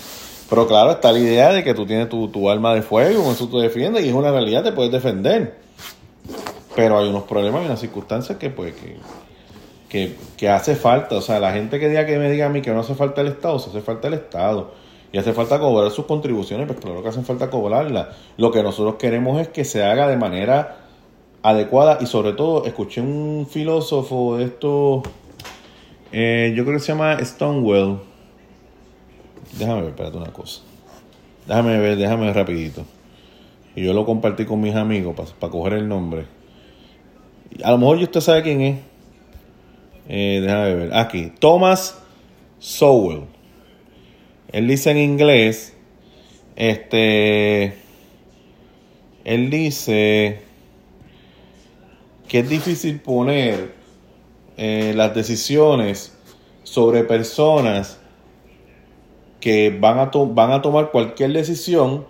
Pero 0.49 0.67
claro, 0.67 0.93
está 0.93 1.13
la 1.13 1.19
idea 1.19 1.53
de 1.53 1.65
que 1.65 1.75
tú 1.75 1.87
tienes 1.87 2.09
tu, 2.09 2.29
tu 2.29 2.51
arma 2.51 2.75
de 2.75 2.83
fuego, 2.83 3.25
con 3.25 3.33
eso 3.33 3.49
te 3.49 3.59
defiendes, 3.59 4.05
y 4.05 4.09
es 4.09 4.15
una 4.15 4.31
realidad, 4.31 4.63
te 4.63 4.73
puedes 4.73 4.93
defender. 4.93 5.57
Pero 6.75 6.99
hay 6.99 7.09
unos 7.09 7.25
problemas 7.25 7.63
y 7.63 7.67
unas 7.67 7.81
circunstancias 7.81 8.39
que, 8.39 8.51
pues, 8.51 8.75
que, 9.89 10.17
que, 10.37 10.49
hace 10.49 10.75
falta. 10.75 11.17
O 11.17 11.21
sea, 11.21 11.39
la 11.39 11.53
gente 11.53 11.79
que 11.79 11.89
diga 11.89 12.07
que 12.07 12.19
me 12.19 12.31
diga 12.31 12.47
a 12.47 12.49
mí 12.49 12.63
que 12.63 12.71
no 12.71 12.81
hace 12.81 12.95
falta 12.95 13.21
el 13.21 13.29
Estado, 13.29 13.59
se 13.59 13.71
hace 13.71 13.81
falta 13.81 14.09
el 14.09 14.15
Estado. 14.15 14.73
Y 15.13 15.19
hace 15.19 15.35
falta 15.35 15.59
cobrar 15.59 15.91
sus 15.91 16.07
contribuciones, 16.07 16.67
pues 16.67 16.81
claro 16.81 17.03
que 17.03 17.09
hace 17.11 17.23
falta 17.23 17.51
cobrarlas. 17.51 18.09
Lo 18.39 18.51
que 18.51 18.63
nosotros 18.63 18.97
queremos 18.97 19.41
es 19.41 19.49
que 19.49 19.65
se 19.65 19.85
haga 19.85 20.09
de 20.09 20.17
manera 20.17 20.82
adecuada 21.43 21.99
y 22.01 22.07
sobre 22.07 22.33
todo 22.33 22.65
escuché 22.65 23.01
un 23.01 23.47
filósofo 23.51 24.37
de 24.37 24.45
esto, 24.45 25.03
eh, 26.13 26.53
yo 26.57 26.65
creo 26.65 26.77
que 26.77 26.83
se 26.83 26.93
llama 26.93 27.19
Stonewell. 27.25 27.99
Déjame 29.59 29.83
ver, 29.83 29.91
espérate 29.91 30.17
una 30.17 30.33
cosa. 30.33 30.63
Déjame 31.47 31.79
ver, 31.79 31.97
déjame 31.97 32.27
ver 32.27 32.37
rapidito. 32.37 32.85
Y 33.75 33.85
yo 33.85 33.93
lo 33.93 34.05
compartí 34.05 34.45
con 34.45 34.61
mis 34.61 34.75
amigos 34.75 35.15
para, 35.39 35.51
coger 35.51 35.75
el 35.75 35.89
nombre. 35.89 36.27
A 37.65 37.73
lo 37.73 37.79
mejor 37.79 37.99
usted 37.99 38.21
sabe 38.21 38.43
quién 38.43 38.61
es. 38.61 38.79
Eh, 40.09 40.41
déjame 40.43 40.75
ver. 40.75 40.95
Aquí. 40.95 41.33
Thomas 41.39 41.99
Sowell. 42.59 43.23
Él 44.53 44.69
dice 44.69 44.91
en 44.91 44.99
inglés. 44.99 45.75
Este. 46.57 47.75
Él 49.25 49.51
dice 49.51 50.41
que 52.29 52.41
es 52.41 52.49
difícil 52.49 53.01
poner 53.01 53.75
eh, 54.57 54.93
las 54.95 55.15
decisiones 55.15 56.17
sobre 56.63 57.05
personas 57.05 57.99
que 59.41 59.77
van 59.79 59.99
a, 59.99 60.11
van 60.13 60.53
a 60.53 60.63
tomar 60.63 60.91
cualquier 60.91 61.33
decisión 61.33 62.07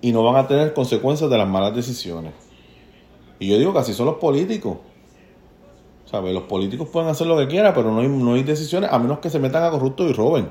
y 0.00 0.12
no 0.12 0.22
van 0.22 0.36
a 0.36 0.46
tener 0.46 0.72
consecuencias 0.72 1.28
de 1.28 1.36
las 1.36 1.48
malas 1.48 1.74
decisiones. 1.74 2.32
Y 3.38 3.48
yo 3.48 3.58
digo 3.58 3.72
que 3.72 3.80
así 3.80 3.94
son 3.94 4.06
los 4.06 4.16
políticos. 4.16 4.78
¿Sabes? 6.04 6.32
Los 6.32 6.44
políticos 6.44 6.88
pueden 6.88 7.08
hacer 7.10 7.26
lo 7.26 7.36
que 7.36 7.48
quieran, 7.48 7.74
pero 7.74 7.90
no 7.90 8.00
hay, 8.00 8.08
no 8.08 8.34
hay 8.34 8.42
decisiones 8.42 8.90
a 8.92 8.98
menos 8.98 9.18
que 9.18 9.30
se 9.30 9.38
metan 9.38 9.64
a 9.64 9.70
corruptos 9.70 10.08
y 10.08 10.12
roben. 10.12 10.48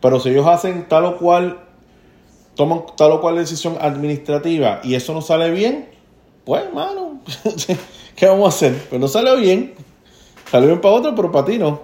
Pero 0.00 0.18
si 0.20 0.30
ellos 0.30 0.46
hacen 0.46 0.88
tal 0.88 1.04
o 1.04 1.16
cual, 1.16 1.60
toman 2.56 2.82
tal 2.96 3.12
o 3.12 3.20
cual 3.20 3.36
decisión 3.36 3.76
administrativa 3.80 4.80
y 4.82 4.94
eso 4.94 5.14
no 5.14 5.22
sale 5.22 5.50
bien, 5.50 5.89
pues, 6.50 6.74
mano, 6.74 7.20
¿qué 8.16 8.26
vamos 8.26 8.46
a 8.46 8.48
hacer? 8.48 8.74
Pues 8.88 9.00
no 9.00 9.06
salió 9.06 9.36
bien. 9.36 9.72
Salió 10.50 10.66
bien 10.66 10.80
para 10.80 10.94
otro, 10.96 11.14
pero 11.14 11.30
para 11.30 11.44
ti 11.44 11.58
no. 11.58 11.82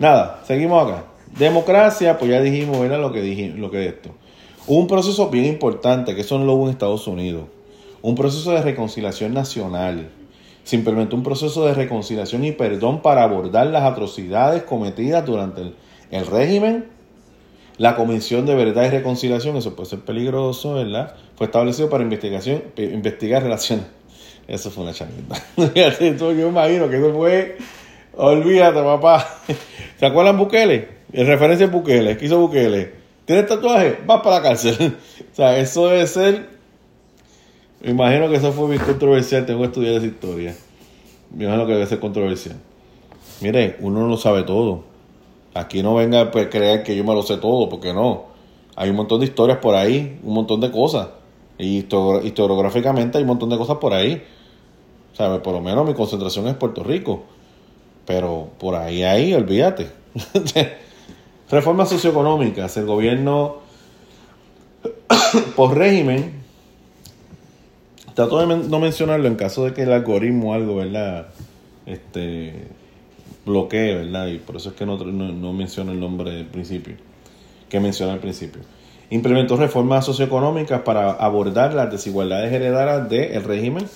Nada, 0.00 0.42
seguimos 0.44 0.88
acá. 0.88 1.04
Democracia, 1.38 2.18
pues 2.18 2.32
ya 2.32 2.40
dijimos, 2.40 2.78
era 2.78 2.98
lo 2.98 3.12
que 3.12 3.22
dijimos, 3.22 3.60
lo 3.60 3.70
que 3.70 3.86
es 3.86 3.92
esto. 3.92 4.10
un 4.66 4.88
proceso 4.88 5.30
bien 5.30 5.44
importante, 5.44 6.16
que 6.16 6.22
eso 6.22 6.36
no 6.40 6.44
lo 6.44 6.64
en 6.64 6.70
Estados 6.70 7.06
Unidos. 7.06 7.44
Un 8.02 8.16
proceso 8.16 8.50
de 8.50 8.62
reconciliación 8.62 9.34
nacional. 9.34 10.10
Se 10.64 10.74
implementó 10.74 11.14
un 11.14 11.22
proceso 11.22 11.64
de 11.66 11.74
reconciliación 11.74 12.42
y 12.42 12.50
perdón 12.50 13.02
para 13.02 13.22
abordar 13.22 13.68
las 13.68 13.84
atrocidades 13.84 14.64
cometidas 14.64 15.24
durante 15.24 15.74
el 16.10 16.26
régimen 16.26 16.86
la 17.80 17.96
Comisión 17.96 18.44
de 18.44 18.54
Verdad 18.54 18.84
y 18.84 18.90
Reconciliación, 18.90 19.56
eso 19.56 19.74
puede 19.74 19.88
ser 19.88 20.00
peligroso, 20.00 20.74
¿verdad? 20.74 21.14
Fue 21.34 21.46
establecido 21.46 21.88
para 21.88 22.04
investigación, 22.04 22.62
investigar 22.76 23.42
relaciones. 23.42 23.86
Eso 24.46 24.70
fue 24.70 24.82
una 24.82 24.92
chanita. 24.92 25.42
yo 25.56 26.46
imagino 26.46 26.90
que 26.90 26.98
eso 26.98 27.14
fue. 27.14 27.56
Olvídate, 28.18 28.82
papá. 28.82 29.26
¿Se 29.98 30.04
acuerdan 30.04 30.36
Bukele? 30.36 30.88
En 31.10 31.26
referencia 31.26 31.68
a 31.68 31.70
Bukele, 31.70 32.18
¿qué 32.18 32.26
hizo 32.26 32.38
Bukele? 32.38 32.92
¿Tienes 33.24 33.46
tatuaje? 33.46 34.00
Vas 34.04 34.20
para 34.20 34.36
la 34.36 34.42
cárcel. 34.42 34.98
o 35.32 35.34
sea, 35.34 35.56
eso 35.56 35.88
debe 35.88 36.06
ser. 36.06 36.50
Me 37.80 37.92
imagino 37.92 38.28
que 38.28 38.36
eso 38.36 38.52
fue 38.52 38.66
muy 38.66 38.78
controversial. 38.78 39.46
Tengo 39.46 39.60
que 39.60 39.68
estudiar 39.68 39.94
esa 39.94 40.06
historia. 40.06 40.54
Me 41.34 41.44
imagino 41.44 41.66
que 41.66 41.72
debe 41.72 41.86
ser 41.86 41.98
controversial. 41.98 42.56
Mire, 43.40 43.76
uno 43.80 44.00
no 44.00 44.08
lo 44.08 44.18
sabe 44.18 44.42
todo. 44.42 44.89
Aquí 45.54 45.82
no 45.82 45.94
venga 45.94 46.20
a 46.20 46.30
creer 46.30 46.82
que 46.82 46.94
yo 46.94 47.04
me 47.04 47.14
lo 47.14 47.22
sé 47.22 47.36
todo, 47.38 47.68
porque 47.68 47.92
no. 47.92 48.26
Hay 48.76 48.90
un 48.90 48.96
montón 48.96 49.20
de 49.20 49.26
historias 49.26 49.58
por 49.58 49.74
ahí, 49.74 50.20
un 50.22 50.34
montón 50.34 50.60
de 50.60 50.70
cosas. 50.70 51.08
Y 51.58 51.78
historiográficamente 51.78 53.18
hay 53.18 53.22
un 53.24 53.28
montón 53.28 53.50
de 53.50 53.58
cosas 53.58 53.78
por 53.78 53.92
ahí. 53.92 54.22
¿Sabes? 55.12 55.40
Por 55.40 55.52
lo 55.52 55.60
menos 55.60 55.86
mi 55.86 55.94
concentración 55.94 56.46
es 56.46 56.54
Puerto 56.54 56.84
Rico. 56.84 57.24
Pero 58.06 58.48
por 58.58 58.76
ahí, 58.76 59.02
ahí, 59.02 59.34
olvídate. 59.34 59.90
Reformas 61.50 61.88
socioeconómicas. 61.88 62.76
El 62.76 62.86
gobierno, 62.86 63.56
por 65.56 65.76
régimen, 65.76 66.40
trato 68.14 68.38
de 68.38 68.46
no 68.46 68.78
mencionarlo 68.78 69.26
en 69.26 69.34
caso 69.34 69.64
de 69.64 69.74
que 69.74 69.82
el 69.82 69.92
algoritmo 69.92 70.52
o 70.52 70.54
algo, 70.54 70.76
¿verdad? 70.76 71.26
Este 71.86 72.68
bloquee, 73.50 73.94
¿verdad? 73.94 74.28
Y 74.28 74.38
por 74.38 74.56
eso 74.56 74.70
es 74.70 74.74
que 74.74 74.86
no, 74.86 74.96
no, 74.96 75.52
menciono 75.52 75.92
el 75.92 76.00
nombre 76.00 76.30
del 76.30 76.46
principio, 76.46 76.94
que 77.68 77.80
menciona 77.80 78.12
al 78.12 78.20
principio. 78.20 78.62
Implementó 79.10 79.56
reformas 79.56 80.04
socioeconómicas 80.06 80.82
para 80.82 81.10
abordar 81.12 81.74
las 81.74 81.90
desigualdades 81.90 82.52
heredadas 82.52 83.08
del 83.08 83.42
régimen. 83.42 83.86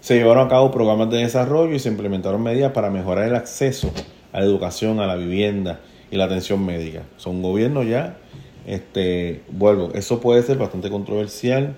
Se 0.00 0.16
llevaron 0.16 0.46
a 0.46 0.48
cabo 0.48 0.70
programas 0.70 1.10
de 1.10 1.18
desarrollo 1.18 1.74
y 1.74 1.78
se 1.78 1.88
implementaron 1.88 2.42
medidas 2.42 2.72
para 2.72 2.90
mejorar 2.90 3.28
el 3.28 3.34
acceso 3.34 3.90
a 4.32 4.40
la 4.40 4.46
educación, 4.46 5.00
a 5.00 5.06
la 5.06 5.16
vivienda 5.16 5.80
y 6.10 6.16
la 6.16 6.24
atención 6.24 6.64
médica. 6.64 7.02
Son 7.16 7.40
gobiernos 7.40 7.86
ya, 7.86 8.18
este, 8.66 9.42
vuelvo, 9.50 9.90
eso 9.94 10.20
puede 10.20 10.42
ser 10.42 10.58
bastante 10.58 10.90
controversial. 10.90 11.76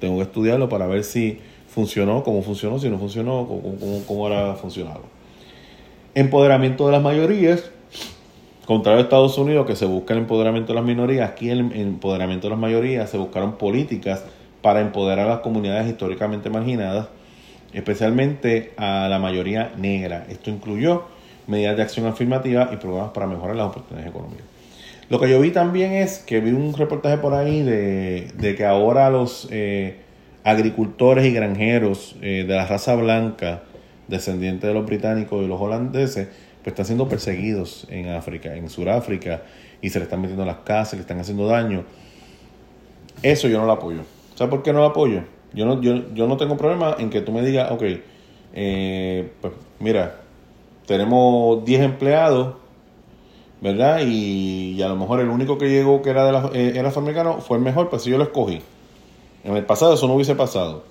Tengo 0.00 0.16
que 0.16 0.24
estudiarlo 0.24 0.68
para 0.68 0.86
ver 0.86 1.04
si 1.04 1.38
funcionó, 1.68 2.24
cómo 2.24 2.42
funcionó, 2.42 2.78
si 2.78 2.88
no 2.88 2.98
funcionó, 2.98 3.46
cómo, 3.46 3.76
cómo, 3.78 4.02
cómo 4.06 4.26
ahora 4.26 4.54
funcionado. 4.56 5.17
Empoderamiento 6.18 6.84
de 6.86 6.90
las 6.90 7.00
mayorías. 7.00 7.70
Contrario 8.66 8.98
a 8.98 9.02
Estados 9.04 9.38
Unidos, 9.38 9.68
que 9.68 9.76
se 9.76 9.86
busca 9.86 10.14
el 10.14 10.18
empoderamiento 10.18 10.72
de 10.72 10.74
las 10.74 10.84
minorías, 10.84 11.30
aquí 11.30 11.48
el 11.48 11.60
empoderamiento 11.60 12.48
de 12.48 12.50
las 12.50 12.58
mayorías 12.58 13.08
se 13.08 13.18
buscaron 13.18 13.52
políticas 13.56 14.24
para 14.60 14.80
empoderar 14.80 15.26
a 15.26 15.34
las 15.34 15.38
comunidades 15.42 15.88
históricamente 15.88 16.50
marginadas, 16.50 17.06
especialmente 17.72 18.72
a 18.76 19.06
la 19.08 19.20
mayoría 19.20 19.70
negra. 19.76 20.26
Esto 20.28 20.50
incluyó 20.50 21.04
medidas 21.46 21.76
de 21.76 21.82
acción 21.84 22.06
afirmativa 22.06 22.68
y 22.72 22.78
programas 22.78 23.12
para 23.12 23.28
mejorar 23.28 23.54
las 23.54 23.68
oportunidades 23.68 24.10
económicas. 24.10 24.44
Lo 25.10 25.20
que 25.20 25.30
yo 25.30 25.38
vi 25.38 25.52
también 25.52 25.92
es 25.92 26.18
que 26.18 26.40
vi 26.40 26.50
un 26.50 26.74
reportaje 26.74 27.18
por 27.18 27.34
ahí 27.34 27.62
de, 27.62 28.54
que 28.56 28.66
ahora 28.66 29.08
los, 29.08 29.46
eh, 29.52 29.98
agricultores 30.42 31.26
y 31.26 31.32
granjeros 31.32 32.16
eh, 32.22 32.44
de 32.48 32.56
la 32.56 32.66
raza 32.66 32.94
blanca, 32.94 33.62
descendientes 34.08 34.66
de 34.66 34.74
los 34.74 34.84
británicos 34.84 35.44
y 35.44 35.48
los 35.48 35.60
holandeses, 35.60 36.28
pues 36.62 36.72
están 36.72 36.86
siendo 36.86 37.08
perseguidos 37.08 37.86
en 37.88 38.08
África, 38.08 38.54
en 38.54 38.68
Sudáfrica, 38.68 39.42
y 39.80 39.90
se 39.90 39.98
le 39.98 40.04
están 40.04 40.20
metiendo 40.20 40.44
las 40.44 40.58
casas, 40.58 40.94
le 40.94 41.00
están 41.00 41.20
haciendo 41.20 41.46
daño. 41.46 41.84
Eso 43.22 43.48
yo 43.48 43.58
no 43.58 43.66
lo 43.66 43.72
apoyo. 43.72 44.00
¿Sabes 44.34 44.50
por 44.50 44.62
qué 44.62 44.72
no 44.72 44.80
lo 44.80 44.86
apoyo? 44.86 45.22
Yo 45.52 45.66
no, 45.66 45.80
yo, 45.80 46.12
yo 46.14 46.26
no 46.26 46.36
tengo 46.36 46.56
problema 46.56 46.96
en 46.98 47.10
que 47.10 47.20
tú 47.20 47.32
me 47.32 47.42
digas, 47.42 47.70
ok, 47.70 47.82
eh, 48.54 49.32
pues 49.40 49.52
mira, 49.80 50.20
tenemos 50.86 51.64
10 51.64 51.82
empleados, 51.82 52.54
¿verdad? 53.60 54.00
Y, 54.06 54.80
a 54.82 54.88
lo 54.88 54.96
mejor 54.96 55.20
el 55.20 55.28
único 55.28 55.58
que 55.58 55.68
llegó 55.68 56.02
que 56.02 56.10
era, 56.10 56.24
de 56.24 56.32
la, 56.32 56.50
eh, 56.54 56.72
era 56.76 56.88
afroamericano 56.88 57.40
fue 57.40 57.56
el 57.56 57.62
mejor, 57.62 57.88
pues 57.88 58.02
si 58.02 58.10
yo 58.10 58.18
lo 58.18 58.24
escogí. 58.24 58.60
En 59.44 59.56
el 59.56 59.64
pasado 59.64 59.94
eso 59.94 60.06
no 60.06 60.14
hubiese 60.14 60.34
pasado. 60.34 60.84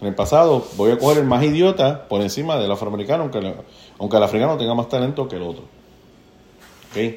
En 0.00 0.06
el 0.06 0.14
pasado 0.14 0.64
voy 0.76 0.92
a 0.92 0.98
coger 0.98 1.18
el 1.18 1.24
más 1.24 1.42
idiota 1.42 2.06
por 2.08 2.20
encima 2.20 2.56
del 2.56 2.70
afroamericano, 2.70 3.24
aunque, 3.24 3.54
aunque 3.98 4.16
el 4.16 4.22
africano 4.22 4.56
tenga 4.56 4.74
más 4.74 4.88
talento 4.88 5.28
que 5.28 5.36
el 5.36 5.42
otro. 5.42 5.64
¿Ok? 6.90 7.14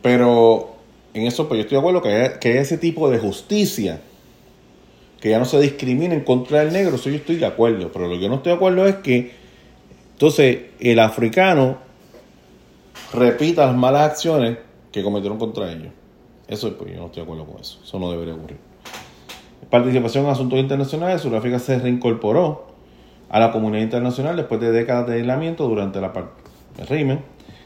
Pero 0.00 0.76
en 1.12 1.26
eso 1.26 1.48
pues 1.48 1.58
yo 1.58 1.62
estoy 1.62 1.76
de 1.76 1.80
acuerdo 1.80 2.02
que, 2.02 2.38
que 2.40 2.60
ese 2.60 2.78
tipo 2.78 3.10
de 3.10 3.18
justicia, 3.18 4.00
que 5.20 5.30
ya 5.30 5.38
no 5.38 5.44
se 5.44 5.60
discrimine 5.60 6.14
en 6.14 6.22
contra 6.22 6.60
del 6.60 6.72
negro, 6.72 6.96
eso 6.96 7.10
yo 7.10 7.16
estoy 7.16 7.36
de 7.36 7.46
acuerdo. 7.46 7.90
Pero 7.92 8.06
lo 8.06 8.18
que 8.18 8.28
no 8.28 8.36
estoy 8.36 8.50
de 8.50 8.56
acuerdo 8.56 8.86
es 8.86 8.96
que 8.96 9.32
entonces 10.12 10.58
el 10.78 11.00
africano 11.00 11.78
repita 13.12 13.66
las 13.66 13.76
malas 13.76 14.12
acciones 14.12 14.58
que 14.92 15.02
cometieron 15.02 15.38
contra 15.38 15.72
ellos. 15.72 15.92
Eso 16.46 16.76
pues 16.78 16.92
yo 16.92 17.00
no 17.00 17.06
estoy 17.06 17.22
de 17.22 17.24
acuerdo 17.24 17.44
con 17.44 17.60
eso. 17.60 17.80
Eso 17.82 17.98
no 17.98 18.12
debería 18.12 18.34
ocurrir 18.34 18.75
participación 19.70 20.24
en 20.24 20.30
asuntos 20.30 20.58
internacionales, 20.58 21.20
Sudáfrica 21.20 21.58
se 21.58 21.78
reincorporó 21.78 22.66
a 23.28 23.40
la 23.40 23.52
comunidad 23.52 23.82
internacional 23.82 24.36
después 24.36 24.60
de 24.60 24.72
décadas 24.72 25.06
de 25.08 25.14
aislamiento 25.14 25.68
durante 25.68 26.00
la 26.00 26.12
el 26.78 26.86
régimen. 26.86 27.20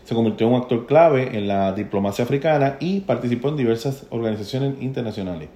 Se 0.04 0.14
convirtió 0.14 0.46
en 0.46 0.54
un 0.54 0.60
actor 0.60 0.86
clave 0.86 1.36
en 1.36 1.46
la 1.46 1.72
diplomacia 1.72 2.24
africana 2.24 2.76
y 2.80 3.00
participó 3.00 3.48
en 3.48 3.56
diversas 3.56 4.06
organizaciones 4.10 4.80
internacionales. 4.80 5.48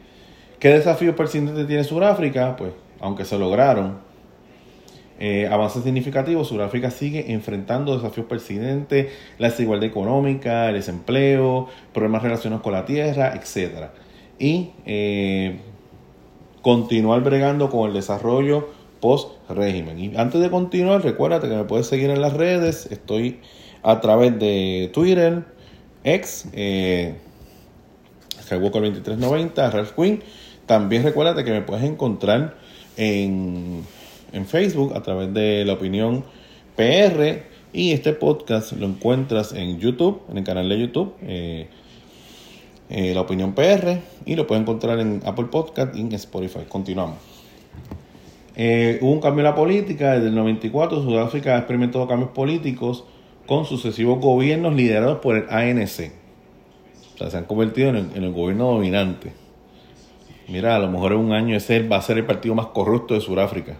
¿Qué 0.58 0.68
desafíos 0.68 1.14
persistentes 1.14 1.66
tiene 1.66 1.84
Sudáfrica? 1.84 2.56
Pues, 2.56 2.72
aunque 3.00 3.24
se 3.24 3.38
lograron 3.38 3.98
eh, 5.18 5.48
avances 5.50 5.84
significativos, 5.84 6.48
Sudáfrica 6.48 6.90
sigue 6.90 7.32
enfrentando 7.32 7.96
desafíos 7.96 8.26
persistentes, 8.26 9.12
la 9.38 9.50
desigualdad 9.50 9.88
económica, 9.88 10.68
el 10.68 10.76
desempleo, 10.76 11.68
problemas 11.92 12.22
relacionados 12.22 12.62
con 12.62 12.72
la 12.72 12.84
tierra, 12.84 13.34
etc. 13.34 13.90
Y 14.38 14.70
eh, 14.86 15.60
continuar 16.64 17.22
bregando 17.22 17.68
con 17.68 17.88
el 17.88 17.94
desarrollo 17.94 18.70
post-régimen. 19.00 19.98
Y 20.00 20.16
antes 20.16 20.40
de 20.40 20.50
continuar, 20.50 21.04
recuérdate 21.04 21.46
que 21.46 21.54
me 21.54 21.64
puedes 21.64 21.86
seguir 21.86 22.08
en 22.08 22.22
las 22.22 22.32
redes. 22.32 22.86
Estoy 22.90 23.40
a 23.82 24.00
través 24.00 24.38
de 24.38 24.90
Twitter, 24.94 25.44
X, 26.04 26.48
eh, 26.54 27.16
2390, 28.48 29.70
Ralph 29.70 29.92
Quinn. 29.94 30.22
También 30.64 31.02
recuérdate 31.02 31.44
que 31.44 31.50
me 31.50 31.60
puedes 31.60 31.84
encontrar 31.84 32.56
en, 32.96 33.82
en 34.32 34.46
Facebook 34.46 34.96
a 34.96 35.02
través 35.02 35.34
de 35.34 35.66
la 35.66 35.74
opinión 35.74 36.24
PR. 36.76 37.42
Y 37.74 37.92
este 37.92 38.14
podcast 38.14 38.72
lo 38.72 38.86
encuentras 38.86 39.52
en 39.52 39.78
YouTube, 39.78 40.22
en 40.30 40.38
el 40.38 40.44
canal 40.44 40.66
de 40.70 40.80
YouTube. 40.80 41.14
Eh, 41.20 41.68
eh, 42.90 43.14
la 43.14 43.22
Opinión 43.22 43.54
PR 43.54 43.98
y 44.26 44.36
lo 44.36 44.46
pueden 44.46 44.62
encontrar 44.62 45.00
en 45.00 45.22
Apple 45.24 45.46
Podcast 45.46 45.96
y 45.96 46.00
en 46.00 46.12
Spotify. 46.12 46.60
Continuamos. 46.68 47.18
Eh, 48.56 48.98
hubo 49.00 49.10
un 49.10 49.20
cambio 49.20 49.40
en 49.40 49.50
la 49.50 49.54
política. 49.54 50.12
Desde 50.14 50.28
el 50.28 50.34
94 50.34 51.02
Sudáfrica 51.02 51.54
ha 51.54 51.58
experimentado 51.58 52.06
cambios 52.06 52.30
políticos 52.30 53.04
con 53.46 53.64
sucesivos 53.64 54.20
gobiernos 54.20 54.74
liderados 54.74 55.18
por 55.18 55.36
el 55.36 55.44
ANC. 55.50 56.12
O 57.14 57.18
sea, 57.18 57.30
se 57.30 57.36
han 57.36 57.44
convertido 57.44 57.90
en 57.90 58.10
el, 58.14 58.32
gobierno 58.32 58.72
dominante. 58.72 59.32
Mira, 60.48 60.76
a 60.76 60.78
lo 60.78 60.90
mejor 60.90 61.12
en 61.12 61.18
un 61.18 61.32
año 61.32 61.56
ese 61.56 61.86
va 61.86 61.96
a 61.96 62.02
ser 62.02 62.18
el 62.18 62.26
partido 62.26 62.54
más 62.54 62.66
corrupto 62.66 63.14
de 63.14 63.20
Sudáfrica. 63.20 63.76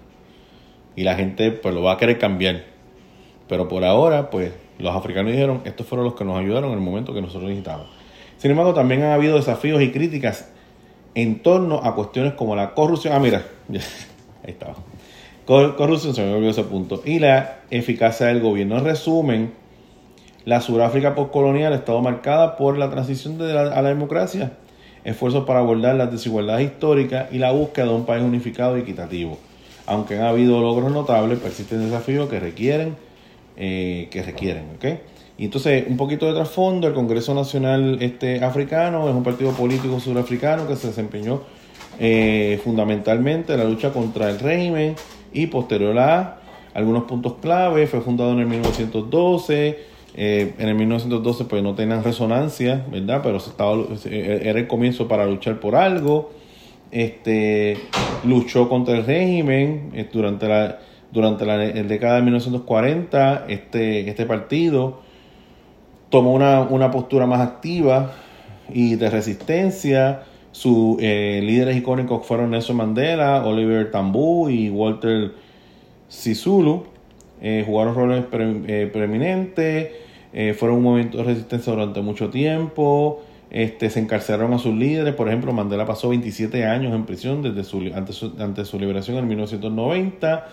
Y 0.97 1.03
la 1.03 1.15
gente 1.15 1.51
pues 1.51 1.75
lo 1.75 1.83
va 1.83 1.93
a 1.93 1.97
querer 1.99 2.19
cambiar. 2.19 2.65
Pero 3.49 3.69
por 3.69 3.85
ahora, 3.85 4.31
pues 4.31 4.53
los 4.79 4.95
africanos 4.95 5.33
dijeron, 5.33 5.63
estos 5.65 5.87
fueron 5.87 6.05
los 6.05 6.15
que 6.15 6.25
nos 6.25 6.39
ayudaron 6.39 6.71
en 6.71 6.79
el 6.79 6.85
momento 6.85 7.13
que 7.13 7.21
nosotros 7.21 7.45
necesitábamos. 7.45 8.04
Sin 8.39 8.51
embargo, 8.51 8.74
también 8.74 9.03
han 9.03 9.12
habido 9.12 9.37
desafíos 9.37 9.82
y 9.82 9.91
críticas 9.91 10.49
en 11.14 11.43
torno 11.43 11.80
a 11.85 11.95
cuestiones 11.95 12.35
como 12.35 12.57
la 12.57 12.74
corrupción. 12.74 13.14
Ah, 13.14 13.18
mira, 13.18 13.45
ahí 13.68 14.51
estaba. 14.51 14.74
Corrupción, 15.47 16.14
se 16.14 16.22
me 16.22 16.32
olvidó 16.32 16.51
ese 16.51 16.64
punto. 16.64 17.03
Y 17.05 17.18
la 17.18 17.59
eficacia 17.70 18.26
del 18.26 18.41
gobierno. 18.41 18.78
En 18.78 18.85
resumen, 18.85 19.53
la 20.45 20.61
Sudáfrica 20.61 21.14
postcolonial 21.14 21.72
ha 21.72 21.76
estado 21.76 22.01
marcada 22.01 22.57
por 22.57 22.78
la 22.78 22.91
transición 22.91 23.41
a 23.41 23.80
la 23.82 23.89
democracia, 23.89 24.53
esfuerzos 25.05 25.45
para 25.45 25.61
abordar 25.61 25.95
las 25.97 26.11
desigualdades 26.11 26.66
históricas 26.66 27.32
y 27.32 27.39
la 27.39 27.53
búsqueda 27.53 27.87
de 27.87 27.95
un 27.95 28.07
país 28.07 28.22
unificado 28.22 28.76
y 28.76 28.82
equitativo. 28.82 29.39
Aunque 29.87 30.18
han 30.18 30.24
habido 30.24 30.61
logros 30.61 30.91
notables, 30.91 31.39
persisten 31.39 31.85
desafíos 31.85 32.28
que 32.30 32.41
requieren, 32.41 32.97
eh, 33.57 34.09
que 34.11 34.22
requieren, 34.22 34.64
¿ok? 34.76 34.85
Y 35.37 35.47
entonces, 35.47 35.85
un 35.89 35.97
poquito 35.97 36.26
de 36.26 36.35
trasfondo, 36.35 36.87
el 36.87 36.95
Congreso 36.95 37.35
Nacional 37.35 37.99
este, 38.01 38.45
Africano 38.45 39.09
es 39.09 39.14
un 39.14 39.24
partido 39.24 39.51
político 39.53 39.99
surafricano 39.99 40.68
que 40.68 40.76
se 40.76 40.89
desempeñó 40.89 41.41
eh, 41.99 42.61
fundamentalmente 42.62 43.53
en 43.53 43.59
la 43.59 43.64
lucha 43.64 43.93
contra 43.93 44.30
el 44.30 44.39
régimen 44.39 44.95
y 45.32 45.47
posterior 45.47 45.99
a 45.99 46.39
algunos 46.72 47.05
puntos 47.05 47.35
clave, 47.41 47.87
fue 47.87 48.01
fundado 48.01 48.32
en 48.32 48.41
el 48.41 48.47
1912, 48.47 49.78
eh, 50.16 50.55
en 50.59 50.68
el 50.68 50.74
1912 50.74 51.45
pues 51.45 51.62
no 51.62 51.74
tenían 51.74 52.03
resonancia, 52.05 52.85
¿verdad? 52.91 53.20
Pero 53.22 53.41
se 53.41 53.51
estaba, 53.51 53.76
era 54.05 54.59
el 54.59 54.66
comienzo 54.66 55.09
para 55.09 55.26
luchar 55.26 55.59
por 55.59 55.74
algo, 55.74 56.32
este, 56.91 57.78
luchó 58.24 58.68
contra 58.68 58.97
el 58.97 59.05
régimen 59.05 59.91
eh, 59.95 60.09
durante 60.12 60.49
la 60.49 60.78
durante 61.14 61.47
la, 61.47 61.59
década 61.59 62.16
de 62.16 62.22
1940, 62.22 63.45
este, 63.49 64.11
este 64.11 64.26
partido 64.26 65.04
tomó 66.15 66.33
una, 66.33 66.93
postura 66.93 67.27
más 67.27 67.41
activa 67.41 68.12
y 68.73 68.95
de 68.95 69.11
resistencia. 69.11 70.23
Sus 70.53 70.97
eh, 71.01 71.41
líderes 71.43 71.77
icónicos 71.77 72.25
fueron 72.25 72.53
Nelson 72.53 72.77
Mandela, 72.77 73.45
Oliver 73.45 73.91
Tambu 73.91 74.49
y 74.49 74.71
Walter 74.71 75.33
Sisulu. 76.07 76.85
Eh, 77.43 77.65
jugaron 77.67 77.97
roles 77.97 78.25
eh, 78.33 78.89
preeminentes, 78.93 79.89
fueron 80.57 80.77
un 80.77 80.83
movimiento 80.85 81.19
de 81.19 81.25
resistencia 81.25 81.73
durante 81.73 82.01
mucho 82.01 82.31
tiempo. 82.31 83.25
Este, 83.51 83.91
se 83.91 83.99
encarcelaron 83.99 84.55
a 84.55 84.59
sus 84.59 84.73
líderes. 84.73 85.15
Por 85.15 85.27
ejemplo, 85.27 85.53
Mandela 85.53 85.85
pasó 85.85 86.11
27 86.11 86.65
años 86.65 86.95
en 86.95 87.07
prisión 87.07 87.43
desde 87.43 87.65
su, 87.65 87.91
antes, 87.93 88.15
su, 88.15 88.31
su 88.65 88.79
liberación 88.79 89.17
en 89.17 89.27
1990. 89.27 90.47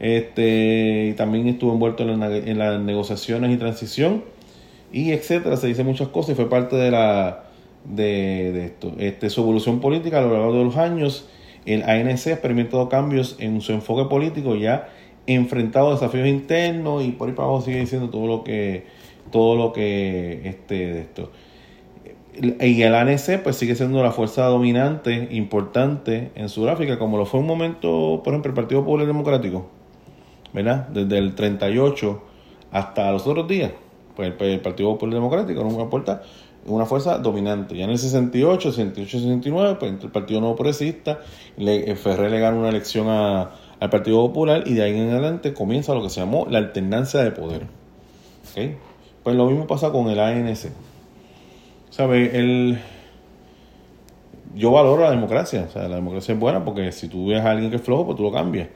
Este, 0.00 1.10
y 1.10 1.12
también 1.12 1.46
estuvo 1.46 1.72
envuelto 1.72 2.02
en, 2.02 2.20
en 2.20 2.58
las 2.58 2.80
negociaciones 2.80 3.52
y 3.52 3.56
transición 3.58 4.33
y 4.94 5.10
etcétera. 5.10 5.56
Se 5.56 5.66
dice 5.66 5.82
muchas 5.82 6.08
cosas 6.08 6.30
y 6.30 6.34
fue 6.36 6.48
parte 6.48 6.76
de 6.76 6.90
la 6.90 7.44
de, 7.84 8.66
esto. 8.66 8.92
Este, 8.98 9.28
su 9.28 9.42
evolución 9.42 9.80
política 9.80 10.20
a 10.20 10.22
lo 10.22 10.32
largo 10.32 10.54
de 10.54 10.64
los 10.64 10.76
años, 10.76 11.28
el 11.66 11.82
ANC 11.82 12.28
ha 12.28 12.30
experimentado 12.30 12.88
cambios 12.88 13.36
en 13.40 13.60
su 13.60 13.72
enfoque 13.72 14.08
político 14.08 14.54
ya 14.54 14.88
enfrentado 15.26 15.92
desafíos 15.92 16.28
internos 16.28 17.02
y 17.02 17.12
por 17.12 17.28
ahí 17.28 17.34
para 17.34 17.48
abajo 17.48 17.62
sigue 17.62 17.80
diciendo 17.80 18.10
todo 18.10 18.26
lo 18.26 18.44
que 18.44 18.84
todo 19.30 19.56
lo 19.56 19.72
que 19.72 20.42
este 20.44 20.74
de 20.74 21.00
esto 21.00 21.30
y 22.60 22.82
el 22.82 22.94
ANC 22.94 23.42
pues 23.42 23.56
sigue 23.56 23.74
siendo 23.74 24.02
la 24.02 24.12
fuerza 24.12 24.44
dominante 24.44 25.28
importante 25.30 26.30
en 26.34 26.50
Sudáfrica 26.50 26.98
como 26.98 27.16
lo 27.16 27.24
fue 27.24 27.40
un 27.40 27.46
momento 27.46 28.20
por 28.22 28.34
ejemplo 28.34 28.50
el 28.50 28.54
Partido 28.54 28.84
Popular 28.84 29.06
Democrático 29.06 29.70
¿verdad? 30.52 30.88
desde 30.88 31.16
el 31.16 31.34
38 31.34 32.22
hasta 32.70 33.10
los 33.10 33.26
otros 33.26 33.48
días 33.48 33.70
pues 34.16 34.32
el, 34.38 34.60
Partido 34.60 34.90
Popular 34.90 35.14
Democrático 35.14 35.64
no 35.64 35.80
aporta 35.80 36.22
una 36.66 36.86
fuerza 36.86 37.18
dominante. 37.18 37.76
Ya 37.76 37.84
en 37.84 37.90
el 37.90 37.98
68, 37.98 38.70
68, 38.72 39.18
69, 39.18 39.76
pues 39.78 39.92
el 40.02 40.10
Partido 40.10 40.40
Nuevo 40.40 40.56
Progresista, 40.56 41.20
le, 41.56 41.94
Ferrer 41.96 42.30
le 42.30 42.40
gana 42.40 42.56
una 42.56 42.68
elección 42.68 43.08
al 43.08 43.90
Partido 43.90 44.26
Popular 44.26 44.64
y 44.66 44.74
de 44.74 44.82
ahí 44.82 44.98
en 44.98 45.10
adelante 45.10 45.52
comienza 45.52 45.94
lo 45.94 46.02
que 46.02 46.10
se 46.10 46.20
llamó 46.20 46.46
la 46.48 46.58
alternancia 46.58 47.22
de 47.22 47.32
poder. 47.32 47.66
Pues 49.22 49.36
lo 49.36 49.46
mismo 49.46 49.66
pasa 49.66 49.90
con 49.90 50.08
el 50.08 50.20
ANC. 50.20 50.70
¿Sabe? 51.90 52.38
El, 52.38 52.78
yo 54.54 54.70
valoro 54.70 55.02
la 55.02 55.10
democracia. 55.10 55.66
O 55.68 55.72
sea, 55.72 55.88
la 55.88 55.96
democracia 55.96 56.34
es 56.34 56.40
buena 56.40 56.64
porque 56.64 56.92
si 56.92 57.08
tú 57.08 57.28
ves 57.28 57.40
a 57.40 57.50
alguien 57.50 57.70
que 57.70 57.76
es 57.76 57.82
flojo, 57.82 58.06
pues 58.06 58.16
tú 58.16 58.22
lo 58.22 58.32
cambias. 58.32 58.68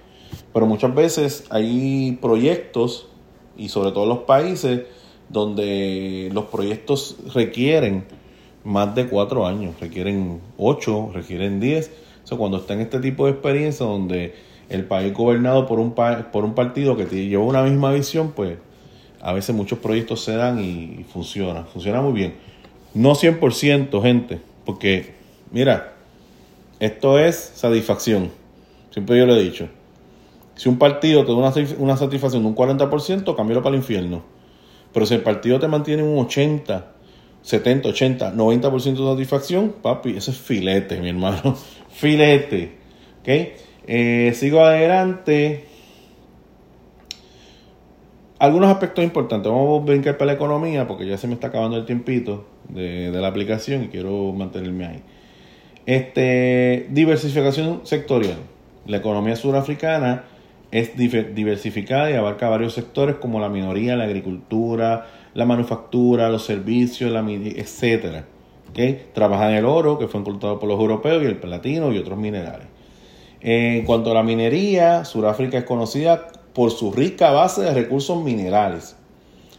Pero 0.53 0.67
muchas 0.67 0.95
veces 0.95 1.47
hay 1.51 2.19
proyectos, 2.21 3.09
y 3.57 3.69
sobre 3.69 3.93
todo 3.93 4.07
los 4.07 4.21
países, 4.21 4.83
donde 5.29 6.31
los 6.33 6.47
proyectos 6.47 7.17
requieren 7.35 8.05
más 8.65 8.95
de 8.95 9.07
cuatro 9.07 9.47
años, 9.47 9.75
requieren 9.81 10.41
ocho, 10.57 11.11
requieren 11.13 11.61
diez. 11.61 11.91
cuando 12.37 12.59
está 12.59 12.75
en 12.75 12.81
este 12.81 13.01
tipo 13.01 13.27
de 13.27 13.33
experiencia 13.33 13.87
donde 13.87 14.35
el 14.69 14.85
país 14.85 15.15
gobernado 15.15 15.67
por 15.67 15.79
un, 15.81 15.95
por 15.95 16.45
un 16.45 16.55
partido 16.55 16.97
que 16.97 17.07
lleva 17.07 17.45
una 17.45 17.63
misma 17.63 17.93
visión, 17.93 18.33
pues 18.35 18.59
a 19.21 19.33
veces 19.33 19.55
muchos 19.55 19.79
proyectos 19.79 20.23
se 20.23 20.33
dan 20.33 20.63
y, 20.63 21.05
funciona, 21.05 21.65
funciona 21.65 22.01
muy 22.01 22.13
bien. 22.13 22.35
No 22.95 23.15
100%, 23.15 24.03
gente, 24.03 24.41
porque 24.65 25.15
mira, 25.51 25.95
esto 26.81 27.19
es 27.19 27.37
satisfacción. 27.37 28.31
Siempre 28.91 29.19
yo 29.19 29.27
lo 29.27 29.35
he 29.35 29.43
dicho. 29.43 29.69
Si 30.55 30.69
un 30.69 30.79
partido 30.79 31.25
te 31.25 31.33
da 31.33 31.39
una, 31.79 31.97
satisfacción 31.97 32.43
de 32.43 32.49
un 32.49 32.57
40%, 32.57 33.37
cámbialo 33.37 33.63
para 33.63 33.75
el 33.75 33.81
infierno. 33.81 34.23
Pero 34.93 35.07
si 35.07 35.15
el 35.15 35.23
partido 35.23 35.59
te 35.59 35.69
mantiene 35.69 36.03
un 36.03 36.19
80, 36.19 36.93
70, 37.43 37.89
80, 37.89 38.35
90% 38.35 38.83
de 38.83 39.13
satisfacción, 39.13 39.75
papi, 39.83 40.17
eso 40.17 40.31
es 40.31 40.39
filete, 40.39 41.01
mi 41.01 41.09
hermano. 41.09 41.57
filete. 41.91 42.73
¿Ok? 43.21 43.29
Eh, 43.87 44.33
sigo 44.35 44.61
adelante. 44.63 45.65
Algunos 48.39 48.71
aspectos 48.71 49.05
importantes. 49.05 49.51
Vamos 49.51 49.83
a 49.83 49.85
brincar 49.85 50.17
para 50.17 50.27
la 50.27 50.33
economía 50.35 50.87
porque 50.87 51.07
ya 51.07 51.17
se 51.17 51.27
me 51.27 51.35
está 51.35 51.49
acabando 51.49 51.77
el 51.77 51.87
tiempito 51.87 52.47
de, 52.69 53.11
la 53.11 53.27
aplicación 53.27 53.85
y 53.85 53.89
quiero 53.89 54.33
mantenerme 54.33 54.87
ahí. 54.87 55.03
Este, 55.87 56.87
diversificación 56.91 57.81
sectorial. 57.85 58.39
La 58.87 58.99
economía 58.99 59.37
surafricana 59.37 60.25
es 60.71 60.97
diversificada 60.97 62.11
y 62.11 62.15
abarca 62.15 62.49
varios 62.49 62.75
sectores 62.75 63.17
como 63.17 63.41
la 63.41 63.49
minoría, 63.49 63.97
la 63.97 64.05
agricultura, 64.05 65.07
la 65.35 65.45
manufactura, 65.45 66.29
los 66.29 66.45
servicios, 66.45 67.11
la 67.11 67.21
etcétera. 67.21 68.27
¿Okay? 68.71 69.07
Trabaja 69.15 69.51
en 69.51 69.57
el 69.57 69.65
oro, 69.65 69.99
que 69.99 70.09
fue 70.09 70.21
encontrado 70.21 70.59
por 70.59 70.69
los 70.69 70.79
europeos, 70.79 71.23
y 71.23 71.27
el 71.27 71.39
platino 71.39 71.93
y 71.93 71.99
otros 71.99 72.19
minerales. 72.19 72.67
En 73.41 73.85
cuanto 73.85 74.11
a 74.11 74.15
la 74.15 74.23
minería, 74.23 75.05
Sudáfrica 75.05 75.59
es 75.59 75.65
conocida 75.65 76.29
por 76.53 76.71
su 76.71 76.93
rica 76.93 77.31
base 77.31 77.63
de 77.63 77.73
recursos 77.73 78.23
minerales. 78.23 78.97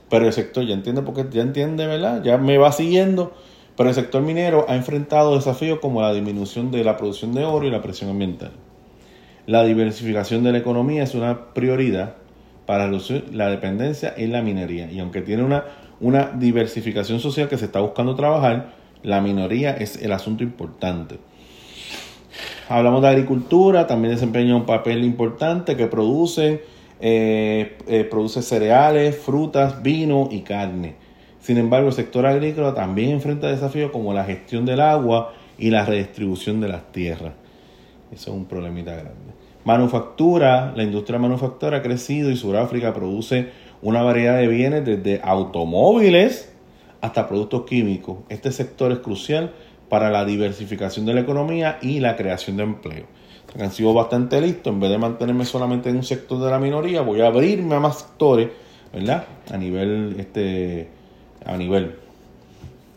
Pero 0.09 0.27
el 0.27 0.33
sector, 0.33 0.65
ya 0.65 0.73
entiende 0.73 1.01
porque 1.01 1.25
ya 1.31 1.41
entiende, 1.41 1.87
¿verdad? 1.87 2.23
Ya 2.23 2.37
me 2.37 2.57
va 2.57 2.71
siguiendo. 2.71 3.31
Pero 3.77 3.89
el 3.89 3.95
sector 3.95 4.21
minero 4.21 4.65
ha 4.67 4.75
enfrentado 4.75 5.35
desafíos 5.35 5.79
como 5.79 6.01
la 6.01 6.13
disminución 6.13 6.71
de 6.71 6.83
la 6.83 6.97
producción 6.97 7.33
de 7.33 7.45
oro 7.45 7.65
y 7.65 7.71
la 7.71 7.81
presión 7.81 8.09
ambiental. 8.09 8.51
La 9.49 9.63
diversificación 9.63 10.43
de 10.43 10.51
la 10.51 10.59
economía 10.59 11.01
es 11.01 11.15
una 11.15 11.55
prioridad 11.55 12.13
para 12.67 12.85
reducir 12.85 13.33
la 13.33 13.49
dependencia 13.49 14.13
en 14.15 14.31
la 14.31 14.43
minería. 14.43 14.91
Y 14.91 14.99
aunque 14.99 15.23
tiene 15.23 15.41
una, 15.41 15.63
una 15.99 16.27
diversificación 16.27 17.19
social 17.19 17.49
que 17.49 17.57
se 17.57 17.65
está 17.65 17.79
buscando 17.79 18.13
trabajar, 18.13 18.73
la 19.01 19.21
minoría 19.21 19.71
es 19.71 20.03
el 20.03 20.11
asunto 20.11 20.43
importante. 20.43 21.17
Hablamos 22.67 23.01
de 23.01 23.07
agricultura, 23.07 23.87
también 23.87 24.13
desempeña 24.13 24.55
un 24.55 24.67
papel 24.67 25.03
importante 25.03 25.75
que 25.75 25.87
producen 25.87 26.61
eh, 27.01 27.75
eh, 27.87 28.03
produce 28.03 28.43
cereales, 28.43 29.17
frutas, 29.17 29.81
vino 29.81 30.29
y 30.29 30.41
carne. 30.41 30.93
Sin 31.41 31.57
embargo, 31.57 31.87
el 31.87 31.93
sector 31.95 32.27
agrícola 32.27 32.75
también 32.75 33.09
enfrenta 33.09 33.47
desafíos 33.47 33.89
como 33.89 34.13
la 34.13 34.25
gestión 34.25 34.67
del 34.67 34.79
agua 34.79 35.33
y 35.57 35.71
la 35.71 35.85
redistribución 35.85 36.61
de 36.61 36.67
las 36.67 36.91
tierras. 36.91 37.33
Eso 38.11 38.29
es 38.29 38.37
un 38.37 38.45
problemita 38.45 38.91
grande. 38.91 39.28
Manufactura, 39.69 40.73
la 40.75 40.81
industria 40.81 41.19
manufactura 41.19 41.77
ha 41.77 41.81
crecido 41.83 42.31
y 42.31 42.35
Sudáfrica 42.35 42.91
produce 42.91 43.49
una 43.83 44.01
variedad 44.01 44.37
de 44.37 44.47
bienes 44.47 44.83
desde 44.83 45.21
automóviles 45.23 46.51
hasta 47.01 47.27
productos 47.27 47.65
químicos. 47.65 48.17
Este 48.29 48.51
sector 48.51 48.91
es 48.91 48.97
crucial 48.97 49.53
para 49.87 50.09
la 50.09 50.25
diversificación 50.25 51.05
de 51.05 51.13
la 51.13 51.21
economía 51.21 51.77
y 51.83 51.99
la 51.99 52.15
creación 52.15 52.57
de 52.57 52.63
empleo 52.63 53.05
han 53.57 53.71
sido 53.71 53.93
bastante 53.93 54.39
listos, 54.41 54.73
en 54.73 54.79
vez 54.79 54.89
de 54.91 54.97
mantenerme 54.97 55.45
solamente 55.45 55.89
en 55.89 55.97
un 55.97 56.03
sector 56.03 56.39
de 56.39 56.51
la 56.51 56.59
minoría, 56.59 57.01
voy 57.01 57.21
a 57.21 57.27
abrirme 57.27 57.75
a 57.75 57.79
más 57.79 57.99
sectores, 57.99 58.49
¿verdad? 58.93 59.25
A 59.51 59.57
nivel, 59.57 60.15
este, 60.19 60.89
a 61.45 61.57
nivel 61.57 61.95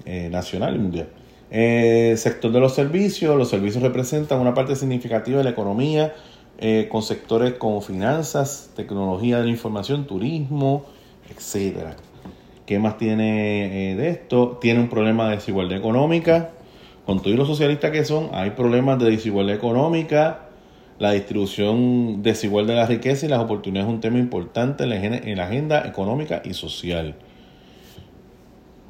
eh, 0.05 0.29
nacional 0.31 0.77
y 0.77 0.79
mundial. 0.79 1.09
Eh, 1.51 2.15
sector 2.17 2.51
de 2.51 2.61
los 2.61 2.75
servicios, 2.75 3.37
los 3.37 3.49
servicios 3.49 3.83
representan 3.83 4.41
una 4.41 4.55
parte 4.55 4.75
significativa 4.77 5.39
de 5.39 5.45
la 5.45 5.51
economía, 5.51 6.15
eh, 6.59 6.89
con 6.91 7.03
sectores 7.03 7.55
como 7.55 7.81
finanzas, 7.81 8.71
tecnología 8.77 9.39
de 9.39 9.45
la 9.45 9.51
información, 9.51 10.07
turismo, 10.07 10.85
etcétera. 11.29 11.97
¿Qué 12.67 12.79
más 12.79 12.97
tiene 12.97 13.97
de 13.97 14.09
esto? 14.09 14.59
Tiene 14.61 14.81
un 14.81 14.89
problema 14.89 15.29
de 15.29 15.37
desigualdad 15.37 15.77
económica, 15.77 16.53
con 17.07 17.21
todos 17.21 17.37
los 17.37 17.49
socialistas 17.49 17.91
que 17.91 18.05
son, 18.05 18.31
hay 18.33 18.51
problemas 18.51 18.99
de 18.99 19.11
desigualdad 19.11 19.57
económica, 19.57 20.49
la 20.99 21.11
distribución 21.11 22.23
desigual 22.23 22.69
de 22.69 22.77
la 22.77 22.87
riqueza 22.87 23.27
y 23.27 23.29
las 23.29 23.41
oportunidades 23.41 23.89
es 23.89 23.95
un 23.95 24.01
tema 24.01 24.19
importante 24.19 24.85
en 24.85 25.37
la, 25.37 25.45
agenda 25.45 25.87
económica 25.87 26.43
y 26.45 26.55
social. 26.55 27.17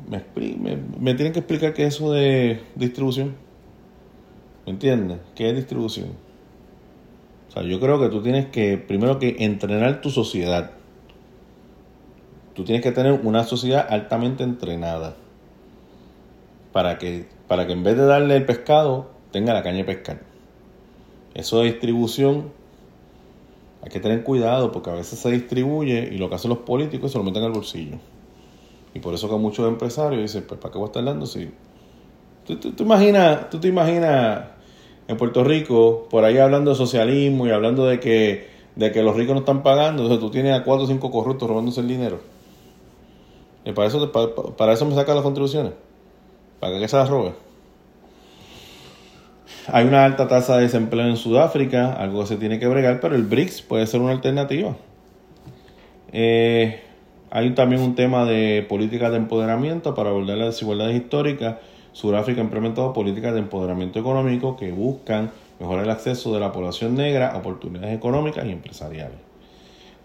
Me, 0.08 1.14
tienen 1.14 1.32
que 1.32 1.38
explicar 1.38 1.72
qué 1.72 1.86
es 1.86 1.94
eso 1.94 2.12
de 2.12 2.60
distribución. 2.74 3.34
¿Me 4.66 4.72
entiendes? 4.72 5.18
¿Qué 5.34 5.48
es 5.48 5.56
distribución? 5.56 6.08
O 7.52 7.54
sea, 7.54 7.64
yo 7.64 7.78
creo 7.80 8.00
que 8.00 8.08
tú 8.08 8.22
tienes 8.22 8.46
que, 8.46 8.78
primero 8.78 9.18
que 9.18 9.36
entrenar 9.40 10.00
tu 10.00 10.08
sociedad. 10.08 10.70
Tú 12.54 12.64
tienes 12.64 12.82
que 12.82 12.92
tener 12.92 13.20
una 13.24 13.44
sociedad 13.44 13.86
altamente 13.90 14.42
entrenada 14.42 15.16
para 16.72 16.96
que 16.96 17.26
para 17.52 17.66
que 17.66 17.74
en 17.74 17.82
vez 17.82 17.98
de 17.98 18.06
darle 18.06 18.36
el 18.36 18.46
pescado, 18.46 19.10
tenga 19.30 19.52
la 19.52 19.62
caña 19.62 19.76
de 19.76 19.84
pescar. 19.84 20.22
Eso 21.34 21.58
de 21.58 21.66
distribución, 21.66 22.50
hay 23.82 23.90
que 23.90 24.00
tener 24.00 24.24
cuidado 24.24 24.72
porque 24.72 24.88
a 24.88 24.94
veces 24.94 25.18
se 25.18 25.30
distribuye 25.30 26.08
y 26.10 26.16
lo 26.16 26.30
que 26.30 26.36
hacen 26.36 26.48
los 26.48 26.60
políticos 26.60 27.12
se 27.12 27.18
lo 27.18 27.24
meten 27.24 27.42
al 27.42 27.52
bolsillo. 27.52 27.98
Y 28.94 29.00
por 29.00 29.12
eso 29.12 29.28
que 29.28 29.36
muchos 29.36 29.68
empresarios 29.68 30.22
dicen, 30.22 30.46
pues 30.48 30.58
¿para 30.58 30.72
qué 30.72 30.78
voy 30.78 30.86
a 30.86 30.88
estar 30.88 31.04
dando 31.04 31.26
si... 31.26 31.50
¿Tú, 32.46 32.56
tú, 32.56 32.82
imaginas, 32.84 33.50
tú 33.50 33.60
te 33.60 33.68
imaginas 33.68 34.44
en 35.12 35.18
Puerto 35.18 35.44
Rico 35.44 36.06
por 36.10 36.24
ahí 36.24 36.38
hablando 36.38 36.70
de 36.70 36.76
socialismo 36.76 37.46
y 37.46 37.50
hablando 37.50 37.86
de 37.86 38.00
que, 38.00 38.48
de 38.76 38.92
que 38.92 39.02
los 39.02 39.16
ricos 39.16 39.34
no 39.34 39.40
están 39.40 39.62
pagando, 39.62 40.02
entonces 40.02 40.20
tú 40.20 40.30
tienes 40.30 40.52
a 40.52 40.64
cuatro 40.64 40.84
o 40.84 40.86
cinco 40.86 41.10
corruptos 41.10 41.48
robándose 41.48 41.80
el 41.80 41.88
dinero. 41.88 42.20
Y 43.64 43.72
para 43.72 43.88
eso, 43.88 44.10
para, 44.56 44.72
eso 44.72 44.86
me 44.86 44.94
sacan 44.94 45.14
las 45.14 45.22
contribuciones 45.22 45.72
para 46.58 46.78
que 46.78 46.88
se 46.88 46.96
las 46.96 47.08
robe. 47.08 47.32
Hay 49.68 49.86
una 49.86 50.04
alta 50.04 50.26
tasa 50.26 50.56
de 50.56 50.62
desempleo 50.62 51.06
en 51.06 51.16
Sudáfrica, 51.16 51.92
algo 51.92 52.20
que 52.22 52.26
se 52.26 52.36
tiene 52.36 52.58
que 52.58 52.66
bregar, 52.66 53.00
pero 53.00 53.14
el 53.14 53.22
BRICS 53.22 53.62
puede 53.62 53.86
ser 53.86 54.00
una 54.00 54.12
alternativa. 54.12 54.76
Eh, 56.12 56.80
hay 57.30 57.50
también 57.54 57.80
un 57.80 57.94
tema 57.94 58.24
de 58.24 58.66
políticas 58.68 59.12
de 59.12 59.18
empoderamiento 59.18 59.94
para 59.94 60.10
abordar 60.10 60.36
las 60.38 60.54
desigualdades 60.54 60.96
históricas. 60.96 61.56
Sudáfrica 61.92 62.40
ha 62.40 62.44
implementado 62.44 62.92
políticas 62.92 63.34
de 63.34 63.40
empoderamiento 63.40 63.98
económico 63.98 64.56
que 64.56 64.72
buscan 64.72 65.30
mejorar 65.60 65.84
el 65.84 65.90
acceso 65.90 66.32
de 66.32 66.40
la 66.40 66.52
población 66.52 66.94
negra 66.94 67.32
a 67.32 67.38
oportunidades 67.38 67.96
económicas 67.96 68.44
y 68.46 68.50
empresariales. 68.50 69.18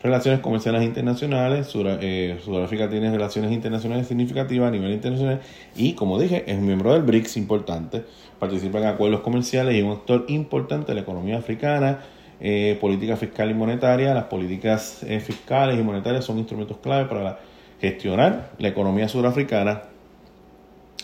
Relaciones 0.03 0.41
comerciales 0.41 0.83
internacionales. 0.83 1.73
Eh, 1.75 2.39
Sudáfrica 2.43 2.87
tiene 2.89 3.09
relaciones 3.09 3.51
internacionales 3.51 4.07
significativas 4.07 4.67
a 4.67 4.71
nivel 4.71 4.91
internacional 4.91 5.41
y, 5.75 5.93
como 5.93 6.19
dije, 6.19 6.43
es 6.45 6.59
miembro 6.59 6.93
del 6.93 7.01
BRICS 7.01 7.37
importante. 7.37 8.03
Participa 8.37 8.77
en 8.77 8.85
acuerdos 8.85 9.21
comerciales 9.21 9.73
y 9.73 9.79
es 9.79 9.83
un 9.83 9.91
actor 9.91 10.25
importante 10.27 10.87
de 10.87 10.95
la 10.95 11.01
economía 11.01 11.37
africana. 11.37 12.01
Eh, 12.39 12.77
política 12.79 13.17
fiscal 13.17 13.49
y 13.49 13.55
monetaria. 13.55 14.13
Las 14.13 14.25
políticas 14.25 15.01
eh, 15.01 15.19
fiscales 15.19 15.79
y 15.79 15.81
monetarias 15.81 16.25
son 16.25 16.37
instrumentos 16.37 16.77
clave 16.77 17.05
para 17.05 17.39
gestionar 17.81 18.51
la 18.59 18.67
economía 18.67 19.07
surafricana. 19.07 19.81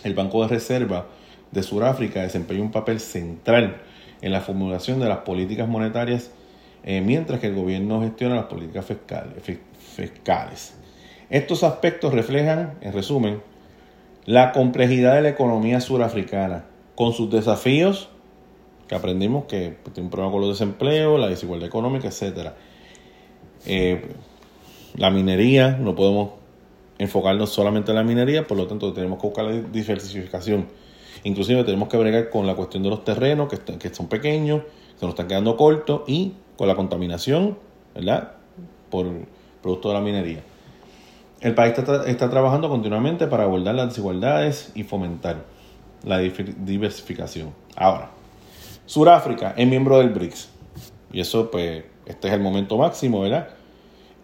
El 0.03 0.13
Banco 0.13 0.41
de 0.43 0.49
Reserva 0.49 1.07
de 1.51 1.63
Sudáfrica 1.63 2.21
desempeña 2.21 2.61
un 2.61 2.71
papel 2.71 2.99
central 2.99 3.81
en 4.21 4.31
la 4.31 4.41
formulación 4.41 4.99
de 4.99 5.09
las 5.09 5.19
políticas 5.19 5.67
monetarias 5.67 6.31
eh, 6.83 7.01
mientras 7.01 7.39
que 7.39 7.47
el 7.47 7.55
gobierno 7.55 8.01
gestiona 8.01 8.35
las 8.35 8.45
políticas 8.45 8.85
fiscales, 8.85 10.73
Estos 11.29 11.63
aspectos 11.63 12.13
reflejan, 12.13 12.77
en 12.81 12.91
resumen, 12.91 13.41
la 14.25 14.51
complejidad 14.51 15.15
de 15.15 15.21
la 15.21 15.29
economía 15.29 15.79
surafricana, 15.79 16.65
con 16.95 17.13
sus 17.13 17.29
desafíos, 17.31 18.09
que 18.87 18.95
aprendimos 18.95 19.45
que 19.45 19.77
tiene 19.93 20.07
un 20.07 20.09
problema 20.09 20.31
con 20.33 20.41
los 20.41 20.49
desempleo, 20.49 21.17
la 21.17 21.27
desigualdad 21.27 21.67
económica, 21.67 22.09
etc. 22.09 22.49
Eh, 23.65 24.09
la 24.95 25.09
minería, 25.09 25.77
no 25.77 25.95
podemos 25.95 26.31
enfocarnos 27.03 27.51
solamente 27.51 27.91
en 27.91 27.97
la 27.97 28.03
minería, 28.03 28.47
por 28.47 28.57
lo 28.57 28.67
tanto 28.67 28.93
tenemos 28.93 29.19
que 29.19 29.27
buscar 29.27 29.45
la 29.45 29.51
diversificación. 29.51 30.67
Inclusive 31.23 31.63
tenemos 31.63 31.87
que 31.89 31.97
bregar 31.97 32.29
con 32.29 32.47
la 32.47 32.55
cuestión 32.55 32.83
de 32.83 32.89
los 32.89 33.03
terrenos, 33.03 33.47
que, 33.47 33.77
que 33.77 33.93
son 33.93 34.07
pequeños, 34.07 34.63
se 34.97 35.05
nos 35.05 35.13
están 35.13 35.27
quedando 35.27 35.55
cortos, 35.55 36.01
y 36.07 36.33
con 36.57 36.67
la 36.67 36.75
contaminación, 36.75 37.57
¿verdad? 37.93 38.33
Por 38.89 39.07
producto 39.61 39.89
de 39.89 39.93
la 39.95 40.01
minería. 40.01 40.43
El 41.43 41.55
país 41.55 41.73
está, 41.77 42.29
trabajando 42.29 42.69
continuamente 42.69 43.27
para 43.27 43.43
abordar 43.43 43.75
las 43.75 43.89
desigualdades 43.89 44.71
y 44.75 44.83
fomentar 44.83 45.43
la 46.05 46.19
diversificación. 46.19 47.53
Ahora, 47.75 48.11
Suráfrica 48.85 49.53
es 49.57 49.67
miembro 49.67 49.97
del 49.97 50.11
BRICS. 50.11 50.49
Y 51.11 51.19
eso, 51.19 51.51
pues, 51.51 51.83
este 52.05 52.27
es 52.29 52.33
el 52.33 52.39
momento 52.39 52.77
máximo, 52.77 53.19
¿verdad? 53.19 53.49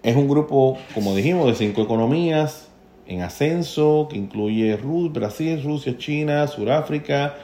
Es 0.01 0.15
un 0.15 0.29
grupo, 0.29 0.77
como 0.93 1.13
dijimos, 1.13 1.47
de 1.47 1.55
cinco 1.55 1.81
economías 1.81 2.68
en 3.09 3.23
ascenso, 3.23 4.07
que 4.09 4.17
incluye 4.17 4.77
Brasil, 5.11 5.61
Rusia, 5.63 5.97
China, 5.97 6.47
Suráfrica. 6.47 7.35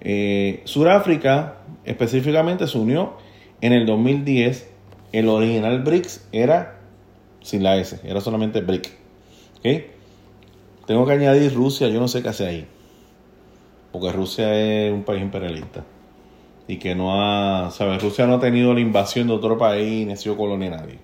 Eh, 0.00 0.62
Suráfrica 0.64 1.58
específicamente 1.84 2.66
se 2.66 2.78
unió 2.78 3.12
en 3.60 3.74
el 3.74 3.84
2010. 3.84 4.68
El 5.12 5.28
original 5.28 5.82
BRICS 5.82 6.26
era 6.32 6.80
sin 7.42 7.62
la 7.62 7.76
S, 7.76 8.00
era 8.02 8.20
solamente 8.20 8.62
BRIC. 8.62 8.90
Tengo 10.86 11.06
que 11.06 11.12
añadir 11.12 11.54
Rusia, 11.54 11.88
yo 11.88 12.00
no 12.00 12.08
sé 12.08 12.22
qué 12.22 12.30
hace 12.30 12.46
ahí. 12.46 12.66
Porque 13.92 14.12
Rusia 14.12 14.54
es 14.54 14.92
un 14.92 15.02
país 15.02 15.20
imperialista. 15.20 15.84
Y 16.66 16.78
que 16.78 16.94
no 16.94 17.20
ha, 17.20 17.70
¿sabes? 17.72 18.02
Rusia 18.02 18.26
no 18.26 18.36
ha 18.36 18.40
tenido 18.40 18.72
la 18.72 18.80
invasión 18.80 19.26
de 19.26 19.34
otro 19.34 19.58
país, 19.58 20.06
ni 20.06 20.12
ha 20.12 20.16
sido 20.16 20.36
colonia 20.36 20.70
de 20.70 20.76
nadie. 20.76 20.98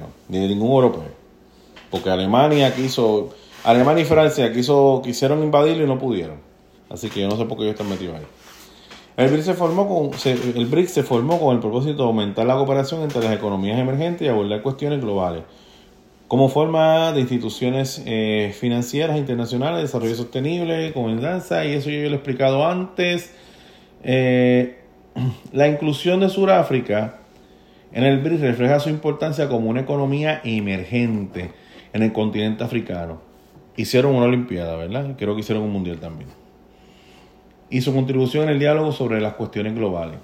No. 0.00 0.08
Ni 0.28 0.38
de 0.38 0.48
ningún 0.48 0.70
europeo. 0.70 1.19
Porque 1.90 2.10
Alemania 2.10 2.74
quiso, 2.74 3.30
Alemania 3.64 4.02
y 4.02 4.06
Francia 4.06 4.52
quiso, 4.52 5.00
quisieron 5.04 5.42
invadirlo 5.42 5.84
y 5.84 5.86
no 5.86 5.98
pudieron. 5.98 6.38
Así 6.88 7.08
que 7.08 7.20
yo 7.20 7.28
no 7.28 7.36
sé 7.36 7.44
por 7.44 7.58
qué 7.58 7.64
ellos 7.64 7.74
están 7.74 7.88
metidos 7.88 8.16
ahí. 8.16 8.26
El 9.16 9.28
BRICS 9.30 9.46
se 9.46 9.54
formó 9.54 9.86
con, 9.86 10.10
el 10.24 10.66
BRICS 10.66 10.92
se 10.92 11.02
formó 11.02 11.38
con 11.38 11.54
el 11.54 11.60
propósito 11.60 12.02
de 12.02 12.04
aumentar 12.04 12.46
la 12.46 12.54
cooperación 12.54 13.02
entre 13.02 13.22
las 13.22 13.34
economías 13.34 13.78
emergentes 13.78 14.26
y 14.26 14.28
abordar 14.28 14.62
cuestiones 14.62 15.00
globales 15.00 15.42
como 16.30 16.48
forma 16.48 17.12
de 17.12 17.22
instituciones 17.22 18.04
eh, 18.06 18.54
financieras 18.56 19.18
internacionales, 19.18 19.82
desarrollo 19.82 20.14
sostenible, 20.14 20.92
danza 21.20 21.64
y 21.64 21.72
eso 21.72 21.90
yo, 21.90 22.02
lo 22.02 22.10
he 22.10 22.14
explicado 22.14 22.68
antes. 22.68 23.34
Eh, 24.04 24.78
la 25.52 25.66
inclusión 25.66 26.20
de 26.20 26.28
Sudáfrica 26.28 27.16
en 27.90 28.04
el 28.04 28.20
BRICS 28.20 28.42
refleja 28.42 28.78
su 28.78 28.90
importancia 28.90 29.48
como 29.48 29.70
una 29.70 29.80
economía 29.80 30.40
emergente 30.44 31.50
en 31.92 32.02
el 32.02 32.12
continente 32.12 32.64
africano. 32.64 33.20
Hicieron 33.76 34.14
una 34.14 34.26
Olimpiada, 34.26 34.76
¿verdad? 34.76 35.14
Creo 35.16 35.34
que 35.34 35.40
hicieron 35.40 35.64
un 35.64 35.72
Mundial 35.72 35.98
también. 35.98 36.28
Y 37.70 37.80
su 37.82 37.94
contribución 37.94 38.44
en 38.44 38.50
el 38.50 38.58
diálogo 38.58 38.92
sobre 38.92 39.20
las 39.20 39.34
cuestiones 39.34 39.74
globales. 39.74 40.18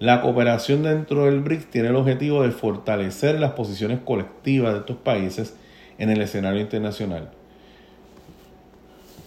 La 0.00 0.20
cooperación 0.20 0.82
dentro 0.82 1.26
del 1.26 1.40
BRICS 1.40 1.70
tiene 1.70 1.88
el 1.88 1.96
objetivo 1.96 2.42
de 2.42 2.50
fortalecer 2.50 3.38
las 3.38 3.52
posiciones 3.52 4.00
colectivas 4.04 4.72
de 4.72 4.80
estos 4.80 4.96
países 4.96 5.56
en 5.98 6.10
el 6.10 6.20
escenario 6.20 6.60
internacional. 6.60 7.30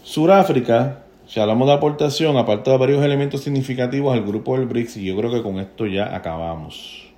Suráfrica, 0.04 1.04
si 1.26 1.40
hablamos 1.40 1.68
de 1.68 1.74
aportación, 1.74 2.38
aparte 2.38 2.70
de 2.70 2.78
varios 2.78 3.04
elementos 3.04 3.42
significativos 3.42 4.14
al 4.14 4.24
grupo 4.24 4.58
del 4.58 4.68
BRICS, 4.68 4.98
y 4.98 5.06
yo 5.06 5.18
creo 5.18 5.32
que 5.32 5.42
con 5.42 5.58
esto 5.60 5.86
ya 5.86 6.16
acabamos. 6.16 7.12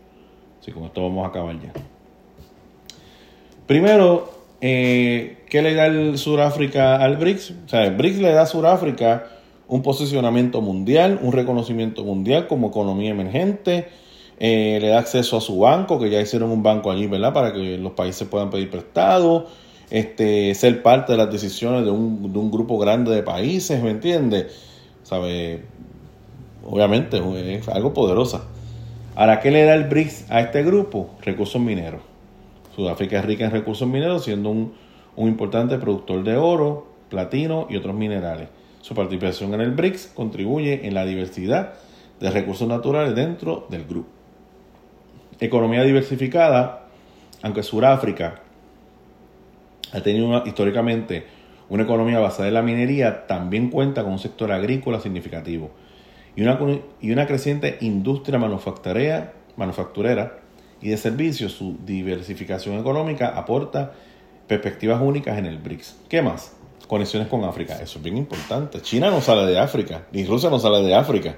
Sí, 0.61 0.71
con 0.71 0.83
esto 0.83 1.01
vamos 1.01 1.25
a 1.25 1.29
acabar 1.29 1.59
ya. 1.59 1.71
Primero, 3.65 4.38
eh, 4.62 5.38
¿qué 5.49 5.62
le 5.62 5.74
da 5.74 5.88
el 5.88 6.18
Suráfrica 6.18 6.97
al 6.97 7.18
BRICS? 7.18 7.53
O 7.66 7.70
sea, 7.70 7.86
el 7.86 7.95
BRICS 7.95 8.20
le 8.20 8.32
da 8.32 8.43
a 8.43 8.45
Suráfrica 8.45 9.28
un 9.68 9.82
posicionamiento 9.82 10.62
mundial, 10.62 11.20
un 11.22 11.32
reconocimiento 11.32 12.03
mundial 12.03 12.47
como 12.47 12.70
economía 12.70 13.12
emergente, 13.12 13.88
eh, 14.39 14.80
le 14.82 14.89
da 14.89 14.99
acceso 14.99 15.38
a 15.38 15.41
su 15.41 15.60
banco, 15.60 15.99
que 15.99 16.10
ya 16.10 16.20
hicieron 16.20 16.51
un 16.51 16.64
banco 16.64 16.91
allí, 16.91 17.07
¿verdad? 17.07 17.34
Para 17.34 17.53
que 17.53 17.78
los 17.78 17.93
países 17.93 18.28
puedan 18.28 18.49
pedir 18.49 18.70
prestado, 18.70 19.47
este, 19.91 20.53
ser 20.55 20.82
parte 20.82 21.12
de 21.14 21.18
las 21.20 21.32
decisiones 21.32 21.86
de 21.86 21.91
un, 21.91 22.34
de 22.34 22.39
un 22.39 22.51
grupo 22.51 22.78
grande 22.78 23.12
de 23.12 23.24
países, 23.24 23.82
¿me 23.82 23.91
entiendes? 23.91 24.47
¿Sabe? 25.03 25.64
Obviamente 26.66 27.22
es 27.55 27.68
algo 27.70 27.93
poderosa. 27.93 28.43
Ahora, 29.16 29.39
¿qué 29.39 29.51
le 29.51 29.64
da 29.66 29.76
el 29.76 29.86
BRICS 29.86 30.32
a 30.32 30.41
este 30.41 30.64
grupo? 30.64 31.10
Recursos 31.22 31.62
mineros. 31.62 32.09
Sudáfrica 32.80 33.19
es 33.19 33.25
rica 33.25 33.43
en 33.43 33.51
recursos 33.51 33.86
mineros, 33.86 34.23
siendo 34.23 34.51
un, 34.51 34.73
importante 35.17 35.77
productor 35.80 36.23
de 36.23 36.38
oro, 36.38 36.88
platino 37.09 37.67
y 37.69 37.75
otros 37.75 37.93
minerales. 37.93 38.47
Su 38.80 38.95
participación 38.95 39.53
en 39.53 39.59
el 39.59 39.71
BRICS 39.71 40.13
contribuye 40.15 40.88
en 40.88 40.93
la 40.93 41.03
diversidad 41.03 41.73
de 42.21 42.32
recursos 42.32 42.69
naturales 42.69 43.13
dentro 43.15 43.67
del 43.69 43.84
grupo. 43.84 44.07
Economía 45.41 45.84
diversificada, 45.84 46.88
aunque 47.41 47.63
Sudáfrica 47.63 48.43
ha 49.91 49.99
tenido 49.99 50.45
históricamente 50.45 51.25
una 51.67 51.84
economía 51.84 52.19
basada 52.19 52.47
en 52.47 52.53
la 52.53 52.61
minería, 52.61 53.27
también 53.27 53.71
cuenta 53.71 54.03
con 54.03 54.13
un 54.13 54.19
sector 54.19 54.53
agrícola 54.53 55.01
significativo 55.01 55.71
y 56.34 56.43
una, 56.43 57.27
creciente 57.27 57.77
industria 57.82 58.39
manufacturera 58.39 59.34
y 60.82 60.89
de 60.89 60.97
servicios. 60.97 61.53
Su 61.53 61.77
diversificación 61.86 62.80
económica 62.80 63.30
aporta 63.30 63.93
perspectivas 64.47 65.01
únicas 65.01 65.38
en 65.38 65.45
el 65.45 65.57
BRICS. 65.57 65.97
¿Qué 66.09 66.21
más? 66.21 66.53
conexiones 66.89 67.27
con 67.27 67.43
África. 67.45 67.75
Eso 67.75 67.99
es 67.99 68.03
bien 68.03 68.17
importante. 68.17 68.82
China 68.82 69.11
no 69.11 69.21
sale 69.21 69.45
de 69.45 69.59
África, 69.59 70.07
ni 70.11 70.25
Rusia 70.25 70.49
no 70.49 70.59
sale 70.59 70.82
de 70.82 70.95
África. 70.95 71.38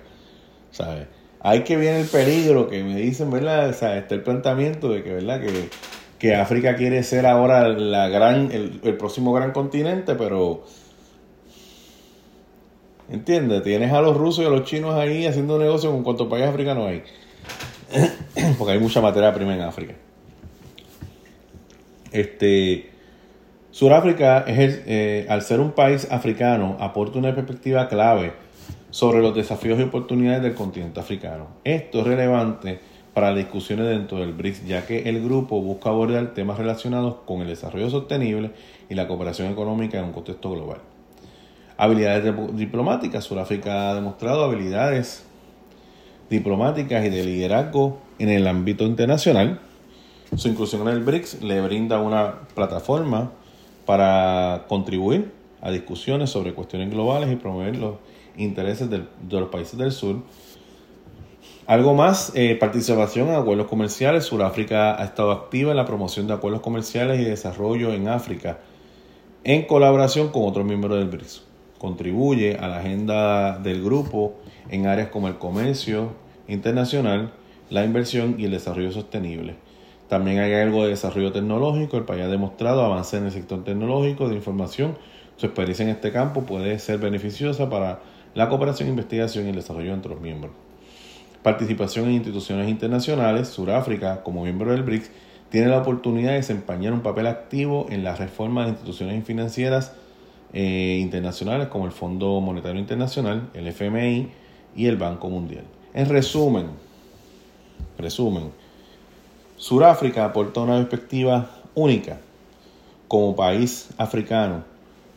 ¿Sabes? 0.72 1.08
Hay 1.42 1.64
que 1.64 1.76
viene 1.76 2.00
el 2.00 2.08
peligro 2.08 2.70
que 2.70 2.82
me 2.84 2.96
dicen, 2.96 3.30
¿verdad? 3.30 3.70
O 3.70 3.74
sea, 3.74 3.98
está 3.98 4.16
el 4.16 4.24
planteamiento 4.24 4.90
de 4.90 5.04
que, 5.04 5.14
¿verdad? 5.14 5.42
Que, 5.42 5.70
que 6.18 6.36
África 6.36 6.78
quiere 6.78 7.04
ser 7.04 7.26
ahora 7.26 7.68
la 7.68 8.08
gran, 8.08 8.50
el, 8.52 8.96
próximo 8.98 9.34
gran 9.34 9.52
continente, 9.52 10.16
pero 10.16 10.64
¿Entiendes? 13.10 13.62
Tienes 13.64 13.92
a 13.92 14.00
los 14.00 14.16
rusos 14.16 14.46
y 14.46 14.48
a 14.48 14.50
los 14.50 14.64
chinos 14.64 14.96
ahí 14.96 15.26
haciendo 15.26 15.60
negocio 15.60 15.92
con 15.92 16.02
cuantos 16.02 16.30
países 16.30 16.48
africanos 16.50 16.88
hay. 16.88 17.04
Porque 18.58 18.74
hay 18.74 18.80
mucha 18.80 19.02
materia 19.02 19.34
prima 19.34 19.54
en 19.54 19.62
África. 19.62 19.94
Este, 22.12 22.90
Sudáfrica, 23.72 24.40
es 24.48 24.82
eh, 24.86 25.26
al 25.30 25.42
ser 25.42 25.60
un 25.60 25.72
país 25.72 26.08
africano, 26.12 26.78
aporta 26.80 27.20
una 27.20 27.34
perspectiva 27.34 27.88
clave 27.88 28.34
sobre 28.90 29.22
los 29.22 29.34
desafíos 29.34 29.80
y 29.80 29.84
oportunidades 29.84 30.44
del 30.44 30.54
continente 30.54 31.00
africano. 31.00 31.48
Esto 31.64 32.02
es 32.02 32.08
relevante 32.08 32.80
para 33.14 33.30
las 33.30 33.38
discusiones 33.38 33.88
dentro 33.88 34.20
del 34.20 34.34
BRICS, 34.34 34.66
ya 34.66 34.86
que 34.86 35.10
el 35.10 35.24
grupo 35.24 35.62
busca 35.62 35.90
abordar 35.90 36.34
temas 36.34 36.58
relacionados 36.58 37.16
con 37.26 37.42
el 37.42 37.48
desarrollo 37.48 37.90
sostenible 37.90 38.52
y 38.90 38.96
la 38.96 39.08
cooperación 39.08 39.52
económica 39.52 40.00
en 40.00 40.06
un 40.06 40.14
contexto 40.14 40.52
global. 40.52 40.80
Habilidades 41.78 42.34
diplomáticas. 42.54 43.24
Sudáfrica 43.24 43.90
ha 43.90 43.96
demostrado 43.96 44.44
habilidades 44.44 45.26
diplomáticas 46.32 47.06
y 47.06 47.10
de 47.10 47.24
liderazgo 47.24 48.00
en 48.18 48.30
el 48.30 48.48
ámbito 48.48 48.86
internacional. 48.86 49.60
Su 50.36 50.48
inclusión 50.48 50.82
en 50.84 50.96
el 50.96 51.04
BRICS 51.04 51.44
le 51.44 51.62
brinda 51.62 52.00
una 52.00 52.48
plataforma 52.56 53.32
para 53.86 54.66
contribuir 54.70 55.32
a 55.62 55.70
discusiones 55.70 56.30
sobre 56.30 56.54
cuestiones 56.54 56.90
globales 56.90 57.32
y 57.32 57.36
promover 57.36 57.76
los 57.76 57.96
intereses 58.38 58.90
de 58.90 59.06
los 59.30 59.50
países 59.50 59.78
del 59.78 59.92
sur. 59.92 60.24
Algo 61.68 61.94
más, 61.94 62.32
eh, 62.34 62.56
participación 62.56 63.28
en 63.28 63.36
acuerdos 63.36 63.68
comerciales. 63.68 64.24
Sudáfrica 64.24 65.00
ha 65.00 65.04
estado 65.04 65.32
activa 65.32 65.72
en 65.72 65.78
la 65.78 65.86
promoción 65.86 66.28
de 66.28 66.34
acuerdos 66.34 66.62
comerciales 66.62 67.20
y 67.20 67.26
desarrollo 67.26 67.94
en 67.94 68.08
África, 68.08 68.60
en 69.44 69.66
colaboración 69.66 70.30
con 70.30 70.48
otros 70.48 70.66
miembros 70.66 70.98
del 70.98 71.10
BRICS. 71.10 71.44
Contribuye 71.78 72.56
a 72.56 72.68
la 72.68 72.78
agenda 72.78 73.60
del 73.60 73.84
grupo 73.84 74.41
en 74.70 74.88
áreas 74.88 75.10
como 75.10 75.28
el 75.28 75.38
comercio 75.38 76.14
internacional, 76.48 77.34
la 77.70 77.86
inversión 77.86 78.36
y 78.38 78.46
el 78.46 78.52
desarrollo 78.52 78.92
sostenible. 78.92 79.56
También 80.12 80.40
hay 80.40 80.54
algo 80.54 80.84
de 80.84 80.90
desarrollo 80.90 81.32
tecnológico. 81.32 81.96
El 81.96 82.04
país 82.04 82.24
ha 82.24 82.28
demostrado 82.28 82.84
avance 82.84 83.16
en 83.18 83.26
el 83.26 83.32
sector 83.32 83.64
tecnológico 83.64 84.28
de 84.28 84.36
información. 84.36 84.98
Su 85.38 85.46
experiencia 85.46 85.84
en 85.84 85.90
este 85.90 86.12
campo 86.12 86.44
puede 86.44 86.78
ser 86.80 87.00
beneficiosa 87.00 87.70
para 87.70 88.02
la 88.36 88.50
cooperación, 88.50 88.90
investigación 88.90 89.46
y 89.46 89.50
el 89.50 89.56
desarrollo 89.56 89.94
entre 89.94 90.12
los 90.12 90.20
miembros. 90.20 90.52
Participación 91.44 92.08
en 92.08 92.16
instituciones 92.16 92.70
internacionales. 92.70 93.48
Sudáfrica, 93.48 94.22
como 94.22 94.44
miembro 94.44 94.72
del 94.72 94.84
BRICS, 94.84 95.12
tiene 95.50 95.68
la 95.68 95.80
oportunidad 95.80 96.32
de 96.32 96.38
desempeñar 96.38 96.92
un 96.92 97.02
papel 97.02 97.28
activo 97.28 97.88
en 97.90 98.04
la 98.04 98.16
reforma 98.16 98.64
de 98.64 98.72
instituciones 98.72 99.24
financieras 99.24 99.94
eh, 100.54 100.98
internacionales 101.02 101.70
como 101.70 101.86
el 101.86 101.94
Fondo 101.94 102.42
Monetario 102.42 102.82
Internacional, 102.82 103.50
el 103.54 103.68
FMI 103.68 104.30
y 104.76 104.88
el 104.88 104.98
Banco 104.98 105.30
Mundial. 105.30 105.66
En 105.94 106.10
resumen, 106.10 106.68
resumen, 107.98 108.52
Sudáfrica 109.58 110.26
aporta 110.26 110.62
una 110.62 110.78
perspectiva 110.78 111.52
única 111.76 112.20
como 113.08 113.36
país 113.36 113.90
africano, 113.98 114.64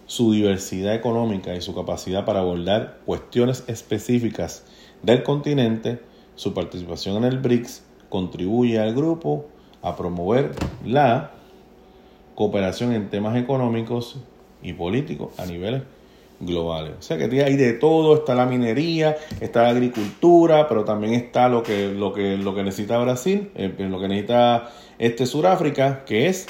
su 0.06 0.32
diversidad 0.32 0.94
económica 0.94 1.54
y 1.54 1.62
su 1.62 1.74
capacidad 1.74 2.24
para 2.24 2.40
abordar 2.40 2.98
cuestiones 3.06 3.64
específicas 3.68 4.64
del 5.02 5.22
continente, 5.22 6.00
su 6.34 6.52
participación 6.52 7.16
en 7.16 7.24
el 7.24 7.38
BRICS 7.38 7.84
contribuye 8.08 8.78
al 8.78 8.94
grupo 8.94 9.46
a 9.80 9.96
promover 9.96 10.52
la 10.84 11.30
cooperación 12.34 12.92
en 12.92 13.10
temas 13.10 13.36
económicos 13.36 14.16
y 14.62 14.72
políticos 14.72 15.38
a 15.38 15.46
niveles 15.46 15.82
globales. 16.40 16.94
O 16.98 17.02
sea 17.02 17.16
que 17.16 17.24
hay 17.42 17.56
de 17.56 17.72
todo, 17.74 18.16
está 18.16 18.34
la 18.34 18.46
minería, 18.46 19.16
está 19.40 19.62
la 19.62 19.70
agricultura, 19.70 20.68
pero 20.68 20.84
también 20.84 21.14
está 21.14 21.48
lo 21.48 21.62
que, 21.62 21.88
lo 21.88 22.12
que, 22.12 22.36
lo 22.36 22.54
que 22.54 22.62
necesita 22.62 22.98
Brasil, 22.98 23.50
eh, 23.54 23.72
lo 23.78 24.00
que 24.00 24.08
necesita 24.08 24.70
este 24.98 25.26
Sudáfrica, 25.26 26.04
que 26.04 26.28
es 26.28 26.46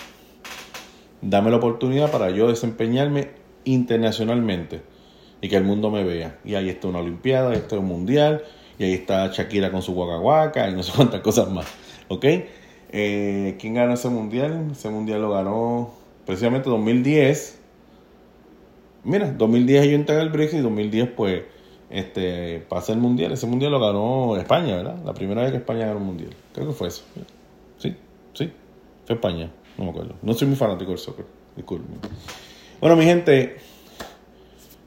dame 1.20 1.50
la 1.50 1.56
oportunidad 1.56 2.10
para 2.10 2.30
yo 2.30 2.48
desempeñarme 2.48 3.30
internacionalmente 3.64 4.82
y 5.40 5.48
que 5.48 5.56
el 5.56 5.64
mundo 5.64 5.90
me 5.90 6.04
vea. 6.04 6.38
Y 6.44 6.54
ahí 6.54 6.68
está 6.68 6.88
una 6.88 6.98
Olimpiada, 6.98 7.50
ahí 7.50 7.56
está 7.56 7.78
un 7.78 7.86
Mundial, 7.86 8.44
y 8.78 8.84
ahí 8.84 8.92
está 8.94 9.28
Shakira 9.28 9.70
con 9.70 9.82
su 9.82 9.92
guacahuaca 9.94 10.68
y 10.68 10.74
no 10.74 10.82
sé 10.82 10.92
cuántas 10.94 11.20
cosas 11.20 11.50
más. 11.50 11.66
¿Ok? 12.08 12.24
Eh, 12.96 13.56
¿Quién 13.58 13.74
ganó 13.74 13.94
ese 13.94 14.08
Mundial? 14.08 14.68
Ese 14.72 14.88
Mundial 14.88 15.22
lo 15.22 15.30
ganó 15.30 15.94
precisamente 16.26 16.70
2010 16.70 17.60
Mira, 19.04 19.32
2010 19.32 19.86
yo 19.86 19.92
entré 19.92 20.16
al 20.16 20.30
BRICS 20.30 20.54
y 20.54 20.58
2010 20.60 21.10
pues 21.10 21.42
este, 21.90 22.64
pasa 22.68 22.92
el 22.92 22.98
mundial. 22.98 23.32
Ese 23.32 23.46
mundial 23.46 23.72
lo 23.72 23.80
ganó 23.80 24.36
España, 24.36 24.76
¿verdad? 24.76 24.96
La 25.04 25.14
primera 25.14 25.42
vez 25.42 25.52
que 25.52 25.58
España 25.58 25.86
ganó 25.86 25.98
un 25.98 26.06
mundial. 26.06 26.30
Creo 26.52 26.68
que 26.68 26.72
fue 26.72 26.88
eso. 26.88 27.04
Sí, 27.78 27.94
sí, 28.32 28.50
fue 29.06 29.14
España. 29.16 29.50
No 29.76 29.84
me 29.84 29.90
acuerdo. 29.90 30.14
No 30.22 30.32
soy 30.32 30.48
muy 30.48 30.56
fanático 30.56 30.90
del 30.90 30.98
soccer. 30.98 31.26
Disculpen. 31.54 31.98
Bueno, 32.80 32.96
mi 32.96 33.04
gente, 33.04 33.56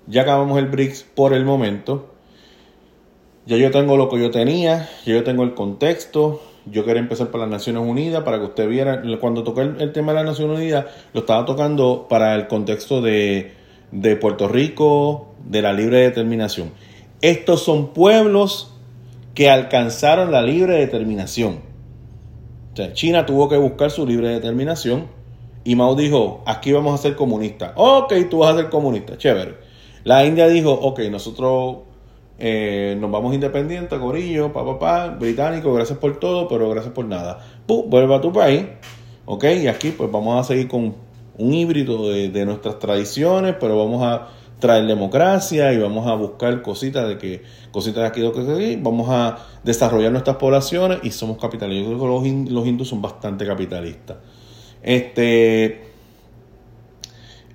ya 0.08 0.24
acabamos 0.24 0.58
el 0.58 0.66
BRICS 0.66 1.04
por 1.16 1.34
el 1.34 1.46
momento. 1.46 2.14
Ya 3.46 3.56
yo 3.56 3.72
tengo 3.72 3.96
lo 3.96 4.10
que 4.10 4.20
yo 4.20 4.30
tenía, 4.30 4.90
ya 5.06 5.14
yo 5.14 5.24
tengo 5.24 5.44
el 5.44 5.54
contexto. 5.54 6.42
Yo 6.66 6.84
quería 6.84 7.02
empezar 7.02 7.30
por 7.30 7.40
las 7.40 7.50
Naciones 7.50 7.82
Unidas 7.82 8.24
para 8.24 8.40
que 8.40 8.46
usted 8.46 8.68
viera, 8.68 9.02
cuando 9.22 9.44
toqué 9.44 9.62
el 9.62 9.94
tema 9.94 10.12
de 10.12 10.18
las 10.18 10.26
Naciones 10.26 10.58
Unidas, 10.58 10.86
lo 11.14 11.22
estaba 11.22 11.46
tocando 11.46 12.08
para 12.10 12.36
el 12.36 12.48
contexto 12.48 13.02
de 13.02 13.54
de 13.92 14.16
Puerto 14.16 14.48
Rico, 14.48 15.30
de 15.46 15.62
la 15.62 15.74
libre 15.74 16.00
determinación. 16.00 16.72
Estos 17.22 17.64
son 17.64 17.94
pueblos 17.94 18.74
que 19.34 19.50
alcanzaron 19.50 20.32
la 20.32 20.42
libre 20.42 20.76
determinación. 20.76 21.60
China 22.94 23.26
tuvo 23.26 23.50
que 23.50 23.58
buscar 23.58 23.90
su 23.90 24.06
libre 24.06 24.30
determinación 24.30 25.08
y 25.64 25.76
Mao 25.76 25.96
dijo, 25.96 26.44
aquí 26.46 26.72
vamos 26.72 27.00
a 27.00 27.02
ser 27.02 27.16
comunistas. 27.16 27.74
Ok, 27.76 28.14
tú 28.30 28.40
vas 28.40 28.54
a 28.54 28.58
ser 28.58 28.70
comunista, 28.70 29.18
chévere. 29.18 29.56
La 30.04 30.26
India 30.26 30.48
dijo, 30.48 30.72
ok, 30.72 31.02
nosotros 31.12 31.80
eh, 32.40 32.96
nos 33.00 33.12
vamos 33.12 33.34
independientes, 33.34 34.00
gorillo, 34.00 34.54
papá, 34.54 34.80
pa, 34.80 35.08
británico, 35.10 35.74
gracias 35.74 35.98
por 35.98 36.20
todo, 36.20 36.48
pero 36.48 36.70
gracias 36.70 36.94
por 36.94 37.06
nada. 37.06 37.40
Pum, 37.66 37.90
vuelve 37.90 38.16
a 38.16 38.22
tu 38.22 38.32
país, 38.32 38.64
ok, 39.26 39.44
y 39.64 39.68
aquí 39.68 39.90
pues 39.90 40.10
vamos 40.12 40.40
a 40.40 40.44
seguir 40.44 40.68
con 40.68 40.96
un 41.38 41.54
híbrido 41.54 42.10
de, 42.10 42.46
nuestras 42.46 42.80
tradiciones, 42.80 43.56
pero 43.60 43.78
vamos 43.78 44.04
a 44.04 44.30
traer 44.60 44.86
democracia 44.88 45.72
y 45.72 45.78
vamos 45.78 46.08
a 46.08 46.16
buscar 46.16 46.62
cositas 46.64 47.08
de 47.08 47.18
que 47.18 47.44
cositas 47.72 48.02
de 48.02 48.08
aquí, 48.08 48.22
de 48.22 48.54
aquí, 48.54 48.80
vamos 48.82 49.08
a 49.10 49.38
desarrollar 49.64 50.12
nuestras 50.12 50.38
poblaciones 50.38 51.00
y 51.04 51.12
somos 51.12 51.38
capitalistas. 51.38 51.92
Yo 51.92 52.00
creo 52.00 52.22
que 52.24 52.52
los, 52.52 52.68
hindúes 52.68 52.90
son 52.90 53.02
bastante 53.02 53.46
capitalistas. 53.46 54.18
Este 54.82 55.82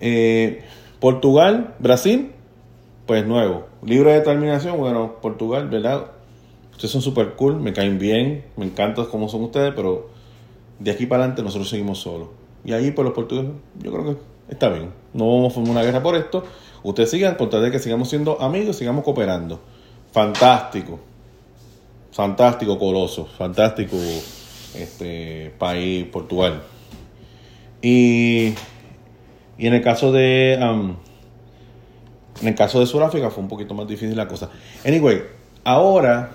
eh, 0.01 0.63
Portugal, 1.01 1.75
Brasil, 1.81 2.31
pues 3.07 3.27
nuevo. 3.27 3.67
Libre 3.85 4.13
de 4.13 4.19
determinación, 4.19 4.79
bueno, 4.79 5.17
Portugal, 5.21 5.69
¿verdad? 5.69 6.07
Ustedes 6.71 6.91
son 6.93 7.03
súper 7.03 7.35
cool, 7.35 7.57
me 7.61 7.73
caen 7.73 7.99
bien, 7.99 8.45
me 8.57 8.65
encanta 8.65 9.07
cómo 9.11 9.29
son 9.29 9.43
ustedes, 9.43 9.73
pero 9.75 10.11
de 10.79 10.91
aquí 10.91 11.07
para 11.07 11.23
adelante 11.23 11.43
nosotros 11.43 11.69
seguimos 11.69 11.99
solos. 11.99 12.29
Y 12.65 12.73
ahí, 12.73 12.91
por 12.91 12.97
pues, 12.97 13.05
los 13.07 13.15
portugueses, 13.15 13.53
yo 13.81 13.93
creo 13.93 14.05
que 14.05 14.17
está 14.53 14.69
bien. 14.69 14.91
No 15.13 15.27
vamos 15.27 15.53
a 15.53 15.55
formar 15.55 15.73
una 15.73 15.83
guerra 15.83 16.03
por 16.03 16.15
esto. 16.15 16.45
Ustedes 16.83 17.11
sigan, 17.11 17.35
con 17.35 17.51
tal 17.51 17.63
de 17.63 17.71
que 17.71 17.79
sigamos 17.79 18.09
siendo 18.09 18.41
amigos, 18.41 18.77
sigamos 18.77 19.05
cooperando. 19.05 19.61
Fantástico. 20.13 21.01
Fantástico, 22.13 22.79
Coloso. 22.79 23.27
Fantástico 23.27 23.97
este 24.75 25.53
país, 25.59 26.07
Portugal. 26.07 26.63
Y, 27.81 28.55
y 29.59 29.67
en 29.67 29.75
el 29.75 29.83
caso 29.83 30.13
de. 30.13 30.55
En 30.55 32.49
el 32.49 32.55
caso 32.55 32.81
de 32.81 32.87
Sudáfrica 32.87 33.31
fue 33.31 33.43
un 33.43 33.49
poquito 33.49 33.75
más 33.75 33.87
difícil 33.87 34.17
la 34.17 34.29
cosa. 34.29 34.51
Anyway, 34.85 35.23
ahora, 35.65 36.33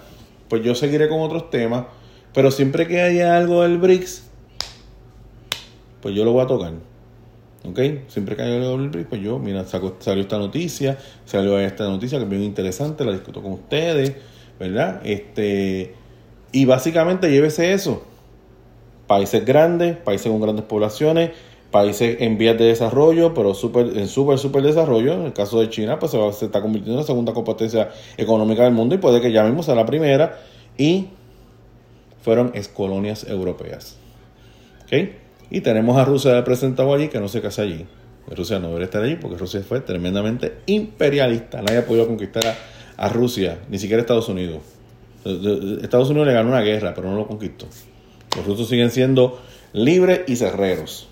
pues 0.47 0.63
yo 0.63 0.75
seguiré 0.75 1.09
con 1.09 1.21
otros 1.21 1.49
temas. 1.49 1.85
Pero 2.33 2.51
siempre 2.51 2.87
que 2.87 3.01
haya 3.01 3.35
algo 3.35 3.63
del 3.63 3.79
BRICS, 3.79 4.26
pues 6.01 6.15
yo 6.15 6.25
lo 6.25 6.31
voy 6.31 6.43
a 6.43 6.47
tocar. 6.47 6.73
¿Ok? 7.65 7.79
Siempre 8.07 8.35
que 8.35 8.43
haya 8.43 8.55
el 8.55 8.89
brief, 8.89 9.07
pues 9.07 9.21
yo, 9.21 9.39
mira, 9.39 9.65
salió 9.65 10.21
esta 10.21 10.37
noticia, 10.37 10.97
salió 11.25 11.59
esta 11.59 11.85
noticia 11.85 12.17
que 12.17 12.23
es 12.23 12.29
bien 12.29 12.43
interesante, 12.43 13.03
la 13.03 13.11
discuto 13.11 13.41
con 13.41 13.53
ustedes, 13.53 14.15
¿verdad? 14.59 15.01
Este, 15.03 15.93
y 16.51 16.65
básicamente 16.65 17.29
llévese 17.29 17.73
eso. 17.73 18.03
Países 19.07 19.43
grandes, 19.45 19.97
países 19.97 20.31
con 20.31 20.39
grandes 20.39 20.65
poblaciones, 20.65 21.31
países 21.71 22.17
en 22.21 22.37
vías 22.37 22.57
de 22.57 22.65
desarrollo, 22.65 23.33
pero 23.33 23.53
super, 23.53 23.97
en 23.97 24.07
súper, 24.07 24.37
súper 24.37 24.63
desarrollo. 24.63 25.13
En 25.13 25.23
el 25.23 25.33
caso 25.33 25.59
de 25.59 25.69
China, 25.69 25.99
pues 25.99 26.11
se, 26.11 26.45
está 26.45 26.61
convirtiendo 26.61 26.99
en 26.99 27.01
la 27.01 27.07
segunda 27.07 27.33
competencia 27.33 27.89
económica 28.17 28.63
del 28.63 28.73
mundo 28.73 28.95
y 28.95 28.97
puede 28.97 29.19
que 29.19 29.31
ya 29.31 29.43
mismo 29.43 29.63
sea 29.63 29.75
la 29.75 29.85
primera. 29.85 30.39
Y 30.77 31.07
fueron 32.21 32.53
colonias 32.73 33.27
europeas. 33.27 33.97
¿Ok? 34.83 35.26
Y 35.49 35.61
tenemos 35.61 35.97
a 35.97 36.05
Rusia 36.05 36.33
representado 36.33 36.93
allí, 36.93 37.07
que 37.07 37.19
no 37.19 37.27
se 37.27 37.41
casa 37.41 37.61
allí. 37.61 37.85
Rusia 38.35 38.59
no 38.59 38.67
debería 38.67 38.85
estar 38.85 39.01
allí 39.01 39.15
porque 39.15 39.37
Rusia 39.37 39.61
fue 39.67 39.79
tremendamente 39.79 40.57
imperialista. 40.65 41.61
Nadie 41.61 41.79
ha 41.79 41.85
podido 41.85 42.07
conquistar 42.07 42.43
a, 42.97 43.09
Rusia, 43.09 43.59
ni 43.69 43.79
siquiera 43.79 44.01
Estados 44.01 44.27
Unidos. 44.27 44.59
Estados 45.81 46.09
Unidos 46.09 46.27
le 46.27 46.33
ganó 46.33 46.49
una 46.49 46.61
guerra, 46.61 46.93
pero 46.93 47.09
no 47.09 47.15
lo 47.15 47.27
conquistó. 47.27 47.67
Los 48.35 48.45
rusos 48.45 48.67
siguen 48.67 48.91
siendo 48.91 49.39
libres 49.73 50.21
y 50.27 50.35
cerreros. 50.35 51.07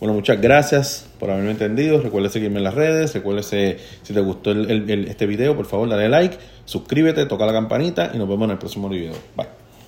Bueno, 0.00 0.14
muchas 0.14 0.40
gracias 0.40 1.06
por 1.18 1.30
haberme 1.30 1.50
entendido. 1.50 2.00
Recuerda 2.00 2.30
seguirme 2.30 2.58
en 2.58 2.64
las 2.64 2.74
redes. 2.74 3.12
Recuerda 3.14 3.42
si 3.42 3.76
te 4.02 4.20
gustó 4.20 4.52
este 4.52 5.26
video, 5.26 5.54
por 5.54 5.66
favor, 5.66 5.88
dale 5.88 6.08
like, 6.08 6.38
suscríbete, 6.64 7.26
toca 7.26 7.46
la 7.46 7.52
campanita 7.52 8.10
y 8.14 8.18
nos 8.18 8.28
vemos 8.28 8.46
en 8.46 8.52
el 8.52 8.58
próximo 8.58 8.88
video. 8.88 9.12
Bye. 9.36 9.59